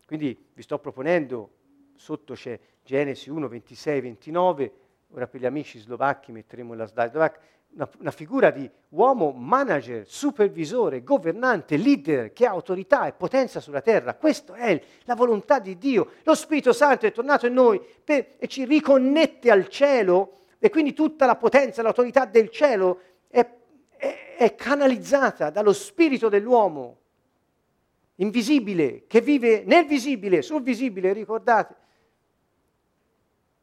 Quindi 0.07 0.39
vi 0.55 0.63
sto 0.63 0.79
proponendo, 0.79 1.51
sotto 1.97 2.35
c'è 2.35 2.59
Genesi 2.85 3.29
1, 3.29 3.49
26, 3.49 4.01
29, 4.01 4.73
ora 5.11 5.27
per 5.27 5.41
gli 5.41 5.47
amici 5.47 5.81
slovacchi 5.81 6.31
metteremo 6.31 6.75
la 6.75 6.87
slide 6.87 7.11
slovacca, 7.11 7.41
una, 7.75 7.91
una, 7.99 8.11
figura 8.13 8.53
di 8.53 8.71
uomo 8.91 9.33
manager, 9.33 10.07
supervisore, 10.07 11.03
governante, 11.03 11.77
leader 11.77 12.33
che 12.33 12.47
ha 12.47 12.51
autorità 12.51 13.09
e 13.09 13.13
potenza 13.15 13.59
sulla 13.59 13.81
terra. 13.81 14.15
Questa 14.15 14.55
è 14.55 14.81
la 15.05 15.17
volontà 15.17 15.59
di 15.59 15.77
Dio. 15.77 16.13
Lo 16.23 16.37
Spirito 16.37 16.73
Santo 16.73 17.07
è 17.07 17.13
tornato 17.13 17.49
in 17.49 17.55
noi 17.55 17.85
per, 18.05 18.35
e 18.39 18.47
ci 18.47 18.65
riconnette 18.65 19.51
al 19.51 19.67
cielo 19.67 20.45
e 20.61 20.71
quindi 20.71 20.93
tutta 20.93 21.27
la 21.27 21.35
potenza, 21.35 21.83
l'autorità 21.83 22.25
del 22.27 22.49
cielo 22.49 23.01
è, 23.27 23.45
è, 23.97 24.37
è 24.39 24.55
canalizzata 24.55 25.51
dallo 25.51 25.73
Spirito 25.73 26.29
dell'uomo 26.29 26.99
invisibile, 28.17 29.07
che 29.07 29.21
vive 29.21 29.63
nel 29.65 29.87
visibile, 29.87 30.43
sul 30.43 30.63
visibile, 30.63 31.13
ricordate? 31.13 31.75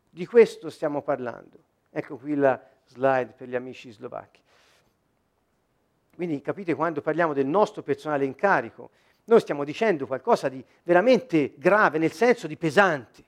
Di 0.09 0.25
questo 0.25 0.69
stiamo 0.69 1.01
parlando. 1.01 1.57
Ecco 1.89 2.17
qui 2.17 2.35
la 2.35 2.61
slide 2.85 3.33
per 3.35 3.47
gli 3.47 3.55
amici 3.55 3.91
slovacchi. 3.91 4.41
Quindi 6.15 6.41
capite 6.41 6.75
quando 6.75 7.01
parliamo 7.01 7.33
del 7.33 7.47
nostro 7.47 7.81
personale 7.81 8.25
incarico, 8.25 8.91
noi 9.25 9.39
stiamo 9.39 9.63
dicendo 9.63 10.05
qualcosa 10.05 10.49
di 10.49 10.63
veramente 10.83 11.53
grave, 11.57 11.97
nel 11.97 12.11
senso 12.11 12.45
di 12.45 12.57
pesante. 12.57 13.23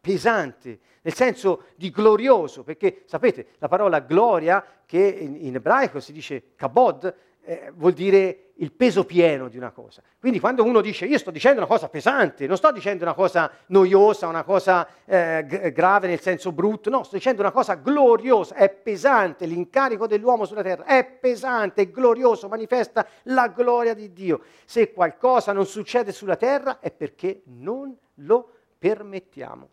Pesante, 0.00 0.78
nel 1.02 1.14
senso 1.14 1.66
di 1.76 1.90
glorioso, 1.90 2.64
perché 2.64 3.02
sapete, 3.04 3.48
la 3.58 3.68
parola 3.68 4.00
gloria, 4.00 4.64
che 4.86 4.98
in, 4.98 5.36
in 5.46 5.54
ebraico 5.54 6.00
si 6.00 6.12
dice 6.12 6.54
kabod, 6.56 7.14
eh, 7.42 7.72
vuol 7.74 7.92
dire 7.92 8.50
il 8.60 8.72
peso 8.72 9.04
pieno 9.04 9.48
di 9.48 9.56
una 9.56 9.70
cosa. 9.70 10.02
Quindi 10.18 10.38
quando 10.38 10.62
uno 10.64 10.80
dice 10.80 11.06
io 11.06 11.16
sto 11.18 11.30
dicendo 11.30 11.58
una 11.58 11.66
cosa 11.66 11.88
pesante, 11.88 12.46
non 12.46 12.56
sto 12.56 12.70
dicendo 12.70 13.04
una 13.04 13.14
cosa 13.14 13.50
noiosa, 13.66 14.26
una 14.26 14.44
cosa 14.44 14.86
eh, 15.06 15.44
g- 15.46 15.72
grave 15.72 16.08
nel 16.08 16.20
senso 16.20 16.52
brutto, 16.52 16.90
no, 16.90 17.02
sto 17.02 17.16
dicendo 17.16 17.40
una 17.40 17.52
cosa 17.52 17.76
gloriosa, 17.76 18.54
è 18.54 18.68
pesante, 18.68 19.46
l'incarico 19.46 20.06
dell'uomo 20.06 20.44
sulla 20.44 20.62
terra 20.62 20.84
è 20.84 21.04
pesante, 21.04 21.82
è 21.82 21.90
glorioso, 21.90 22.48
manifesta 22.48 23.06
la 23.24 23.48
gloria 23.48 23.94
di 23.94 24.12
Dio. 24.12 24.42
Se 24.66 24.92
qualcosa 24.92 25.52
non 25.52 25.64
succede 25.64 26.12
sulla 26.12 26.36
terra 26.36 26.80
è 26.80 26.90
perché 26.90 27.42
non 27.44 27.96
lo 28.16 28.50
permettiamo. 28.78 29.68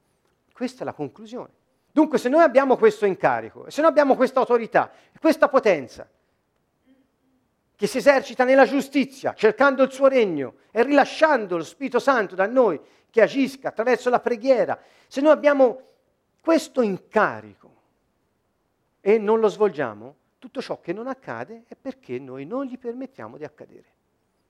Questa 0.53 0.83
è 0.83 0.85
la 0.85 0.93
conclusione. 0.93 1.49
Dunque 1.91 2.17
se 2.19 2.29
noi 2.29 2.43
abbiamo 2.43 2.77
questo 2.77 3.05
incarico, 3.05 3.69
se 3.69 3.81
noi 3.81 3.89
abbiamo 3.89 4.15
questa 4.15 4.39
autorità, 4.39 4.91
questa 5.19 5.49
potenza, 5.49 6.07
che 7.77 7.85
si 7.85 7.99
esercita 7.99 8.43
nella 8.43 8.65
giustizia, 8.65 9.35
cercando 9.35 9.83
il 9.83 9.91
suo 9.91 10.07
regno 10.07 10.55
e 10.71 10.81
rilasciando 10.81 11.57
lo 11.57 11.63
Spirito 11.63 11.99
Santo 11.99 12.33
da 12.33 12.47
noi 12.47 12.81
che 13.11 13.21
agisca 13.21 13.69
attraverso 13.69 14.09
la 14.09 14.19
preghiera, 14.19 14.79
se 15.07 15.21
noi 15.21 15.31
abbiamo 15.31 15.81
questo 16.41 16.81
incarico 16.81 17.75
e 18.99 19.19
non 19.19 19.39
lo 19.39 19.47
svolgiamo, 19.47 20.15
tutto 20.39 20.59
ciò 20.59 20.79
che 20.79 20.91
non 20.91 21.05
accade 21.05 21.65
è 21.67 21.75
perché 21.75 22.17
noi 22.17 22.47
non 22.47 22.65
gli 22.65 22.79
permettiamo 22.79 23.37
di 23.37 23.43
accadere. 23.43 23.85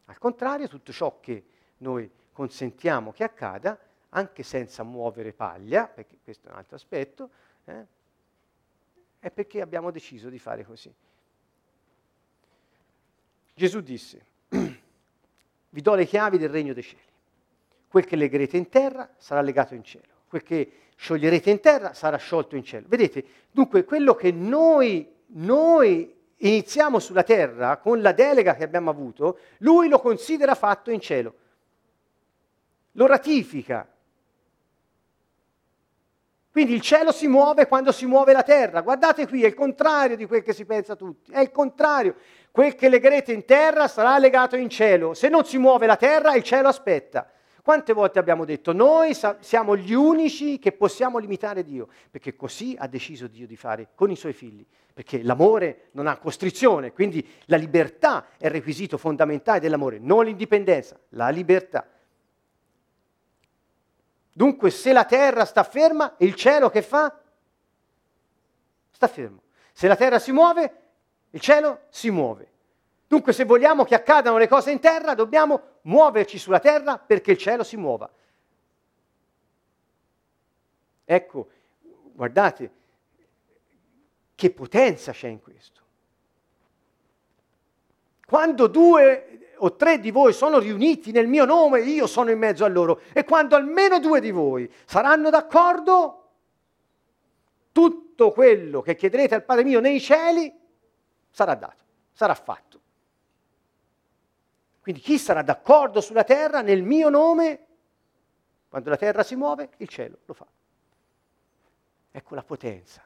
Al 0.05 0.17
contrario, 0.19 0.69
tutto 0.69 0.93
ciò 0.93 1.19
che 1.19 1.43
noi 1.79 2.09
consentiamo 2.31 3.11
che 3.11 3.25
accada, 3.25 3.77
anche 4.09 4.41
senza 4.43 4.83
muovere 4.83 5.33
paglia, 5.33 5.85
perché 5.85 6.17
questo 6.23 6.47
è 6.47 6.51
un 6.51 6.57
altro 6.57 6.77
aspetto, 6.77 7.29
eh, 7.65 7.85
è 9.19 9.29
perché 9.31 9.59
abbiamo 9.59 9.91
deciso 9.91 10.29
di 10.29 10.39
fare 10.39 10.63
così. 10.63 10.93
Gesù 13.57 13.81
disse, 13.81 14.21
vi 14.49 15.81
do 15.81 15.95
le 15.95 16.05
chiavi 16.05 16.37
del 16.37 16.49
regno 16.49 16.73
dei 16.73 16.83
cieli. 16.83 17.01
Quel 17.87 18.05
che 18.05 18.15
legherete 18.15 18.55
in 18.55 18.69
terra 18.69 19.09
sarà 19.17 19.41
legato 19.41 19.73
in 19.73 19.83
cielo. 19.83 20.13
Quel 20.27 20.43
che 20.43 20.71
scioglierete 20.95 21.49
in 21.49 21.59
terra 21.59 21.95
sarà 21.95 22.17
sciolto 22.17 22.55
in 22.55 22.63
cielo. 22.63 22.85
Vedete, 22.87 23.25
dunque 23.49 23.83
quello 23.83 24.13
che 24.13 24.31
noi, 24.31 25.11
noi 25.29 26.15
iniziamo 26.35 26.99
sulla 26.99 27.23
terra 27.23 27.77
con 27.77 27.99
la 27.99 28.11
delega 28.11 28.53
che 28.53 28.63
abbiamo 28.63 28.91
avuto, 28.91 29.39
lui 29.59 29.89
lo 29.89 29.99
considera 30.01 30.53
fatto 30.53 30.91
in 30.91 30.99
cielo. 30.99 31.33
Lo 32.91 33.07
ratifica. 33.07 33.91
Quindi 36.51 36.73
il 36.73 36.81
cielo 36.81 37.11
si 37.11 37.27
muove 37.27 37.67
quando 37.67 37.91
si 37.91 38.05
muove 38.05 38.33
la 38.33 38.43
terra. 38.43 38.81
Guardate 38.81 39.27
qui, 39.27 39.43
è 39.43 39.47
il 39.47 39.55
contrario 39.55 40.15
di 40.15 40.27
quel 40.27 40.43
che 40.43 40.53
si 40.53 40.65
pensa 40.65 40.95
tutti. 40.95 41.31
È 41.31 41.39
il 41.39 41.49
contrario. 41.49 42.15
Quel 42.51 42.75
che 42.75 42.89
legherete 42.89 43.31
in 43.31 43.45
terra 43.45 43.87
sarà 43.87 44.17
legato 44.17 44.55
in 44.55 44.69
cielo. 44.69 45.13
Se 45.13 45.29
non 45.29 45.45
si 45.45 45.57
muove 45.57 45.85
la 45.85 45.95
terra, 45.95 46.35
il 46.35 46.43
cielo 46.43 46.67
aspetta. 46.67 47.29
Quante 47.61 47.91
volte 47.91 48.17
abbiamo 48.17 48.45
detto 48.45 48.71
noi 48.71 49.15
siamo 49.39 49.75
gli 49.75 49.93
unici 49.93 50.57
che 50.57 50.71
possiamo 50.71 51.17
limitare 51.17 51.63
Dio? 51.63 51.89
Perché 52.09 52.33
così 52.35 52.75
ha 52.79 52.87
deciso 52.87 53.27
Dio 53.27 53.45
di 53.45 53.57
fare 53.57 53.89
con 53.93 54.09
i 54.09 54.15
suoi 54.15 54.31
figli. 54.31 54.65
Perché 54.93 55.21
l'amore 55.21 55.89
non 55.91 56.07
ha 56.07 56.17
costrizione, 56.17 56.93
quindi 56.93 57.27
la 57.45 57.57
libertà 57.57 58.27
è 58.37 58.45
il 58.45 58.51
requisito 58.51 58.97
fondamentale 58.97 59.59
dell'amore, 59.59 59.99
non 59.99 60.23
l'indipendenza, 60.23 60.97
la 61.09 61.29
libertà. 61.29 61.85
Dunque 64.31 64.69
se 64.69 64.93
la 64.93 65.03
terra 65.03 65.45
sta 65.45 65.63
ferma, 65.63 66.15
il 66.19 66.35
cielo 66.35 66.69
che 66.69 66.81
fa? 66.81 67.19
Sta 68.91 69.07
fermo. 69.07 69.41
Se 69.73 69.87
la 69.87 69.95
terra 69.95 70.19
si 70.19 70.31
muove, 70.31 70.86
il 71.37 71.43
cielo 71.43 71.81
si 71.89 72.09
muove. 72.09 72.51
Dunque 73.07 73.31
se 73.31 73.45
vogliamo 73.45 73.85
che 73.85 73.93
accadano 73.93 74.37
le 74.37 74.47
cose 74.47 74.71
in 74.71 74.79
terra, 74.79 75.13
dobbiamo 75.13 75.61
muoverci 75.83 76.39
sulla 76.39 76.59
terra 76.59 76.97
perché 76.97 77.31
il 77.31 77.37
cielo 77.37 77.63
si 77.63 77.77
muova. 77.77 78.09
Ecco, 81.05 81.47
guardate 82.13 82.71
che 84.33 84.49
potenza 84.49 85.11
c'è 85.11 85.27
in 85.27 85.39
questo. 85.39 85.81
Quando 88.25 88.67
due 88.67 89.53
o 89.57 89.75
tre 89.75 89.99
di 89.99 90.11
voi 90.11 90.33
sono 90.33 90.57
riuniti 90.57 91.11
nel 91.11 91.27
mio 91.27 91.45
nome, 91.45 91.81
io 91.81 92.07
sono 92.07 92.31
in 92.31 92.39
mezzo 92.39 92.65
a 92.65 92.67
loro. 92.67 93.01
E 93.13 93.23
quando 93.23 93.55
almeno 93.55 93.99
due 93.99 94.19
di 94.19 94.31
voi 94.31 94.69
saranno 94.85 95.29
d'accordo, 95.29 96.29
tutto 97.71 98.31
quello 98.31 98.81
che 98.81 98.95
chiederete 98.95 99.35
al 99.35 99.45
Padre 99.45 99.63
mio 99.63 99.79
nei 99.79 100.01
cieli 100.01 100.65
sarà 101.37 101.53
dato, 101.53 101.83
sarà 102.13 102.33
fatto. 102.33 102.81
Quindi 104.81 105.01
chi 105.01 105.19
sarà 105.19 105.43
d'accordo 105.43 106.01
sulla 106.01 106.23
terra 106.23 106.61
nel 106.61 106.81
mio 106.81 107.09
nome, 107.09 107.65
quando 108.67 108.89
la 108.89 108.97
terra 108.97 109.21
si 109.21 109.35
muove, 109.35 109.69
il 109.77 109.87
cielo 109.87 110.17
lo 110.25 110.33
fa. 110.33 110.47
Ecco 112.09 112.33
la 112.33 112.41
potenza. 112.41 113.03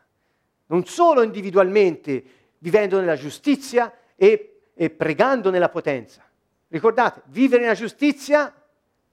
Non 0.68 0.86
solo 0.86 1.24
individualmente, 1.24 2.24
vivendo 2.60 3.02
nella 3.02 3.18
giustizia 3.18 3.94
e, 4.16 4.62
e 4.76 4.90
pregando 4.90 5.50
nella 5.50 5.68
potenza. 5.68 6.24
Ricordate, 6.70 7.24
vivere 7.26 7.64
nella 7.64 7.74
giustizia, 7.74 8.54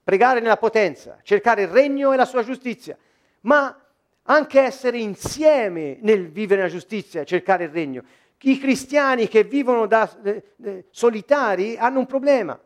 pregare 0.01 0.39
nella 0.39 0.55
potenza, 0.55 1.19
cercare 1.23 1.63
il 1.63 1.67
regno 1.67 2.13
e 2.13 2.15
la 2.15 2.23
sua 2.23 2.43
giustizia, 2.43 2.97
ma 3.41 3.85
anche 4.23 4.61
essere 4.61 4.97
insieme 4.97 5.97
nel 5.99 6.29
vivere 6.29 6.61
nella 6.61 6.71
giustizia, 6.71 7.25
cercare 7.25 7.65
il 7.65 7.71
regno 7.71 8.03
i 8.41 8.57
cristiani 8.57 9.27
che 9.27 9.43
vivono 9.43 9.85
da 9.85 10.21
eh, 10.21 10.55
eh, 10.63 10.85
solitari 10.91 11.75
hanno 11.75 11.99
un 11.99 12.05
problema. 12.05 12.59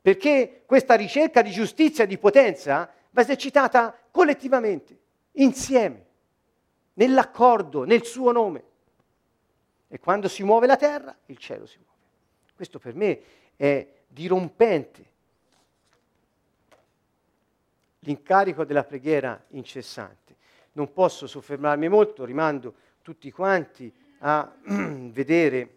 Perché 0.00 0.62
questa 0.66 0.94
ricerca 0.94 1.42
di 1.42 1.50
giustizia 1.50 2.04
e 2.04 2.06
di 2.06 2.18
potenza 2.18 2.92
va 3.10 3.20
esercitata 3.22 3.96
collettivamente, 4.10 4.98
insieme, 5.32 6.06
nell'accordo, 6.94 7.84
nel 7.84 8.04
suo 8.04 8.32
nome. 8.32 8.64
E 9.88 9.98
quando 9.98 10.28
si 10.28 10.42
muove 10.42 10.66
la 10.66 10.76
terra, 10.76 11.16
il 11.26 11.38
cielo 11.38 11.66
si 11.66 11.78
muove. 11.78 11.96
Questo 12.54 12.78
per 12.78 12.94
me 12.94 13.20
è 13.56 13.86
dirompente. 14.06 15.06
L'incarico 18.00 18.64
della 18.64 18.84
preghiera 18.84 19.42
incessante 19.48 20.27
non 20.72 20.92
posso 20.92 21.26
soffermarmi 21.26 21.88
molto, 21.88 22.24
rimando 22.24 22.74
tutti 23.02 23.30
quanti 23.30 23.92
a 24.18 24.52
vedere 24.64 25.76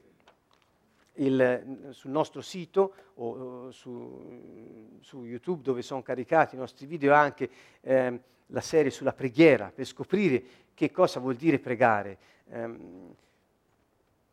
il, 1.16 1.89
sul 1.92 2.12
nostro 2.12 2.42
sito 2.42 2.94
o 3.16 3.72
su, 3.72 4.98
su, 5.02 5.26
YouTube 5.26 5.62
dove 5.62 5.82
sono 5.82 6.02
caricati 6.02 6.56
i 6.56 6.58
nostri 6.58 6.86
video 6.86 7.14
anche 7.14 7.50
eh, 7.82 8.20
la 8.48 8.62
serie 8.62 8.92
sulla 8.92 9.14
preghiera 9.14 9.72
per 9.74 9.86
scoprire 9.86 10.44
che 10.74 10.92
cosa 10.92 11.20
vuol 11.20 11.36
dire 11.36 11.60
pregare. 11.60 12.18
Eh, 12.50 12.60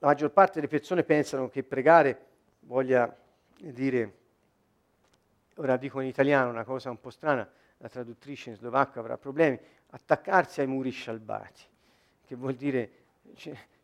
la 0.01 0.07
maggior 0.07 0.31
parte 0.31 0.55
delle 0.55 0.69
persone 0.69 1.03
pensano 1.03 1.49
che 1.49 1.65
pregare 1.65 2.27
voglia 2.61 3.15
dire, 3.57 4.13
ora 5.57 5.77
dico 5.77 6.01
in 6.01 6.07
italiano 6.07 6.51
una 6.51 6.65
cosa 6.65 6.91
un 6.91 7.01
po' 7.01 7.11
strana, 7.11 7.49
la 7.79 7.89
traduttrice 7.89 8.51
in 8.51 8.57
slovacco 8.57 9.01
avrà 9.01 9.19
problemi, 9.19 9.59
attaccarsi 9.91 10.61
ai 10.61 10.66
muri 10.66 10.91
scialbati, 10.91 11.62
che 12.26 12.34
vuol 12.34 12.55
dire 12.55 12.91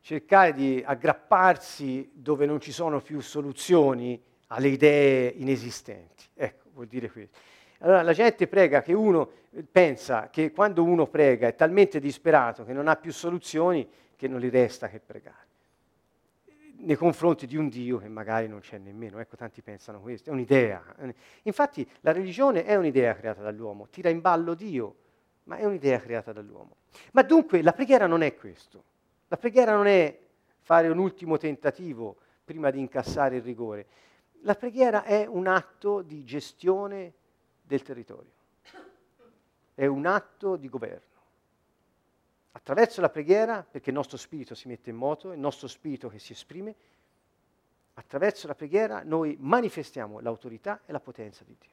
cercare 0.01 0.53
di 0.53 0.83
aggrapparsi 0.85 2.11
dove 2.13 2.47
non 2.47 2.61
ci 2.61 2.73
sono 2.73 3.01
più 3.01 3.21
soluzioni 3.21 4.21
alle 4.49 4.69
idee 4.69 5.29
inesistenti. 5.29 6.25
Ecco, 6.35 6.69
vuol 6.73 6.87
dire 6.87 7.11
questo. 7.11 7.39
Allora 7.79 8.03
la 8.03 8.13
gente 8.13 8.47
prega 8.47 8.83
che 8.83 8.93
uno 8.93 9.29
pensa 9.71 10.31
che 10.31 10.53
quando 10.53 10.83
uno 10.83 11.07
prega 11.07 11.49
è 11.49 11.55
talmente 11.55 12.01
disperato 12.01 12.65
che 12.65 12.73
non 12.73 12.89
ha 12.89 12.97
più 12.97 13.13
soluzioni 13.13 13.89
che 14.17 14.29
non 14.29 14.41
gli 14.41 14.51
resta 14.51 14.89
che 14.89 15.01
pregare 15.01 15.43
nei 16.85 16.97
confronti 16.97 17.47
di 17.47 17.57
un 17.57 17.69
Dio 17.69 17.99
che 17.99 18.09
magari 18.09 18.47
non 18.47 18.61
c'è 18.61 18.79
nemmeno. 18.79 19.19
Ecco, 19.19 19.37
tanti 19.37 19.63
pensano 19.63 20.01
questo, 20.01 20.31
è 20.31 20.33
un'idea. 20.33 20.83
Infatti 21.43 21.89
la 22.01 22.13
religione 22.13 22.65
è 22.65 22.75
un'idea 22.75 23.15
creata 23.15 23.43
dall'uomo, 23.43 23.89
tira 23.89 24.09
in 24.09 24.21
ballo 24.21 24.55
Dio, 24.55 24.97
ma 25.45 25.57
è 25.57 25.65
un'idea 25.65 26.01
creata 26.01 26.33
dall'uomo. 26.33 26.77
Ma 27.13 27.23
dunque 27.23 27.63
la 27.63 27.73
preghiera 27.73 28.07
non 28.07 28.23
è 28.23 28.35
questo. 28.35 28.85
La 29.29 29.37
preghiera 29.37 29.75
non 29.75 29.87
è 29.87 30.19
fare 30.61 30.89
un 30.89 30.99
ultimo 30.99 31.37
tentativo 31.37 32.17
prima 32.45 32.71
di 32.71 32.81
incassare 32.81 33.37
il 33.37 33.43
rigore. 33.43 33.87
La 34.43 34.55
preghiera 34.55 35.05
è 35.05 35.27
un 35.27 35.47
atto 35.47 36.03
di 36.03 36.25
gestione 36.25 37.13
del 37.63 37.83
territorio, 37.83 38.33
è 39.75 39.87
un 39.87 40.05
atto 40.07 40.57
di 40.57 40.69
governo. 40.69 41.13
Attraverso 42.53 43.01
la 43.01 43.09
preghiera, 43.09 43.67
perché 43.69 43.91
il 43.91 43.97
nostro 43.97 44.17
spirito 44.17 44.55
si 44.55 44.69
mette 44.69 44.91
in 44.91 44.97
moto, 44.97 45.33
il 45.33 45.39
nostro 45.39 45.67
spirito 45.67 46.09
che 46.09 46.19
si 46.19 46.33
esprime, 46.33 46.75
attraverso 47.95 48.47
la 48.47 48.55
preghiera 48.55 49.03
noi 49.03 49.37
manifestiamo 49.41 50.21
l'autorità 50.21 50.83
e 50.85 50.93
la 50.93 51.01
potenza 51.01 51.43
di 51.45 51.57
Dio. 51.59 51.71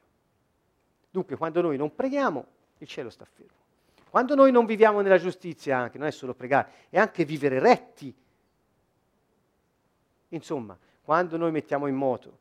Dunque, 1.09 1.35
quando 1.35 1.61
noi 1.61 1.77
non 1.77 1.93
preghiamo, 1.93 2.45
il 2.77 2.87
cielo 2.87 3.09
sta 3.09 3.25
fermo. 3.25 3.60
Quando 4.11 4.35
noi 4.35 4.51
non 4.51 4.65
viviamo 4.65 4.99
nella 4.99 5.17
giustizia, 5.17 5.77
anche, 5.77 5.97
non 5.97 6.05
è 6.05 6.11
solo 6.11 6.33
pregare, 6.33 6.69
è 6.89 6.99
anche 6.99 7.23
vivere 7.23 7.59
retti. 7.59 8.13
Insomma, 10.27 10.77
quando 11.01 11.37
noi 11.37 11.51
mettiamo 11.51 11.87
in 11.87 11.95
moto 11.95 12.39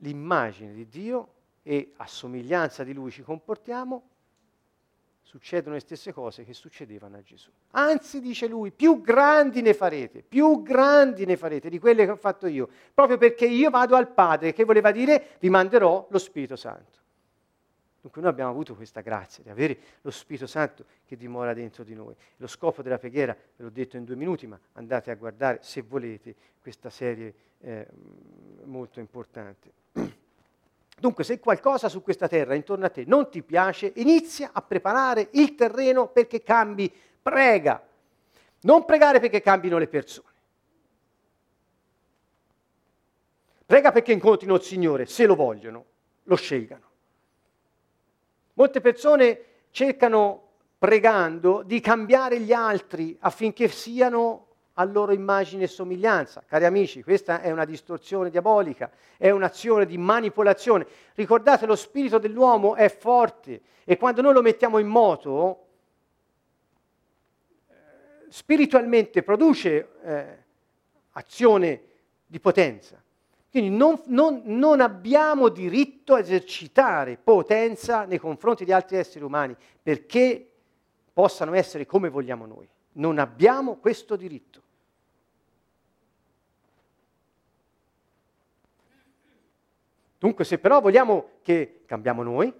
l'immagine 0.00 0.74
di 0.74 0.86
Dio 0.86 1.28
e 1.62 1.94
a 1.96 2.06
somiglianza 2.06 2.84
di 2.84 2.92
Lui 2.92 3.10
ci 3.10 3.22
comportiamo, 3.22 4.02
succedono 5.22 5.76
le 5.76 5.80
stesse 5.80 6.12
cose 6.12 6.44
che 6.44 6.52
succedevano 6.52 7.16
a 7.16 7.22
Gesù. 7.22 7.48
Anzi, 7.70 8.20
dice 8.20 8.46
lui, 8.46 8.70
più 8.70 9.00
grandi 9.00 9.62
ne 9.62 9.72
farete, 9.72 10.22
più 10.22 10.60
grandi 10.60 11.24
ne 11.24 11.38
farete 11.38 11.70
di 11.70 11.78
quelle 11.78 12.04
che 12.04 12.10
ho 12.10 12.16
fatto 12.16 12.46
io, 12.46 12.68
proprio 12.92 13.16
perché 13.16 13.46
io 13.46 13.70
vado 13.70 13.96
al 13.96 14.08
Padre, 14.08 14.52
che 14.52 14.64
voleva 14.64 14.90
dire 14.90 15.36
vi 15.38 15.48
manderò 15.48 16.06
lo 16.10 16.18
Spirito 16.18 16.56
Santo. 16.56 16.97
Dunque 18.00 18.22
noi 18.22 18.30
abbiamo 18.30 18.50
avuto 18.50 18.76
questa 18.76 19.00
grazia 19.00 19.42
di 19.42 19.50
avere 19.50 19.76
lo 20.02 20.10
Spirito 20.10 20.46
Santo 20.46 20.84
che 21.04 21.16
dimora 21.16 21.52
dentro 21.52 21.82
di 21.82 21.94
noi. 21.94 22.14
Lo 22.36 22.46
scopo 22.46 22.80
della 22.80 22.98
preghiera, 22.98 23.34
ve 23.34 23.64
l'ho 23.64 23.70
detto 23.70 23.96
in 23.96 24.04
due 24.04 24.14
minuti, 24.14 24.46
ma 24.46 24.58
andate 24.74 25.10
a 25.10 25.16
guardare 25.16 25.58
se 25.62 25.82
volete 25.82 26.34
questa 26.60 26.90
serie 26.90 27.34
eh, 27.58 27.86
molto 28.64 29.00
importante. 29.00 29.72
Dunque, 30.98 31.24
se 31.24 31.40
qualcosa 31.40 31.88
su 31.88 32.02
questa 32.02 32.28
terra 32.28 32.54
intorno 32.54 32.86
a 32.86 32.90
te 32.90 33.04
non 33.04 33.30
ti 33.30 33.42
piace, 33.42 33.92
inizia 33.96 34.50
a 34.52 34.62
preparare 34.62 35.28
il 35.32 35.56
terreno 35.56 36.08
perché 36.08 36.42
cambi, 36.42 36.92
prega. 37.20 37.84
Non 38.60 38.84
pregare 38.84 39.18
perché 39.18 39.40
cambino 39.40 39.76
le 39.76 39.88
persone. 39.88 40.26
Prega 43.66 43.92
perché 43.92 44.12
incontrino 44.12 44.54
il 44.54 44.62
Signore, 44.62 45.06
se 45.06 45.26
lo 45.26 45.34
vogliono, 45.34 45.84
lo 46.22 46.36
scelgano. 46.36 46.87
Molte 48.58 48.80
persone 48.80 49.40
cercano, 49.70 50.48
pregando, 50.78 51.62
di 51.62 51.78
cambiare 51.78 52.40
gli 52.40 52.52
altri 52.52 53.16
affinché 53.20 53.68
siano 53.68 54.46
a 54.72 54.82
loro 54.82 55.12
immagine 55.12 55.62
e 55.62 55.66
somiglianza. 55.68 56.42
Cari 56.44 56.64
amici, 56.64 57.04
questa 57.04 57.40
è 57.40 57.52
una 57.52 57.64
distorsione 57.64 58.30
diabolica, 58.30 58.90
è 59.16 59.30
un'azione 59.30 59.86
di 59.86 59.96
manipolazione. 59.96 60.88
Ricordate, 61.14 61.66
lo 61.66 61.76
spirito 61.76 62.18
dell'uomo 62.18 62.74
è 62.74 62.88
forte 62.88 63.60
e 63.84 63.96
quando 63.96 64.22
noi 64.22 64.32
lo 64.32 64.42
mettiamo 64.42 64.78
in 64.78 64.88
moto, 64.88 65.66
eh, 67.68 67.74
spiritualmente 68.28 69.22
produce 69.22 69.88
eh, 70.02 70.38
azione 71.12 71.82
di 72.26 72.40
potenza. 72.40 73.00
Quindi 73.50 73.74
non, 73.74 74.00
non, 74.06 74.42
non, 74.44 74.80
abbiamo 74.80 75.48
diritto 75.48 76.14
a 76.14 76.18
esercitare 76.18 77.16
potenza 77.16 78.04
nei 78.04 78.18
confronti 78.18 78.64
di 78.64 78.72
altri 78.72 78.98
esseri 78.98 79.24
umani 79.24 79.56
perché 79.82 80.50
possano 81.12 81.54
essere 81.54 81.86
come 81.86 82.10
vogliamo 82.10 82.44
noi. 82.44 82.68
Non 82.92 83.18
abbiamo 83.18 83.76
questo 83.76 84.16
diritto. 84.16 84.62
Dunque, 90.18 90.44
se 90.44 90.58
però 90.58 90.80
vogliamo 90.80 91.30
che 91.42 91.82
cambiamo 91.86 92.22
noi, 92.22 92.52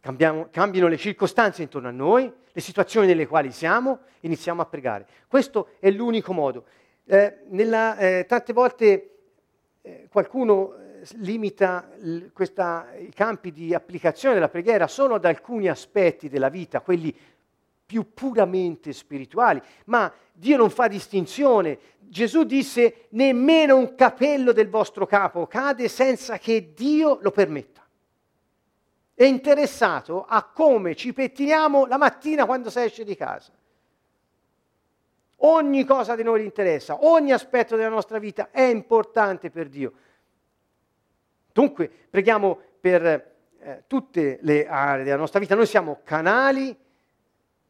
cambiamo, 0.00 0.48
cambino 0.50 0.88
le 0.88 0.96
circostanze 0.96 1.62
intorno 1.62 1.88
a 1.88 1.92
noi, 1.92 2.30
le 2.52 2.60
situazioni 2.60 3.06
nelle 3.06 3.26
quali 3.26 3.50
siamo, 3.50 4.00
iniziamo 4.20 4.60
a 4.60 4.66
pregare. 4.66 5.06
Questo 5.26 5.70
è 5.78 5.90
l'unico 5.90 6.32
modo. 6.32 6.66
Eh, 7.04 7.44
nella, 7.48 7.96
eh, 7.96 8.26
tante 8.26 8.52
volte 8.52 9.15
eh, 9.86 10.08
qualcuno 10.10 10.74
eh, 10.74 11.06
limita 11.18 11.88
l- 11.98 12.32
questa, 12.32 12.92
i 12.98 13.12
campi 13.12 13.52
di 13.52 13.72
applicazione 13.72 14.34
della 14.34 14.48
preghiera 14.48 14.88
solo 14.88 15.14
ad 15.14 15.24
alcuni 15.24 15.68
aspetti 15.68 16.28
della 16.28 16.48
vita, 16.48 16.80
quelli 16.80 17.16
più 17.86 18.12
puramente 18.12 18.92
spirituali, 18.92 19.62
ma 19.84 20.12
Dio 20.32 20.56
non 20.56 20.70
fa 20.70 20.88
distinzione. 20.88 21.78
Gesù 22.00 22.42
disse 22.42 23.06
nemmeno 23.10 23.76
un 23.76 23.94
capello 23.94 24.50
del 24.50 24.68
vostro 24.68 25.06
capo 25.06 25.46
cade 25.46 25.86
senza 25.86 26.36
che 26.38 26.72
Dio 26.74 27.18
lo 27.22 27.30
permetta. 27.30 27.86
È 29.14 29.24
interessato 29.24 30.24
a 30.24 30.42
come 30.42 30.96
ci 30.96 31.12
pettiniamo 31.12 31.86
la 31.86 31.96
mattina 31.96 32.44
quando 32.44 32.70
si 32.70 32.80
esce 32.80 33.04
di 33.04 33.14
casa. 33.14 33.52
Ogni 35.40 35.84
cosa 35.84 36.14
di 36.14 36.22
noi 36.22 36.40
gli 36.40 36.44
interessa, 36.44 37.04
ogni 37.04 37.32
aspetto 37.32 37.76
della 37.76 37.88
nostra 37.88 38.18
vita 38.18 38.48
è 38.50 38.62
importante 38.62 39.50
per 39.50 39.68
Dio. 39.68 39.92
Dunque 41.52 41.90
preghiamo 42.10 42.58
per 42.80 43.04
eh, 43.04 43.84
tutte 43.86 44.38
le 44.40 44.66
aree 44.66 45.04
della 45.04 45.16
nostra 45.16 45.40
vita. 45.40 45.54
Noi 45.54 45.66
siamo 45.66 46.00
canali 46.04 46.76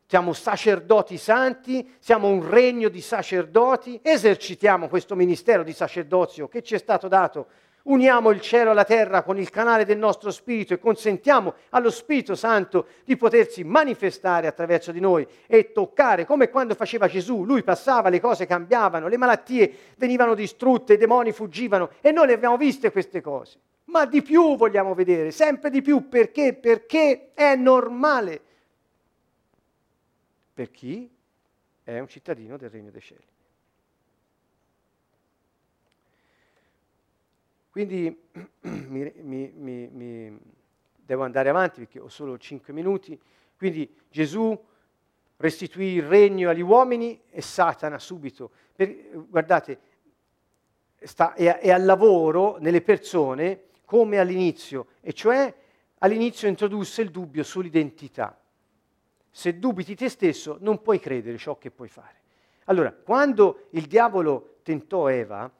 siamo 0.08 0.32
sacerdoti 0.32 1.18
santi, 1.18 1.96
siamo 1.98 2.28
un 2.28 2.48
regno 2.48 2.88
di 2.88 3.00
sacerdoti, 3.00 3.98
esercitiamo 4.02 4.88
questo 4.88 5.16
ministero 5.16 5.64
di 5.64 5.72
sacerdozio 5.72 6.46
che 6.46 6.62
ci 6.62 6.76
è 6.76 6.78
stato 6.78 7.08
dato. 7.08 7.48
Uniamo 7.86 8.30
il 8.30 8.40
cielo 8.40 8.72
e 8.72 8.74
la 8.74 8.84
terra 8.84 9.22
con 9.22 9.38
il 9.38 9.48
canale 9.48 9.84
del 9.84 9.96
nostro 9.96 10.32
spirito 10.32 10.74
e 10.74 10.78
consentiamo 10.78 11.54
allo 11.70 11.90
Spirito 11.90 12.34
Santo 12.34 12.86
di 13.04 13.16
potersi 13.16 13.62
manifestare 13.62 14.48
attraverso 14.48 14.90
di 14.90 14.98
noi 14.98 15.24
e 15.46 15.70
toccare, 15.70 16.24
come 16.24 16.50
quando 16.50 16.74
faceva 16.74 17.06
Gesù, 17.06 17.44
lui 17.44 17.62
passava, 17.62 18.08
le 18.08 18.18
cose 18.18 18.44
cambiavano, 18.44 19.06
le 19.06 19.16
malattie 19.16 19.72
venivano 19.98 20.34
distrutte, 20.34 20.94
i 20.94 20.98
demoni 20.98 21.30
fuggivano 21.30 21.90
e 22.00 22.10
noi 22.10 22.26
le 22.26 22.32
abbiamo 22.32 22.56
viste 22.56 22.90
queste 22.90 23.20
cose. 23.20 23.60
Ma 23.84 24.04
di 24.04 24.20
più 24.20 24.56
vogliamo 24.56 24.92
vedere, 24.94 25.30
sempre 25.30 25.70
di 25.70 25.80
più, 25.80 26.08
perché? 26.08 26.54
Perché 26.54 27.30
è 27.34 27.54
normale 27.54 28.40
per 30.52 30.72
chi 30.72 31.08
è 31.84 32.00
un 32.00 32.08
cittadino 32.08 32.56
del 32.56 32.70
Regno 32.70 32.90
dei 32.90 33.00
Cieli. 33.00 33.35
Quindi 37.76 38.18
mi, 38.88 39.12
mi, 39.20 39.52
mi, 39.54 39.88
mi, 39.92 40.38
devo 40.96 41.24
andare 41.24 41.50
avanti 41.50 41.80
perché 41.80 42.00
ho 42.00 42.08
solo 42.08 42.38
cinque 42.38 42.72
minuti. 42.72 43.20
Quindi 43.54 43.94
Gesù 44.08 44.58
restituì 45.36 45.96
il 45.96 46.02
regno 46.02 46.48
agli 46.48 46.62
uomini 46.62 47.20
e 47.28 47.42
Satana 47.42 47.98
subito, 47.98 48.50
per, 48.74 48.96
guardate, 49.28 49.78
sta, 51.02 51.34
è, 51.34 51.58
è 51.58 51.70
al 51.70 51.84
lavoro 51.84 52.56
nelle 52.60 52.80
persone 52.80 53.64
come 53.84 54.20
all'inizio, 54.20 54.86
e 55.02 55.12
cioè 55.12 55.54
all'inizio 55.98 56.48
introdusse 56.48 57.02
il 57.02 57.10
dubbio 57.10 57.42
sull'identità 57.42 58.40
se 59.30 59.58
dubiti 59.58 59.94
te 59.94 60.08
stesso 60.08 60.56
non 60.60 60.80
puoi 60.80 60.98
credere 60.98 61.36
ciò 61.36 61.58
che 61.58 61.70
puoi 61.70 61.88
fare. 61.88 62.22
Allora, 62.64 62.90
quando 62.90 63.66
il 63.72 63.84
diavolo 63.84 64.60
tentò 64.62 65.10
Eva 65.10 65.52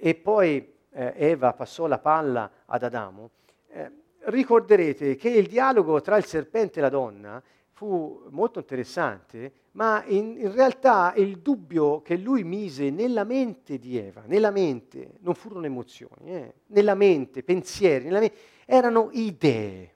e 0.00 0.14
poi 0.14 0.76
eh, 0.98 1.12
Eva 1.16 1.52
passò 1.52 1.86
la 1.86 1.98
palla 1.98 2.50
ad 2.66 2.82
Adamo, 2.82 3.30
eh, 3.68 3.90
ricorderete 4.24 5.14
che 5.14 5.28
il 5.28 5.46
dialogo 5.46 6.00
tra 6.00 6.16
il 6.16 6.24
serpente 6.24 6.80
e 6.80 6.82
la 6.82 6.88
donna 6.88 7.40
fu 7.70 8.26
molto 8.30 8.58
interessante, 8.58 9.52
ma 9.72 10.02
in, 10.06 10.36
in, 10.36 10.52
realtà 10.52 11.12
il 11.14 11.38
dubbio 11.38 12.02
che 12.02 12.16
lui 12.16 12.42
mise 12.42 12.90
nella 12.90 13.22
mente 13.22 13.78
di 13.78 13.96
Eva, 13.96 14.24
nella 14.26 14.50
mente, 14.50 15.12
non 15.20 15.34
furono 15.34 15.64
emozioni, 15.64 16.34
eh, 16.34 16.54
nella 16.66 16.96
mente, 16.96 17.44
pensieri, 17.44 18.06
nella 18.06 18.18
mente, 18.18 18.36
erano 18.64 19.10
idee. 19.12 19.94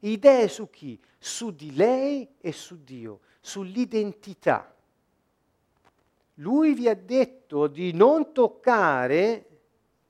Idee 0.00 0.48
su 0.48 0.68
chi? 0.68 1.00
Su 1.16 1.52
di 1.54 1.72
lei 1.76 2.28
e 2.40 2.50
su 2.50 2.82
Dio, 2.82 3.20
sull'identità. 3.40 4.74
Lui 6.38 6.74
vi 6.74 6.88
ha 6.88 6.96
detto 6.96 7.68
di 7.68 7.92
non 7.92 8.32
toccare 8.32 9.53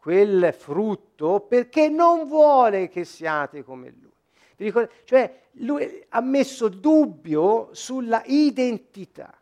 quel 0.05 0.53
frutto 0.53 1.41
perché 1.41 1.89
non 1.89 2.27
vuole 2.27 2.91
che 2.91 3.07
siate 3.07 3.65
come 3.65 3.95
lui. 3.99 4.71
Cioè 5.05 5.41
lui 5.53 6.05
ha 6.11 6.21
messo 6.21 6.69
dubbio 6.69 7.71
sulla 7.73 8.23
identità. 8.27 9.33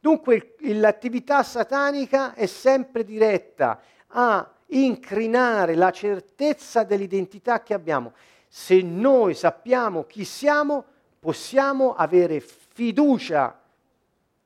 Dunque 0.00 0.54
l'attività 0.60 1.42
satanica 1.42 2.32
è 2.32 2.46
sempre 2.46 3.04
diretta 3.04 3.78
a 4.06 4.50
incrinare 4.68 5.74
la 5.74 5.90
certezza 5.90 6.82
dell'identità 6.84 7.62
che 7.62 7.74
abbiamo. 7.74 8.14
Se 8.48 8.80
noi 8.80 9.34
sappiamo 9.34 10.04
chi 10.04 10.24
siamo, 10.24 10.82
possiamo 11.20 11.94
avere 11.94 12.40
fiducia 12.40 13.60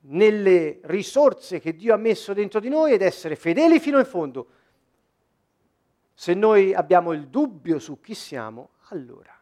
nelle 0.09 0.79
risorse 0.81 1.61
che 1.61 1.77
Dio 1.77 1.93
ha 1.93 1.97
messo 1.97 2.33
dentro 2.33 2.59
di 2.59 2.67
noi 2.67 2.91
ed 2.91 3.01
essere 3.01 3.37
fedeli 3.37 3.79
fino 3.79 3.99
in 3.99 4.05
fondo. 4.05 4.47
Se 6.19 6.33
noi 6.33 6.73
abbiamo 6.73 7.11
il 7.11 7.27
dubbio 7.27 7.77
su 7.77 7.99
chi 8.01 8.15
siamo, 8.15 8.69
allora 8.89 9.39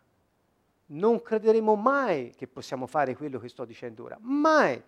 non 0.88 1.22
crederemo 1.22 1.74
mai 1.76 2.34
che 2.36 2.48
possiamo 2.48 2.86
fare 2.86 3.16
quello 3.16 3.40
che 3.40 3.48
sto 3.48 3.64
dicendo 3.64 4.04
ora. 4.04 4.18
Mai. 4.20 4.84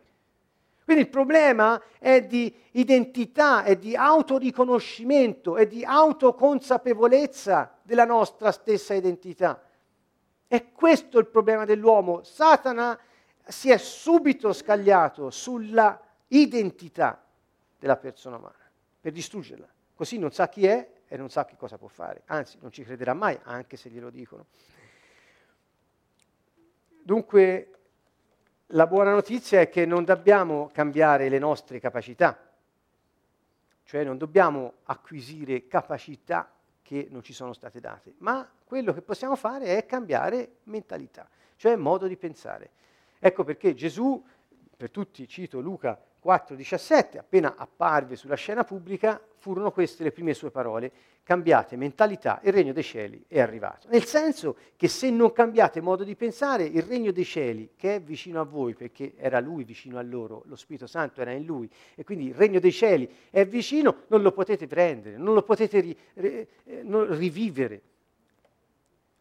Quindi 0.83 1.03
il 1.03 1.09
problema 1.09 1.81
è 1.97 2.25
di 2.25 2.53
identità, 2.71 3.63
è 3.63 3.77
di 3.77 3.95
autoriconoscimento, 3.95 5.55
è 5.55 5.65
di 5.65 5.85
autoconsapevolezza 5.85 7.77
della 7.83 8.03
nostra 8.03 8.51
stessa 8.51 8.93
identità. 8.93 9.63
È 10.45 10.71
questo 10.73 11.19
il 11.19 11.27
problema 11.27 11.63
dell'uomo. 11.63 12.21
Satana 12.21 12.99
si 13.45 13.71
è 13.71 13.77
subito 13.77 14.51
scagliato 14.51 15.29
sulla 15.29 16.01
identità 16.27 17.23
della 17.79 17.95
persona 17.95 18.35
umana 18.35 18.69
per 18.99 19.13
distruggerla. 19.13 19.69
Così 19.95 20.17
non 20.17 20.33
sa 20.33 20.49
chi 20.49 20.65
è 20.65 20.95
e 21.07 21.17
non 21.17 21.29
sa 21.29 21.45
che 21.45 21.55
cosa 21.55 21.77
può 21.77 21.87
fare. 21.87 22.23
Anzi, 22.25 22.57
non 22.61 22.71
ci 22.71 22.83
crederà 22.83 23.13
mai, 23.13 23.39
anche 23.43 23.77
se 23.77 23.89
glielo 23.89 24.09
dicono. 24.09 24.45
Dunque, 27.01 27.71
la 28.71 28.85
buona 28.85 29.11
notizia 29.11 29.61
è 29.61 29.69
che 29.69 29.85
non 29.85 30.03
dobbiamo 30.03 30.69
cambiare 30.73 31.29
le 31.29 31.39
nostre 31.39 31.79
capacità, 31.79 32.37
cioè 33.83 34.03
non 34.03 34.17
dobbiamo 34.17 34.73
acquisire 34.83 35.67
capacità 35.67 36.51
che 36.81 37.07
non 37.09 37.23
ci 37.23 37.31
sono 37.31 37.53
state 37.53 37.79
date, 37.79 38.15
ma 38.17 38.49
quello 38.65 38.93
che 38.93 39.01
possiamo 39.01 39.37
fare 39.37 39.77
è 39.77 39.85
cambiare 39.85 40.57
mentalità, 40.63 41.29
cioè 41.55 41.77
modo 41.77 42.07
di 42.07 42.17
pensare. 42.17 42.71
Ecco 43.19 43.45
perché 43.45 43.73
Gesù, 43.73 44.21
per 44.75 44.91
tutti 44.91 45.25
cito 45.27 45.61
Luca 45.61 45.97
4:17, 46.23 47.17
appena 47.17 47.55
apparve 47.57 48.15
sulla 48.15 48.35
scena 48.35 48.63
pubblica, 48.63 49.21
furono 49.37 49.71
queste 49.71 50.03
le 50.03 50.11
prime 50.11 50.33
sue 50.33 50.51
parole, 50.51 50.91
cambiate 51.23 51.75
mentalità, 51.75 52.39
il 52.43 52.53
regno 52.53 52.71
dei 52.71 52.83
cieli 52.83 53.23
è 53.27 53.41
arrivato. 53.41 53.87
Nel 53.89 54.05
senso 54.05 54.55
che 54.77 54.87
se 54.87 55.09
non 55.09 55.33
cambiate 55.33 55.81
modo 55.81 56.03
di 56.03 56.15
pensare, 56.15 56.63
il 56.63 56.81
regno 56.81 57.11
dei 57.11 57.25
cieli, 57.25 57.71
che 57.75 57.95
è 57.95 58.01
vicino 58.01 58.39
a 58.39 58.45
voi, 58.45 58.73
perché 58.73 59.13
era 59.17 59.39
lui 59.39 59.65
vicino 59.65 59.97
a 59.97 60.01
loro, 60.01 60.43
lo 60.45 60.55
Spirito 60.55 60.87
Santo 60.87 61.19
era 61.19 61.31
in 61.31 61.45
lui, 61.45 61.69
e 61.95 62.03
quindi 62.03 62.27
il 62.27 62.33
regno 62.33 62.59
dei 62.59 62.71
cieli 62.71 63.13
è 63.29 63.45
vicino, 63.45 64.03
non 64.07 64.21
lo 64.21 64.31
potete 64.31 64.67
prendere, 64.67 65.17
non 65.17 65.33
lo 65.33 65.43
potete 65.43 65.79
ri, 65.81 65.97
ri, 66.13 66.47
eh, 66.63 66.83
rivivere. 66.83 67.81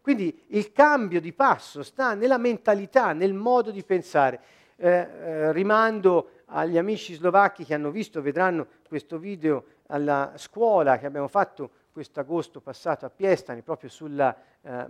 Quindi 0.00 0.44
il 0.50 0.70
cambio 0.70 1.20
di 1.20 1.32
passo 1.32 1.82
sta 1.82 2.14
nella 2.14 2.38
mentalità, 2.38 3.12
nel 3.12 3.34
modo 3.34 3.72
di 3.72 3.82
pensare. 3.82 4.40
Eh, 4.78 4.88
eh, 4.88 5.52
rimando 5.52 6.35
agli 6.46 6.78
amici 6.78 7.14
slovacchi 7.14 7.64
che 7.64 7.74
hanno 7.74 7.90
visto, 7.90 8.22
vedranno 8.22 8.66
questo 8.88 9.18
video 9.18 9.64
alla 9.86 10.34
scuola 10.36 10.98
che 10.98 11.06
abbiamo 11.06 11.28
fatto 11.28 11.70
quest'agosto 11.92 12.60
passato 12.60 13.06
a 13.06 13.10
Piestani, 13.10 13.62
proprio 13.62 13.88
sulla 13.88 14.36
eh, 14.60 14.86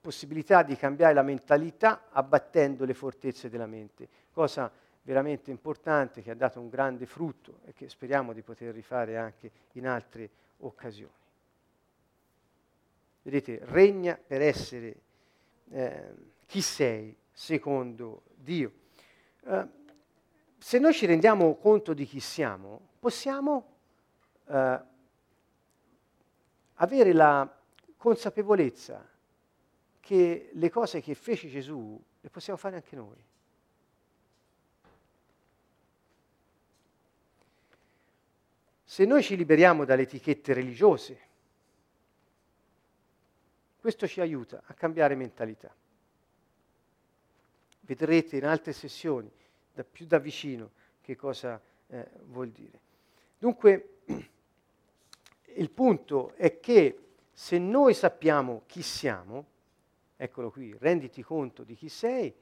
possibilità 0.00 0.62
di 0.62 0.76
cambiare 0.76 1.14
la 1.14 1.22
mentalità 1.22 2.08
abbattendo 2.10 2.84
le 2.84 2.94
fortezze 2.94 3.48
della 3.48 3.66
mente, 3.66 4.08
cosa 4.32 4.70
veramente 5.02 5.50
importante 5.50 6.22
che 6.22 6.30
ha 6.30 6.34
dato 6.34 6.60
un 6.60 6.68
grande 6.68 7.06
frutto 7.06 7.60
e 7.64 7.72
che 7.72 7.88
speriamo 7.88 8.32
di 8.32 8.42
poter 8.42 8.72
rifare 8.72 9.16
anche 9.18 9.50
in 9.72 9.86
altre 9.86 10.30
occasioni. 10.58 11.12
Vedete, 13.22 13.60
regna 13.64 14.18
per 14.18 14.42
essere 14.42 14.96
eh, 15.70 16.14
chi 16.46 16.60
sei 16.60 17.16
secondo 17.32 18.22
Dio. 18.34 18.72
Eh, 19.44 19.82
se 20.64 20.78
noi 20.78 20.94
ci 20.94 21.04
rendiamo 21.04 21.56
conto 21.56 21.92
di 21.92 22.06
chi 22.06 22.20
siamo, 22.20 22.80
possiamo 22.98 23.76
eh, 24.46 24.80
avere 26.72 27.12
la 27.12 27.54
consapevolezza 27.98 29.06
che 30.00 30.48
le 30.50 30.70
cose 30.70 31.02
che 31.02 31.14
fece 31.14 31.50
Gesù 31.50 32.02
le 32.18 32.30
possiamo 32.30 32.58
fare 32.58 32.76
anche 32.76 32.96
noi. 32.96 33.22
Se 38.84 39.04
noi 39.04 39.22
ci 39.22 39.36
liberiamo 39.36 39.84
dalle 39.84 40.02
etichette 40.02 40.54
religiose, 40.54 41.20
questo 43.78 44.08
ci 44.08 44.22
aiuta 44.22 44.62
a 44.64 44.72
cambiare 44.72 45.14
mentalità. 45.14 45.70
Vedrete 47.80 48.38
in 48.38 48.46
altre 48.46 48.72
sessioni, 48.72 49.30
da 49.74 49.84
più 49.84 50.06
da 50.06 50.18
vicino, 50.18 50.70
che 51.00 51.16
cosa 51.16 51.60
eh, 51.88 52.08
vuol 52.26 52.50
dire. 52.50 52.80
Dunque, 53.36 53.98
il 55.56 55.70
punto 55.70 56.32
è 56.36 56.60
che 56.60 56.98
se 57.32 57.58
noi 57.58 57.92
sappiamo 57.92 58.62
chi 58.66 58.82
siamo, 58.82 59.46
eccolo 60.16 60.50
qui, 60.50 60.74
renditi 60.78 61.22
conto 61.22 61.64
di 61.64 61.74
chi 61.74 61.88
sei, 61.88 62.32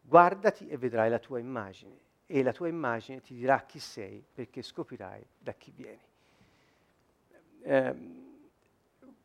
guardati 0.00 0.66
e 0.68 0.76
vedrai 0.78 1.10
la 1.10 1.18
tua 1.18 1.38
immagine 1.38 2.10
e 2.26 2.42
la 2.42 2.52
tua 2.52 2.68
immagine 2.68 3.20
ti 3.20 3.34
dirà 3.34 3.60
chi 3.60 3.78
sei 3.78 4.24
perché 4.32 4.62
scoprirai 4.62 5.24
da 5.38 5.52
chi 5.52 5.70
vieni. 5.74 6.00
Eh, 7.64 7.94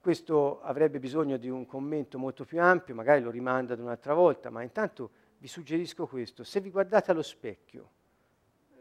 questo 0.01 0.61
avrebbe 0.61 0.99
bisogno 0.99 1.37
di 1.37 1.49
un 1.49 1.65
commento 1.65 2.19
molto 2.19 2.45
più 2.45 2.61
ampio, 2.61 2.93
magari 2.93 3.21
lo 3.21 3.29
rimando 3.29 3.73
ad 3.73 3.79
un'altra 3.79 4.13
volta, 4.13 4.49
ma 4.49 4.61
intanto 4.61 5.09
vi 5.37 5.47
suggerisco 5.47 6.07
questo. 6.07 6.43
Se 6.43 6.59
vi 6.59 6.69
guardate 6.69 7.11
allo 7.11 7.21
specchio, 7.21 7.89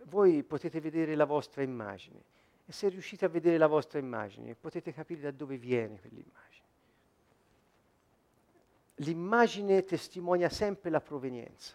voi 0.04 0.42
potete 0.42 0.80
vedere 0.80 1.14
la 1.14 1.24
vostra 1.24 1.62
immagine 1.62 2.34
e 2.66 2.72
se 2.72 2.88
riuscite 2.88 3.24
a 3.24 3.28
vedere 3.28 3.59
la 3.59 3.66
vostra 3.66 3.98
immagine, 3.98 4.54
potete 4.54 4.92
capire 4.92 5.20
da 5.20 5.30
dove 5.30 5.57
viene 5.57 6.00
quell'immagine. 6.00 6.64
L'immagine 8.96 9.84
testimonia 9.84 10.48
sempre 10.48 10.90
la 10.90 11.00
provenienza. 11.00 11.74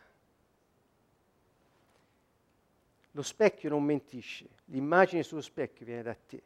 Lo 3.12 3.22
specchio 3.22 3.70
non 3.70 3.84
mentisce, 3.84 4.48
l'immagine 4.66 5.24
sullo 5.24 5.42
specchio 5.42 5.86
viene 5.86 6.02
da 6.02 6.16
te. 6.16 6.42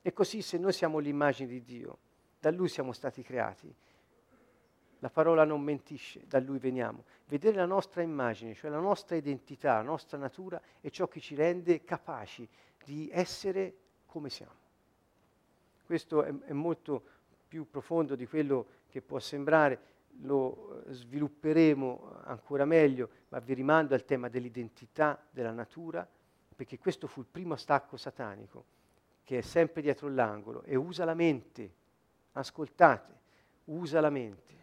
E 0.00 0.12
così 0.12 0.40
se 0.40 0.56
noi 0.58 0.72
siamo 0.72 0.98
l'immagine 0.98 1.48
di 1.48 1.62
Dio, 1.62 1.98
da 2.38 2.50
Lui 2.50 2.68
siamo 2.68 2.92
stati 2.92 3.22
creati, 3.22 3.74
la 5.00 5.10
parola 5.10 5.44
non 5.44 5.62
mentisce, 5.62 6.24
da 6.26 6.40
Lui 6.40 6.58
veniamo. 6.58 7.04
Vedere 7.26 7.56
la 7.56 7.66
nostra 7.66 8.02
immagine, 8.02 8.54
cioè 8.54 8.70
la 8.70 8.80
nostra 8.80 9.16
identità, 9.16 9.74
la 9.74 9.82
nostra 9.82 10.18
natura, 10.18 10.60
è 10.80 10.90
ciò 10.90 11.06
che 11.08 11.20
ci 11.20 11.34
rende 11.34 11.84
capaci 11.84 12.48
di 12.84 13.08
essere 13.12 13.74
come 14.06 14.30
siamo. 14.30 14.66
Questo 15.84 16.22
è, 16.22 16.34
è 16.46 16.52
molto 16.52 17.02
più 17.46 17.68
profondo 17.68 18.14
di 18.14 18.26
quello 18.26 18.66
che 18.88 19.00
può 19.00 19.18
sembrare, 19.18 19.96
lo 20.22 20.82
eh, 20.86 20.92
svilupperemo 20.92 22.22
ancora 22.24 22.64
meglio, 22.64 23.08
ma 23.28 23.38
vi 23.38 23.54
rimando 23.54 23.94
al 23.94 24.04
tema 24.04 24.28
dell'identità 24.28 25.22
della 25.30 25.52
natura, 25.52 26.06
perché 26.56 26.78
questo 26.78 27.06
fu 27.06 27.20
il 27.20 27.26
primo 27.30 27.56
stacco 27.56 27.96
satanico, 27.96 28.64
che 29.22 29.38
è 29.38 29.42
sempre 29.42 29.80
dietro 29.80 30.08
l'angolo 30.08 30.62
e 30.62 30.74
usa 30.74 31.04
la 31.04 31.14
mente. 31.14 31.74
Ascoltate, 32.32 33.16
usa 33.66 34.00
la 34.00 34.10
mente. 34.10 34.57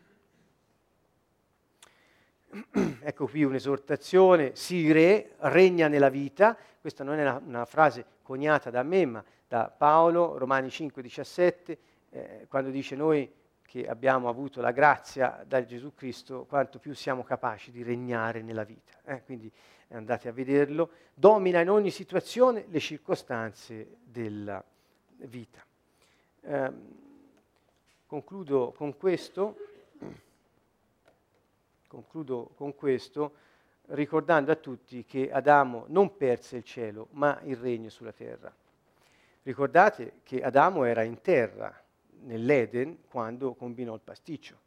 ecco 3.01 3.27
qui 3.27 3.43
un'esortazione, 3.43 4.55
si 4.55 4.91
re, 4.91 5.33
regna 5.39 5.87
nella 5.87 6.09
vita, 6.09 6.57
questa 6.79 7.03
non 7.03 7.17
è 7.17 7.21
una, 7.21 7.41
una 7.45 7.65
frase 7.65 8.05
coniata 8.21 8.69
da 8.69 8.83
me, 8.83 9.05
ma 9.05 9.23
da 9.47 9.73
Paolo, 9.75 10.37
Romani 10.37 10.69
5, 10.69 11.01
17, 11.01 11.77
eh, 12.09 12.45
quando 12.47 12.69
dice 12.69 12.95
noi 12.95 13.29
che 13.61 13.87
abbiamo 13.87 14.29
avuto 14.29 14.61
la 14.61 14.71
grazia 14.71 15.43
da 15.45 15.65
Gesù 15.65 15.93
Cristo, 15.93 16.45
quanto 16.47 16.79
più 16.79 16.93
siamo 16.93 17.23
capaci 17.23 17.71
di 17.71 17.83
regnare 17.83 18.41
nella 18.41 18.63
vita. 18.63 18.93
Eh, 19.03 19.23
quindi 19.23 19.51
andate 19.89 20.29
a 20.29 20.31
vederlo, 20.31 20.89
domina 21.13 21.59
in 21.59 21.69
ogni 21.69 21.91
situazione 21.91 22.65
le 22.69 22.79
circostanze 22.79 23.97
della 24.03 24.63
vita. 25.17 25.63
Eh, 26.41 26.71
concludo 28.05 28.71
con 28.71 28.95
questo 28.95 29.57
concludo 31.95 32.51
con 32.55 32.75
questo, 32.75 33.35
ricordando 33.87 34.51
a 34.51 34.55
tutti 34.55 35.05
che 35.05 35.31
Adamo 35.31 35.85
non 35.87 36.17
perse 36.17 36.57
il 36.57 36.63
cielo, 36.63 37.07
ma 37.11 37.39
il 37.43 37.55
regno 37.55 37.89
sulla 37.89 38.11
terra. 38.11 38.53
Ricordate 39.43 40.19
che 40.23 40.41
Adamo 40.41 40.83
era 40.83 41.03
in 41.03 41.21
terra, 41.21 41.73
nell'Eden 42.23 43.03
quando 43.07 43.53
combinò 43.53 43.93
il 43.93 44.01
pasticcio. 44.01 44.63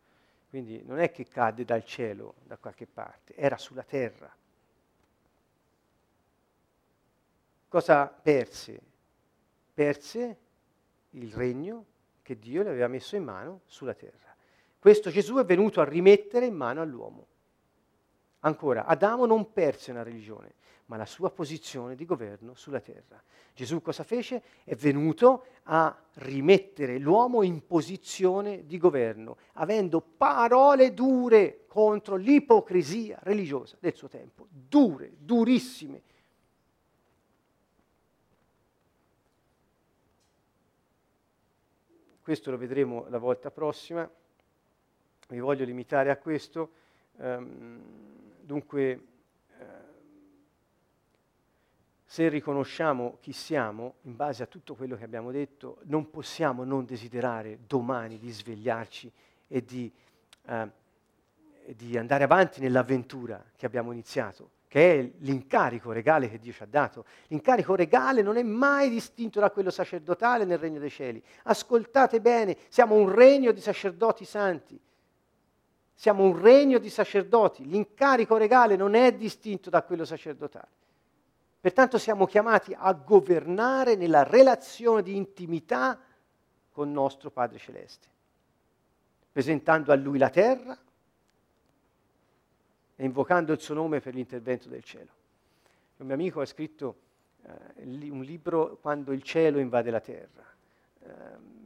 Quindi 0.48 0.82
non 0.84 0.98
è 1.00 1.10
che 1.10 1.26
cadde 1.26 1.66
dal 1.66 1.84
cielo 1.84 2.36
da 2.44 2.56
qualche 2.56 2.86
parte, 2.86 3.34
era 3.34 3.58
sulla 3.58 3.82
terra. 3.82 4.34
Cosa 7.68 8.06
perse? 8.06 8.80
Perse 9.74 10.36
il 11.10 11.34
regno 11.34 11.84
che 12.22 12.38
Dio 12.38 12.62
le 12.62 12.70
aveva 12.70 12.88
messo 12.88 13.16
in 13.16 13.24
mano 13.24 13.60
sulla 13.66 13.92
terra. 13.92 14.27
Questo 14.78 15.10
Gesù 15.10 15.36
è 15.36 15.44
venuto 15.44 15.80
a 15.80 15.84
rimettere 15.84 16.46
in 16.46 16.54
mano 16.54 16.80
all'uomo. 16.80 17.26
Ancora, 18.40 18.84
Adamo 18.84 19.26
non 19.26 19.52
perse 19.52 19.90
una 19.90 20.04
religione, 20.04 20.54
ma 20.86 20.96
la 20.96 21.06
sua 21.06 21.30
posizione 21.30 21.96
di 21.96 22.04
governo 22.04 22.54
sulla 22.54 22.80
terra. 22.80 23.20
Gesù 23.52 23.82
cosa 23.82 24.04
fece? 24.04 24.42
È 24.62 24.76
venuto 24.76 25.46
a 25.64 25.94
rimettere 26.14 26.98
l'uomo 26.98 27.42
in 27.42 27.66
posizione 27.66 28.64
di 28.64 28.78
governo, 28.78 29.36
avendo 29.54 30.00
parole 30.00 30.94
dure 30.94 31.64
contro 31.66 32.14
l'ipocrisia 32.14 33.18
religiosa 33.22 33.76
del 33.80 33.94
suo 33.94 34.08
tempo, 34.08 34.46
dure, 34.48 35.12
durissime. 35.18 36.02
Questo 42.22 42.50
lo 42.50 42.56
vedremo 42.56 43.06
la 43.08 43.18
volta 43.18 43.50
prossima, 43.50 44.08
mi 45.28 45.40
voglio 45.40 45.64
limitare 45.64 46.10
a 46.10 46.16
questo. 46.16 46.70
Um, 47.16 47.80
dunque, 48.40 49.08
se 52.10 52.30
riconosciamo 52.30 53.18
chi 53.20 53.32
siamo, 53.32 53.96
in 54.04 54.16
base 54.16 54.42
a 54.42 54.46
tutto 54.46 54.74
quello 54.74 54.96
che 54.96 55.04
abbiamo 55.04 55.30
detto, 55.30 55.80
non 55.84 56.08
possiamo 56.08 56.64
non 56.64 56.86
desiderare 56.86 57.58
domani 57.66 58.18
di 58.18 58.30
svegliarci 58.30 59.12
e 59.46 59.62
di, 59.62 59.92
eh, 60.46 60.70
di 61.76 61.98
andare 61.98 62.24
avanti 62.24 62.62
nell'avventura 62.62 63.44
che 63.54 63.66
abbiamo 63.66 63.92
iniziato, 63.92 64.52
che 64.68 64.98
è 64.98 65.10
l'incarico 65.18 65.92
regale 65.92 66.30
che 66.30 66.38
Dio 66.38 66.54
ci 66.54 66.62
ha 66.62 66.66
dato. 66.66 67.04
L'incarico 67.26 67.74
regale 67.74 68.22
non 68.22 68.38
è 68.38 68.42
mai 68.42 68.88
distinto 68.88 69.38
da 69.38 69.50
quello 69.50 69.68
sacerdotale 69.68 70.46
nel 70.46 70.56
regno 70.56 70.78
dei 70.78 70.90
cieli. 70.90 71.22
Ascoltate 71.42 72.22
bene, 72.22 72.56
siamo 72.68 72.94
un 72.94 73.14
regno 73.14 73.52
di 73.52 73.60
sacerdoti 73.60 74.24
santi. 74.24 74.80
Siamo 75.98 76.22
un 76.22 76.40
regno 76.40 76.78
di 76.78 76.90
sacerdoti. 76.90 77.66
L'incarico 77.66 78.36
regale 78.36 78.76
non 78.76 78.94
è 78.94 79.12
distinto 79.12 79.68
da 79.68 79.82
quello 79.82 80.04
sacerdotale. 80.04 80.68
Pertanto 81.60 81.98
siamo 81.98 82.24
chiamati 82.24 82.72
a 82.72 82.92
governare 82.92 83.96
nella 83.96 84.22
relazione 84.22 85.02
di 85.02 85.16
intimità 85.16 86.00
con 86.70 86.92
nostro 86.92 87.32
Padre 87.32 87.58
Celeste, 87.58 88.06
presentando 89.32 89.90
a 89.90 89.96
Lui 89.96 90.18
la 90.18 90.30
terra 90.30 90.78
e 92.94 93.04
invocando 93.04 93.52
il 93.52 93.60
suo 93.60 93.74
nome 93.74 93.98
per 93.98 94.14
l'intervento 94.14 94.68
del 94.68 94.84
cielo. 94.84 95.10
Un 95.96 96.06
mio 96.06 96.14
amico 96.14 96.40
ha 96.40 96.46
scritto 96.46 96.96
eh, 97.42 98.08
un 98.08 98.22
libro 98.22 98.78
Quando 98.80 99.10
il 99.10 99.24
cielo 99.24 99.58
invade 99.58 99.90
la 99.90 100.00
terra, 100.00 100.44
eh, 101.00 101.08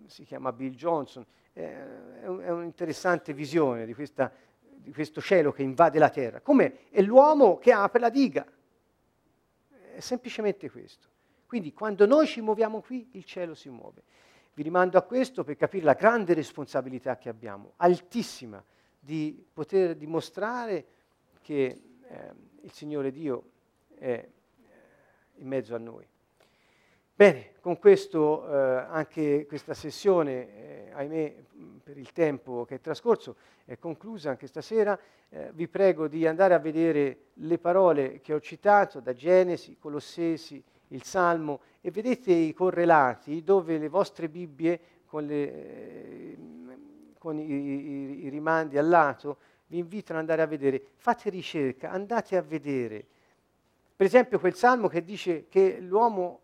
si 0.06 0.24
chiama 0.24 0.52
Bill 0.52 0.72
Johnson, 0.72 1.22
eh, 1.52 2.20
è, 2.20 2.24
è, 2.24 2.50
un'interessante 2.50 3.32
visione 3.32 3.86
di, 3.86 3.94
questa, 3.94 4.32
di 4.60 4.92
questo 4.92 5.20
cielo 5.20 5.52
che 5.52 5.62
invade 5.62 5.98
la 5.98 6.10
terra, 6.10 6.40
come 6.40 6.88
è 6.90 7.02
l'uomo 7.02 7.58
che 7.58 7.72
apre 7.72 8.00
la 8.00 8.10
diga 8.10 8.46
è 9.92 10.00
semplicemente 10.00 10.70
questo. 10.70 11.08
Quindi 11.46 11.72
quando 11.72 12.06
noi 12.06 12.26
ci 12.26 12.40
muoviamo 12.40 12.80
qui, 12.80 13.10
il 13.12 13.24
cielo 13.24 13.54
si 13.54 13.68
muove. 13.68 14.02
Vi 14.54 14.62
rimando 14.62 14.98
a 14.98 15.02
questo 15.02 15.44
per 15.44 15.56
capire 15.56 15.84
la 15.84 15.94
grande 15.94 16.34
responsabilità 16.34 17.16
che 17.16 17.28
abbiamo, 17.28 17.74
altissima, 17.76 18.62
di 18.98 19.44
poter 19.52 19.96
dimostrare 19.96 20.86
che 21.42 21.82
eh, 22.02 22.32
il 22.62 22.72
Signore 22.72 23.10
Dio 23.10 23.50
è 23.94 24.06
eh, 24.06 24.30
in 25.36 25.48
mezzo 25.48 25.74
a 25.74 25.78
noi. 25.78 26.06
Bene, 27.14 27.52
con 27.60 27.78
questo 27.78 28.48
eh, 28.48 28.86
anche 28.88 29.46
questa 29.46 29.74
sessione, 29.74 30.88
eh, 30.88 30.90
ahimè, 30.92 31.34
per 31.82 31.98
il 31.98 32.10
tempo 32.12 32.64
che 32.64 32.76
è 32.76 32.80
trascorso, 32.80 33.36
è 33.64 33.78
conclusa 33.78 34.30
anche 34.30 34.46
stasera. 34.46 34.98
Eh, 35.28 35.50
vi 35.52 35.68
prego 35.68 36.08
di 36.08 36.26
andare 36.26 36.54
a 36.54 36.58
vedere 36.58 37.26
le 37.34 37.58
parole 37.58 38.20
che 38.20 38.32
ho 38.32 38.40
citato 38.40 39.00
da 39.00 39.12
Genesi, 39.12 39.76
Colossesi, 39.78 40.62
il 40.88 41.02
Salmo 41.04 41.60
e 41.80 41.90
vedete 41.90 42.32
i 42.32 42.52
correlati 42.54 43.42
dove 43.42 43.78
le 43.78 43.88
vostre 43.88 44.28
Bibbie 44.28 44.80
con, 45.06 45.26
le, 45.26 45.52
eh, 45.52 46.38
con 47.18 47.38
i, 47.38 47.44
i, 47.44 48.24
i 48.24 48.28
rimandi 48.28 48.78
al 48.78 48.88
lato 48.88 49.38
vi 49.66 49.78
invitano 49.78 50.18
ad 50.18 50.28
andare 50.28 50.42
a 50.42 50.46
vedere. 50.46 50.82
Fate 50.96 51.30
ricerca, 51.30 51.90
andate 51.90 52.36
a 52.36 52.42
vedere. 52.42 53.04
Per 53.96 54.06
esempio 54.06 54.38
quel 54.38 54.54
Salmo 54.54 54.88
che 54.88 55.02
dice 55.02 55.46
che 55.48 55.78
l'uomo, 55.80 56.40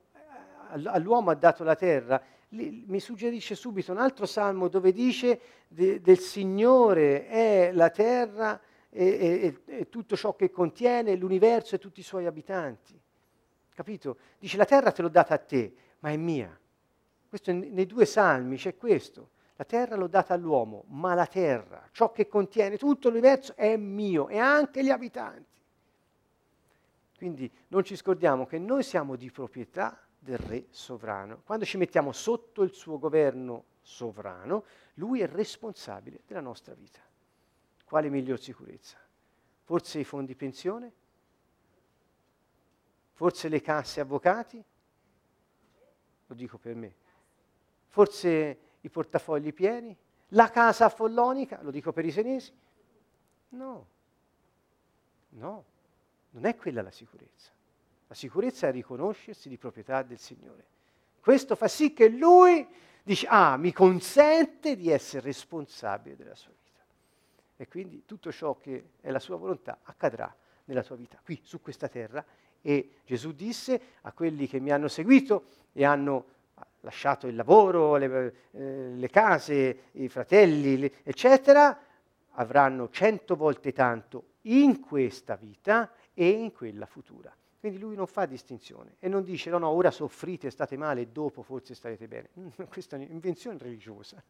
all'uomo 0.71 1.31
ha 1.31 1.35
dato 1.35 1.64
la 1.64 1.75
terra, 1.75 2.23
mi 2.51 3.01
suggerisce 3.01 3.55
subito 3.55 3.93
un 3.93 3.99
altro 3.99 4.25
salmo 4.25 4.69
dove 4.69 4.93
dice 4.93 5.41
de, 5.69 6.01
del 6.01 6.19
Signore 6.19 7.27
è 7.27 7.71
la 7.73 7.91
terra 7.91 8.59
e, 8.91 9.05
e, 9.07 9.61
e, 9.66 9.89
tutto 9.89 10.16
ciò 10.16 10.35
che 10.35 10.51
contiene, 10.51 11.14
l'universo 11.14 11.75
e 11.75 11.79
tutti 11.79 12.01
i 12.01 12.05
suoi 12.05 12.27
abitanti. 12.27 12.99
Capito? 13.75 14.16
Dice 14.39 14.57
la 14.57 14.64
terra 14.64 14.93
te 14.93 15.03
l'ho 15.03 15.09
data 15.09 15.35
a 15.35 15.39
te, 15.39 15.73
ma 16.01 16.11
è 16.11 16.16
mia. 16.16 16.59
Questo 17.29 17.53
nei 17.53 17.87
due 17.87 18.07
salmi 18.07 18.57
c'è 18.57 18.77
questo. 18.77 19.31
La 19.57 19.64
terra 19.64 19.97
l'ho 19.97 20.07
data 20.07 20.35
all'uomo, 20.35 20.85
ma 20.89 21.14
la 21.14 21.27
terra, 21.27 21.87
ciò 21.93 22.12
che 22.12 22.29
contiene 22.29 22.79
tutto 22.79 23.09
l'universo 23.09 23.55
è 23.57 23.77
mio 23.77 24.29
e 24.29 24.39
anche 24.39 24.83
gli 24.83 24.91
abitanti. 24.91 25.61
Quindi 27.16 27.51
non 27.69 27.85
ci 27.85 27.97
scordiamo 27.97 28.47
che 28.47 28.59
noi 28.59 28.85
siamo 28.85 29.16
di 29.16 29.31
proprietà 29.31 30.08
del 30.19 30.39
re 30.39 30.66
sovrano. 30.71 31.43
Quando 31.45 31.64
ci 31.64 31.77
mettiamo 31.77 32.12
sotto 32.12 32.62
il 32.62 32.73
suo 32.73 32.99
governo 32.99 33.64
sovrano, 33.81 34.64
lui 34.95 35.21
è 35.21 35.27
responsabile 35.27 36.21
della 36.27 36.41
nostra 36.41 36.75
vita. 36.75 37.01
Quale 37.85 38.11
miglior 38.11 38.39
sicurezza? 38.39 38.99
Forse 39.64 39.99
i 39.99 40.05
fondi 40.05 40.35
pensione? 40.35 40.93
Forse 43.12 43.49
le 43.49 43.61
casse 43.61 44.01
avvocati? 44.01 44.62
Lo 46.27 46.35
dico 46.35 46.59
per 46.59 46.75
me. 46.75 46.95
Forse 47.87 48.59
i 48.81 48.89
portafogli 48.91 49.53
pieni? 49.53 49.97
La 50.33 50.51
casa 50.51 50.85
affollonica? 50.85 51.62
Lo 51.62 51.71
dico 51.71 51.93
per 51.93 52.05
i 52.05 52.11
senesi? 52.11 52.53
No, 53.51 53.89
no, 55.31 55.64
non 56.31 56.45
è 56.45 56.55
quella 56.55 56.83
la 56.83 56.91
sicurezza. 56.91 57.51
La 58.09 58.15
sicurezza 58.15 58.69
è 58.69 58.73
riconoscersi 58.73 59.49
di 59.49 59.59
proprietà 59.59 60.03
del 60.03 60.19
Signore. 60.19 60.65
Questo 61.21 61.55
fa 61.57 61.69
sì 61.69 61.93
che 61.93 62.09
Lui 62.09 62.67
dice, 63.03 63.27
ah, 63.29 63.57
mi 63.57 63.73
consente 63.73 64.77
di 64.77 64.91
essere 64.91 65.27
responsabile 65.27 66.17
della 66.17 66.35
sua 66.35 66.53
vita. 66.53 66.81
E 67.57 67.69
quindi 67.69 68.05
tutto 68.07 68.33
ciò 68.33 68.57
che 68.57 68.91
è 69.01 69.11
la 69.11 69.19
sua 69.19 69.37
volontà 69.37 69.81
accadrà 69.83 70.35
nella 70.65 70.83
tua 70.83 70.97
vita, 70.97 71.21
qui 71.23 71.39
su 71.43 71.61
questa 71.61 71.89
terra. 71.89 72.25
E 72.63 72.97
Gesù 73.05 73.33
disse 73.33 73.81
a 74.03 74.13
quelli 74.13 74.47
che 74.47 74.59
mi 74.59 74.71
hanno 74.71 74.89
seguito 74.89 75.45
e 75.73 75.85
hanno 75.85 76.37
lasciato 76.81 77.27
il 77.27 77.35
lavoro, 77.35 77.97
le, 77.97 78.35
eh, 78.53 78.91
le 78.95 79.11
case, 79.11 79.85
i 79.93 80.09
fratelli, 80.09 80.79
le, 80.79 80.93
eccetera, 81.03 81.79
avranno 82.33 82.89
cento 82.91 83.37
volte 83.37 83.73
tanto 83.73 84.25
in 84.43 84.81
questa 84.81 85.37
vita 85.37 85.93
e 86.15 86.29
in 86.29 86.53
quella 86.53 86.87
futura. 86.87 87.35
Quindi 87.61 87.79
lui 87.79 87.97
non 87.97 88.07
fa 88.07 88.25
distinzione 88.27 88.95
e 89.01 89.09
non 89.09 89.25
dice 89.25 89.51
no, 89.51 89.59
no, 89.59 89.69
ora 89.69 89.91
soffrite, 89.91 90.51
state 90.51 90.77
male 90.77 91.01
e 91.01 91.07
dopo 91.09 91.43
forse 91.43 91.75
starete 91.75 92.07
bene. 92.07 92.29
Questa 92.69 92.97
è 92.97 93.01
un'invenzione 93.01 93.59
religiosa 93.59 94.23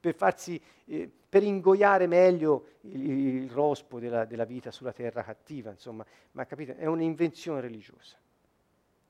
per, 0.00 0.14
farsi, 0.14 0.60
eh, 0.84 1.10
per 1.28 1.42
ingoiare 1.42 2.06
meglio 2.06 2.76
il, 2.82 3.10
il 3.10 3.50
rospo 3.50 3.98
della, 3.98 4.24
della, 4.24 4.44
vita 4.44 4.70
sulla 4.70 4.92
terra 4.92 5.22
cattiva, 5.22 5.70
insomma, 5.70 6.04
ma 6.32 6.46
capite, 6.46 6.76
è 6.76 6.86
un'invenzione 6.86 7.60
religiosa. 7.60 8.16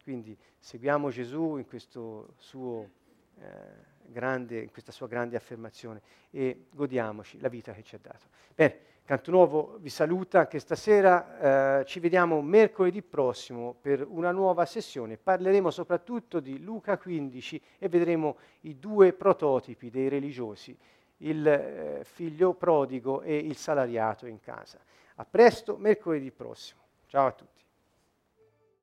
Quindi 0.03 0.37
seguiamo 0.59 1.11
Gesù 1.11 1.57
in, 1.59 1.67
suo, 2.39 2.91
eh, 3.39 3.47
grande, 4.07 4.61
in 4.63 4.71
questa 4.71 4.93
sua 4.93 5.07
grande 5.07 5.37
affermazione 5.37 6.01
e 6.31 6.65
godiamoci 6.71 7.39
la 7.41 7.49
vita 7.49 7.73
che 7.73 7.83
ci 7.83 7.95
ha 7.95 7.99
dato. 8.01 8.27
Bene. 8.55 8.97
Canto 9.09 9.31
Nuovo 9.31 9.79
vi 9.81 9.89
saluta 9.89 10.41
anche 10.41 10.59
stasera, 10.59 11.79
eh, 11.79 11.87
ci 11.87 11.99
vediamo 11.99 12.43
mercoledì 12.43 13.01
prossimo 13.01 13.75
per 13.81 14.07
una 14.07 14.33
nuova 14.33 14.67
sessione, 14.67 15.17
parleremo 15.17 15.71
soprattutto 15.71 16.41
di 16.41 16.61
Luca 16.63 16.99
15 16.99 17.63
e 17.79 17.89
vedremo 17.89 18.37
i 18.65 18.79
due 18.79 19.15
prototipi 19.15 19.89
dei 19.89 20.11
religiosi, 20.11 20.77
il 21.21 21.47
eh, 21.47 22.01
figlio 22.05 22.53
prodigo 22.53 23.23
e 23.23 23.35
il 23.39 23.57
salariato 23.57 24.27
in 24.27 24.41
casa. 24.41 24.79
A 25.15 25.25
presto, 25.25 25.79
mercoledì 25.79 26.31
prossimo. 26.31 26.83
Ciao 27.07 27.29
a 27.29 27.33
tutti. 27.33 27.58